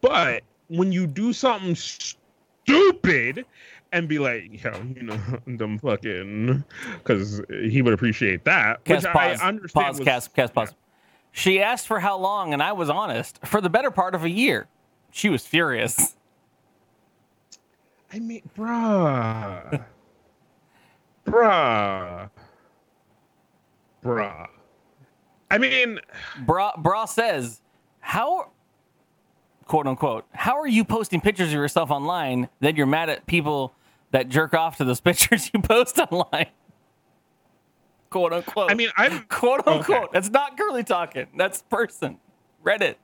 [0.00, 3.44] But when you do something stupid
[3.92, 6.64] and be like, yo, you know, them fucking,
[6.98, 8.84] because he would appreciate that.
[8.84, 9.86] Kaz, which pause, I understand.
[9.86, 10.74] pause, was- Kaz, Kaz, pause.
[11.32, 13.44] She asked for how long, and I was honest.
[13.44, 14.68] For the better part of a year,
[15.10, 16.14] she was furious.
[18.14, 19.84] I mean, bruh,
[21.26, 22.30] bruh,
[24.04, 24.46] bruh.
[25.50, 25.98] I mean,
[26.46, 27.60] Bra, Bra says,
[27.98, 28.52] "How,
[29.66, 32.48] quote unquote, how are you posting pictures of yourself online?
[32.60, 33.74] Then you're mad at people
[34.12, 36.46] that jerk off to those pictures you post online."
[38.10, 38.70] Quote unquote.
[38.70, 39.76] I mean, I'm quote okay.
[39.76, 40.12] unquote.
[40.12, 41.26] That's not girly talking.
[41.36, 42.18] That's person.
[42.64, 42.94] Reddit.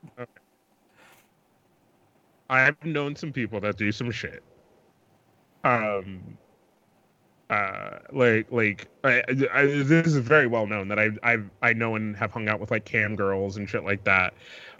[2.48, 4.44] I've known some people that do some shit.
[5.64, 6.38] Um,
[7.50, 9.22] uh, like like I,
[9.52, 12.60] I, this is very well known that I I I know and have hung out
[12.60, 14.34] with like cam girls and shit like that.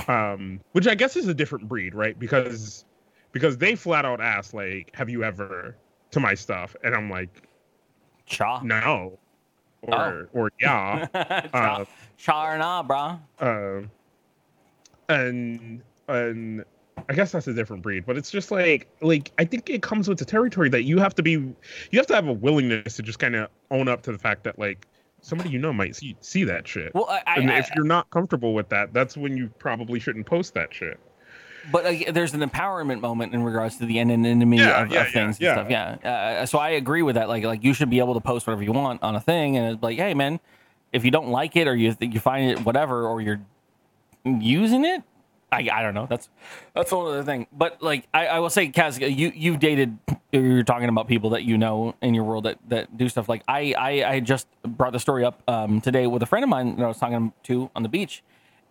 [0.08, 2.18] Um, which I guess is a different breed, right?
[2.18, 2.84] Because
[3.32, 5.76] because they flat out ask like, "Have you ever?"
[6.12, 7.48] to my stuff, and I'm like,
[8.26, 8.60] Cha.
[8.62, 9.18] no,
[9.82, 11.06] or or yeah.
[11.12, 11.84] Cha, Uh,
[12.16, 13.18] cha or nah, brah.
[13.40, 13.86] uh,
[15.08, 16.64] and and
[17.08, 20.08] I guess that's a different breed, but it's just like like I think it comes
[20.08, 21.54] with the territory that you have to be you
[21.94, 24.58] have to have a willingness to just kind of own up to the fact that
[24.58, 24.86] like
[25.22, 26.94] somebody you know might see see that shit.
[26.94, 30.26] Well, I, and I- if you're not comfortable with that, that's when you probably shouldn't
[30.26, 30.98] post that shit.
[31.70, 35.12] But uh, there's an empowerment moment in regards to the anonymity Yeah, of, yeah, of
[35.12, 36.00] things yeah, and stuff.
[36.02, 36.10] Yeah.
[36.40, 37.28] Uh, so I agree with that.
[37.28, 39.74] Like, like you should be able to post whatever you want on a thing, and
[39.74, 40.40] it's like, hey, man,
[40.94, 43.40] if you don't like it or you you find it whatever, or you're
[44.24, 45.02] using it,
[45.52, 46.06] I, I don't know.
[46.08, 46.28] That's
[46.74, 47.46] that's a whole other thing.
[47.52, 49.98] But like, I, I will say, Kaz, you you've dated.
[50.32, 53.28] You're talking about people that you know in your world that that do stuff.
[53.28, 56.48] Like I I, I just brought the story up um, today with a friend of
[56.48, 58.22] mine that I was talking to on the beach.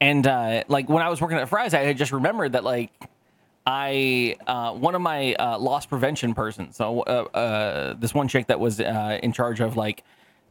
[0.01, 2.91] And uh, like when I was working at Fry's, I had just remembered that like
[3.65, 6.77] I uh, one of my uh, loss prevention persons.
[6.77, 10.03] So uh, uh, this one chick that was uh, in charge of like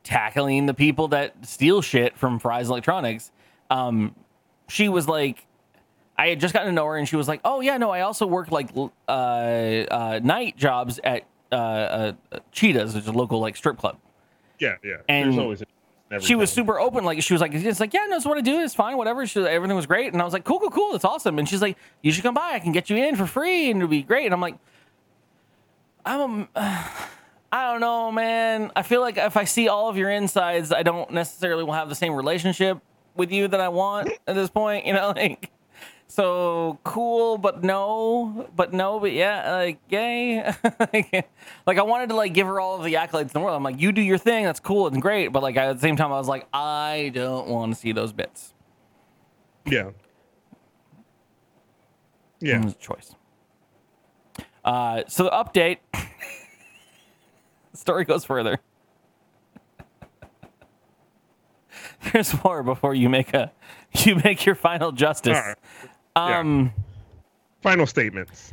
[0.04, 3.32] tackling the people that steal shit from Fry's Electronics.
[3.70, 4.14] Um,
[4.68, 5.46] she was like,
[6.18, 8.00] I had just gotten to know her, and she was like, "Oh yeah, no, I
[8.00, 12.12] also work like uh, uh, night jobs at uh, uh,
[12.52, 13.98] Cheetahs, which is a local like strip club."
[14.58, 14.96] Yeah, yeah.
[15.08, 15.62] And There's always
[16.20, 17.04] she was super open.
[17.04, 18.60] Like she was like, it's like, yeah, no, it's what I do.
[18.60, 19.26] It's fine, whatever.
[19.26, 20.94] She, everything was great, and I was like, cool, cool, cool.
[20.94, 21.38] It's awesome.
[21.38, 22.52] And she's like, you should come by.
[22.54, 24.24] I can get you in for free, and it'll be great.
[24.24, 24.56] And I'm like,
[26.06, 28.72] I'm, I don't know, man.
[28.74, 31.88] I feel like if I see all of your insides, I don't necessarily will have
[31.88, 32.78] the same relationship
[33.14, 34.86] with you that I want at this point.
[34.86, 35.50] You know, like.
[36.10, 40.42] So cool, but no, but no, but yeah, like yay.
[41.66, 43.54] like I wanted to like give her all of the accolades in the world.
[43.56, 45.28] I'm like, you do your thing, that's cool and great.
[45.28, 48.14] But like at the same time, I was like, I don't want to see those
[48.14, 48.54] bits.
[49.66, 49.88] Yeah.
[52.40, 52.64] It Yeah.
[52.64, 53.14] was a choice.
[54.64, 55.78] Uh, so the update.
[55.92, 56.00] the
[57.76, 58.58] story goes further.
[62.12, 63.52] There's more before you make a
[63.92, 65.36] you make your final justice.
[65.36, 65.56] Right.
[66.18, 66.72] Um,
[67.62, 68.52] Final statements.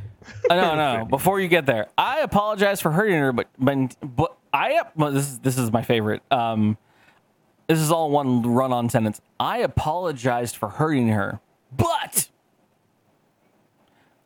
[0.50, 1.04] uh, no, no.
[1.04, 5.28] Before you get there, I apologize for hurting her, but but but I well, this
[5.28, 6.22] is this is my favorite.
[6.30, 6.76] Um,
[7.68, 9.20] this is all one run-on sentence.
[9.38, 11.40] I apologized for hurting her,
[11.76, 12.28] but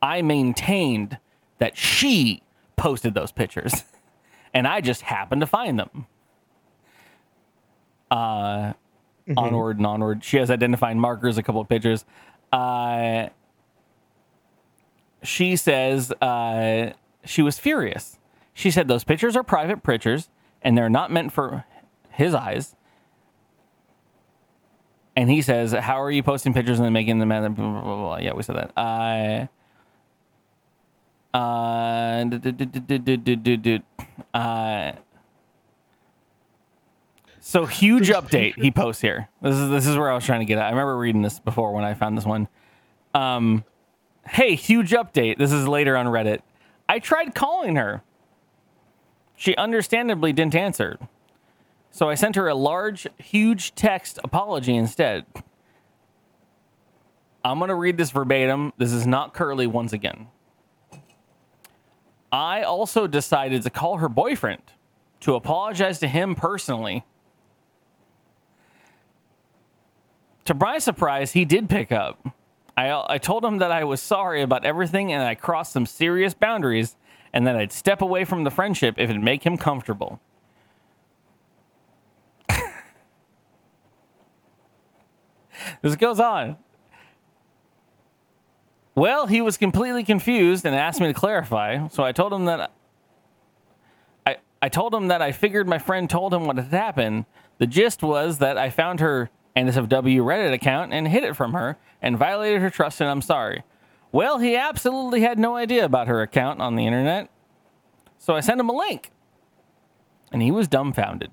[0.01, 1.17] I maintained
[1.59, 2.41] that she
[2.75, 3.83] posted those pictures,
[4.53, 6.07] and I just happened to find them.
[8.09, 8.73] Uh,
[9.37, 10.23] onward and onward.
[10.23, 12.03] She has identifying markers, a couple of pictures
[12.51, 13.29] uh,
[15.23, 16.91] she says uh,
[17.25, 18.17] she was furious.
[18.53, 20.29] She said those pictures are private pictures
[20.61, 21.65] and they're not meant for
[22.09, 22.75] his eyes.
[25.15, 27.95] And he says, "How are you posting pictures and then making them?" Blah, blah, blah,
[27.95, 28.17] blah.
[28.17, 28.71] Yeah, we said that.
[28.77, 29.47] Uh,
[31.33, 32.23] uh,
[34.33, 34.91] uh,
[37.51, 39.27] so huge update he posts here.
[39.41, 40.67] This is this is where I was trying to get at.
[40.67, 42.47] I remember reading this before when I found this one.
[43.13, 43.65] Um,
[44.25, 45.37] hey, huge update.
[45.37, 46.39] This is later on Reddit.
[46.87, 48.03] I tried calling her.
[49.35, 50.97] She understandably didn't answer.
[51.89, 55.25] So I sent her a large, huge text apology instead.
[57.43, 58.71] I'm going to read this verbatim.
[58.77, 60.27] This is not Curley once again.
[62.31, 64.61] I also decided to call her boyfriend
[65.19, 67.03] to apologize to him personally.
[70.51, 72.27] To my surprise, he did pick up.
[72.75, 76.33] I, I told him that I was sorry about everything and I crossed some serious
[76.33, 76.97] boundaries
[77.31, 80.19] and that I'd step away from the friendship if it'd make him comfortable.
[85.81, 86.57] this goes on.
[88.93, 92.73] Well, he was completely confused and asked me to clarify, so I told him that
[94.27, 97.23] I, I told him that I figured my friend told him what had happened.
[97.57, 101.77] The gist was that I found her NSFW Reddit account and hid it from her
[102.01, 103.63] and violated her trust, and I'm sorry.
[104.11, 107.29] Well, he absolutely had no idea about her account on the internet,
[108.17, 109.11] so I sent him a link,
[110.31, 111.31] and he was dumbfounded.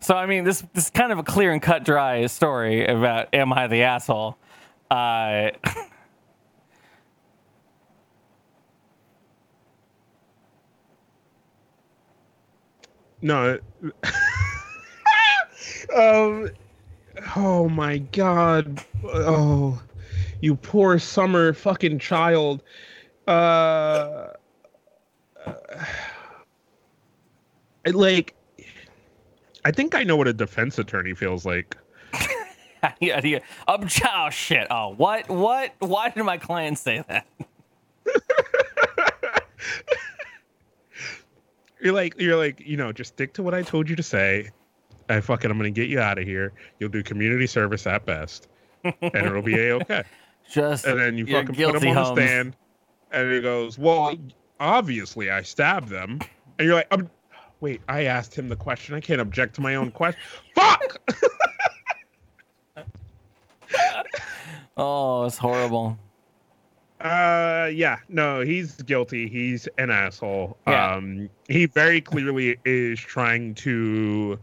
[0.00, 3.34] so I mean, this this is kind of a clear and cut dry story about
[3.34, 4.38] am I the asshole?
[4.90, 5.50] Uh,
[13.22, 13.58] No.
[15.96, 16.50] um.
[17.36, 18.84] Oh my god.
[19.04, 19.80] Oh,
[20.40, 22.62] you poor summer fucking child.
[23.26, 24.28] Uh.
[27.86, 28.34] I like.
[29.64, 31.76] I think I know what a defense attorney feels like.
[33.00, 33.40] yeah, yeah.
[33.66, 34.66] Um, oh shit!
[34.70, 35.28] Oh, what?
[35.28, 35.74] What?
[35.80, 37.26] Why did my client say that?
[41.80, 44.50] You're like, you're like, you know, just stick to what I told you to say.
[45.08, 46.52] I fucking, I'm gonna get you out of here.
[46.78, 48.48] You'll do community service at best,
[48.84, 50.02] and it'll be a okay.
[50.50, 52.56] Just And then you fucking put him on the stand,
[53.12, 54.16] and he goes, "Well,
[54.60, 56.20] obviously I stabbed them."
[56.58, 57.10] And you're like, um,
[57.60, 58.94] "Wait, I asked him the question.
[58.94, 60.20] I can't object to my own question."
[60.54, 60.98] Fuck.
[64.80, 65.98] Oh, it's horrible.
[67.00, 69.28] Uh, yeah, no, he's guilty.
[69.28, 70.56] He's an asshole.
[70.66, 70.94] Yeah.
[70.94, 74.38] Um, he very clearly is trying to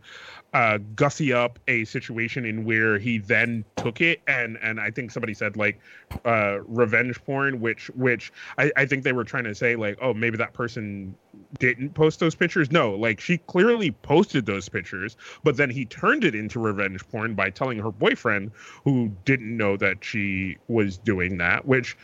[0.53, 5.11] uh, gussy up a situation in where he then took it and and I think
[5.11, 5.81] somebody said like
[6.23, 10.13] uh, revenge porn, which which I, I think they were trying to say like, oh,
[10.13, 11.13] maybe that person
[11.59, 12.71] didn't post those pictures.
[12.71, 17.35] No, like she clearly posted those pictures, but then he turned it into revenge porn
[17.35, 18.51] by telling her boyfriend,
[18.85, 21.97] who didn't know that she was doing that, which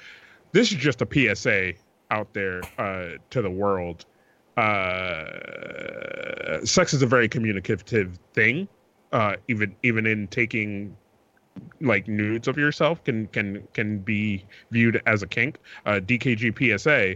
[0.52, 1.74] this is just a PSA
[2.10, 4.06] out there uh, to the world.
[4.58, 5.26] Uh,
[6.66, 8.68] sex is a very communicative thing.
[9.12, 10.96] Uh, even even in taking
[11.82, 15.60] like nudes of yourself can can can be viewed as a kink.
[15.86, 17.16] Uh, DKG PSA.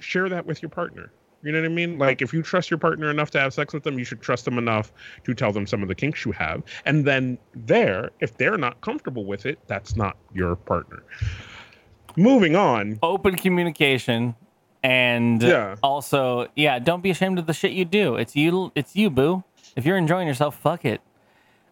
[0.00, 1.10] Share that with your partner.
[1.42, 1.98] You know what I mean?
[1.98, 4.44] Like if you trust your partner enough to have sex with them, you should trust
[4.44, 4.92] them enough
[5.24, 6.62] to tell them some of the kinks you have.
[6.84, 11.04] And then there, if they're not comfortable with it, that's not your partner.
[12.18, 12.98] Moving on.
[13.02, 14.34] Open communication,
[14.82, 15.76] and Yeah.
[15.82, 18.16] also, yeah, don't be ashamed of the shit you do.
[18.16, 18.72] It's you.
[18.74, 19.44] It's you, boo.
[19.76, 21.00] If you're enjoying yourself, fuck it.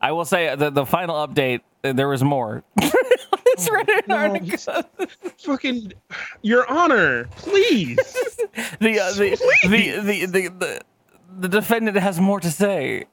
[0.01, 1.61] I will say the the final update.
[1.85, 2.63] uh, There was more.
[3.59, 4.85] It's Reddit No, article.
[5.39, 5.95] fucking
[6.43, 7.97] your honor, please.
[8.81, 10.81] the, uh, the, the, the, the, the,
[11.41, 13.07] the defendant has more to say.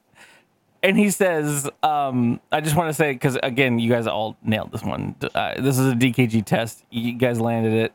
[0.84, 4.72] And he says, um, I just want to say, because again, you guys all nailed
[4.72, 5.15] this one.
[5.34, 6.84] Uh, this is a DKG test.
[6.91, 7.93] You guys landed it.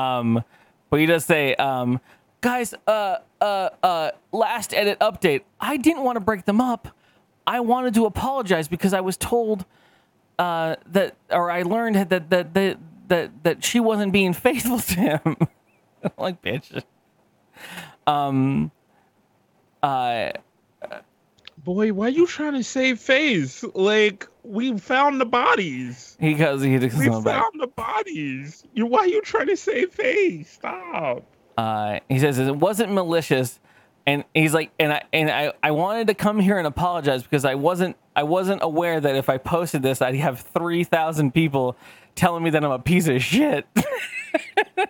[0.00, 0.44] Um,
[0.90, 2.00] but he does say, um,
[2.40, 5.42] guys, uh, uh, uh, last edit update.
[5.60, 6.88] I didn't want to break them up,
[7.50, 9.64] I wanted to apologize because I was told
[10.38, 12.78] uh, that, or I learned that that that
[13.08, 15.36] that that she wasn't being faithful to him.
[16.16, 16.82] Like, bitch.
[18.06, 18.70] Um.
[19.82, 20.30] Uh.
[21.64, 23.62] Boy, why are you trying to save face?
[23.74, 26.16] Like we found the bodies.
[26.18, 26.62] He goes.
[26.62, 27.42] He We something back.
[27.42, 28.64] found the bodies.
[28.72, 30.52] You why are you trying to save face?
[30.52, 31.22] Stop.
[31.58, 33.60] uh, he says it wasn't malicious
[34.06, 37.44] and he's like and I and I, I wanted to come here and apologize because
[37.44, 41.76] I wasn't I wasn't aware that if I posted this I'd have 3000 people
[42.14, 43.66] telling me that I'm a piece of shit.
[44.76, 44.88] and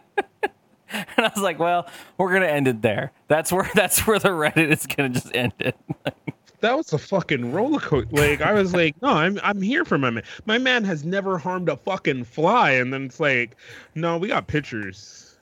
[1.18, 1.88] I was like, well,
[2.18, 3.12] we're going to end it there.
[3.28, 5.76] That's where that's where the Reddit is going to just end it.
[6.60, 8.14] That was a fucking roller coaster.
[8.14, 10.24] Like I was like, no, I'm I'm here for my man.
[10.46, 13.56] My man has never harmed a fucking fly, and then it's like,
[13.94, 15.38] no, we got pictures,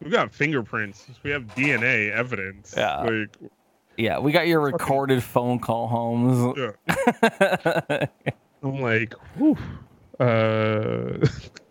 [0.00, 2.74] we got fingerprints, we have DNA evidence.
[2.76, 3.02] Yeah.
[3.02, 3.36] Like,
[3.96, 6.56] yeah, we got your recorded phone call homes.
[6.56, 8.06] yeah.
[8.62, 9.58] I'm like, whew.
[10.18, 11.26] Uh,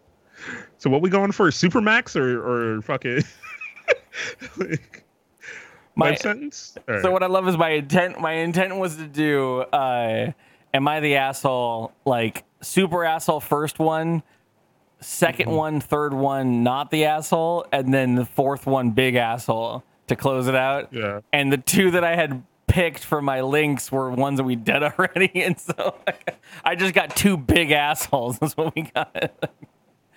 [0.77, 1.49] so what we going for?
[1.49, 3.23] Supermax or or fucking
[4.57, 5.02] like
[5.95, 6.77] My- life sentence?
[6.89, 8.19] All So what I love is my intent.
[8.19, 9.61] My intent was to do.
[9.61, 10.31] Uh,
[10.73, 11.91] am I the asshole?
[12.05, 14.23] Like super asshole first one,
[15.01, 20.15] 2nd one, third one, not the asshole, and then the fourth one, big asshole to
[20.15, 20.89] close it out.
[20.91, 21.19] Yeah.
[21.31, 24.81] And the two that I had picked for my links were ones that we did
[24.83, 25.95] already, and so
[26.63, 28.39] I just got two big assholes.
[28.39, 29.31] That's what we got.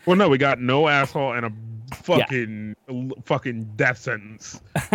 [0.06, 1.52] Well, no, we got no asshole and a
[1.94, 2.76] fucking
[3.24, 4.60] fucking death sentence.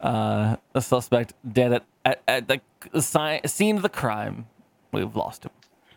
[0.00, 2.48] uh, the suspect dead at, at, at
[2.92, 4.46] the si- scene of the crime.
[4.92, 5.50] We've lost him.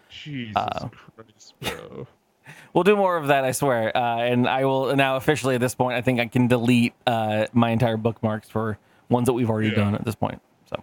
[0.09, 2.07] Jesus Uh, Christ, bro.
[2.73, 3.95] We'll do more of that, I swear.
[3.95, 5.95] Uh, and I will now officially at this point.
[5.95, 8.79] I think I can delete uh, my entire bookmarks for
[9.09, 9.75] ones that we've already Yeah.
[9.75, 10.41] done at this point.
[10.67, 10.81] So,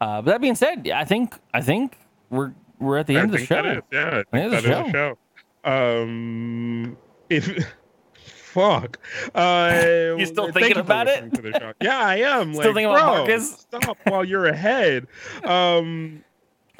[0.00, 1.98] uh, but that being said, I think I think
[2.30, 3.60] we're we're at the I end of the show.
[3.64, 5.18] is, yeah, I End of the that is a show.
[5.64, 6.96] Um,
[7.28, 7.66] if
[8.14, 8.98] fuck,
[9.34, 11.24] uh, You still thinking about it?
[11.24, 11.72] listening to the show.
[11.80, 12.54] Yeah, I am.
[12.54, 13.50] Still like, thinking about Marcus?
[13.50, 15.06] Stop while you're ahead.
[15.44, 16.24] Um.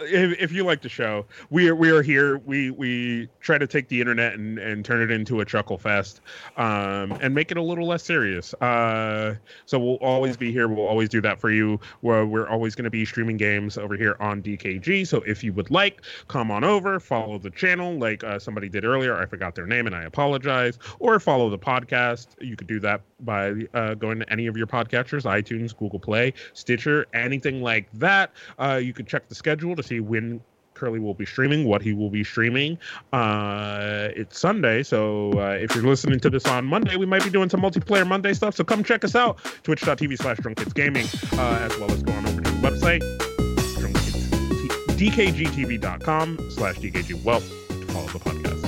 [0.01, 2.39] If, if you like the show, we are we are here.
[2.39, 6.21] We we try to take the internet and, and turn it into a chuckle fest,
[6.57, 8.55] um, and make it a little less serious.
[8.55, 9.35] Uh,
[9.67, 10.69] so we'll always be here.
[10.69, 11.81] We'll always do that for you.
[12.03, 15.07] We're, we're always going to be streaming games over here on DKG.
[15.07, 18.85] So if you would like, come on over, follow the channel like uh, somebody did
[18.85, 19.17] earlier.
[19.17, 20.79] I forgot their name and I apologize.
[21.01, 22.29] Or follow the podcast.
[22.41, 26.35] You could do that by uh, going to any of your podcatchers, iTunes, Google Play,
[26.53, 28.31] Stitcher, anything like that.
[28.59, 30.41] Uh, you can check the schedule to see when
[30.75, 32.79] Curley will be streaming, what he will be streaming.
[33.13, 37.31] Uh, it's Sunday, so uh, if you're listening to this on Monday, we might be
[37.31, 38.55] doing some multiplayer Monday stuff.
[38.55, 42.41] So come check us out, twitch.tv slash drunkkidsgaming, uh, as well as go on over
[42.41, 43.03] to the website,
[44.97, 48.59] dkgtv.com slash dkgwelp to follow the podcast.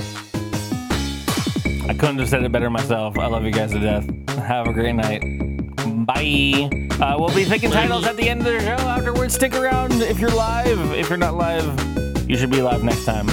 [1.89, 3.17] I couldn't have said it better myself.
[3.17, 4.07] I love you guys to death.
[4.37, 5.21] Have a great night.
[6.05, 6.69] Bye.
[6.99, 8.87] Uh, we'll be picking titles at the end of the show.
[8.87, 10.79] Afterwards, stick around if you're live.
[10.93, 13.27] If you're not live, you should be live next time.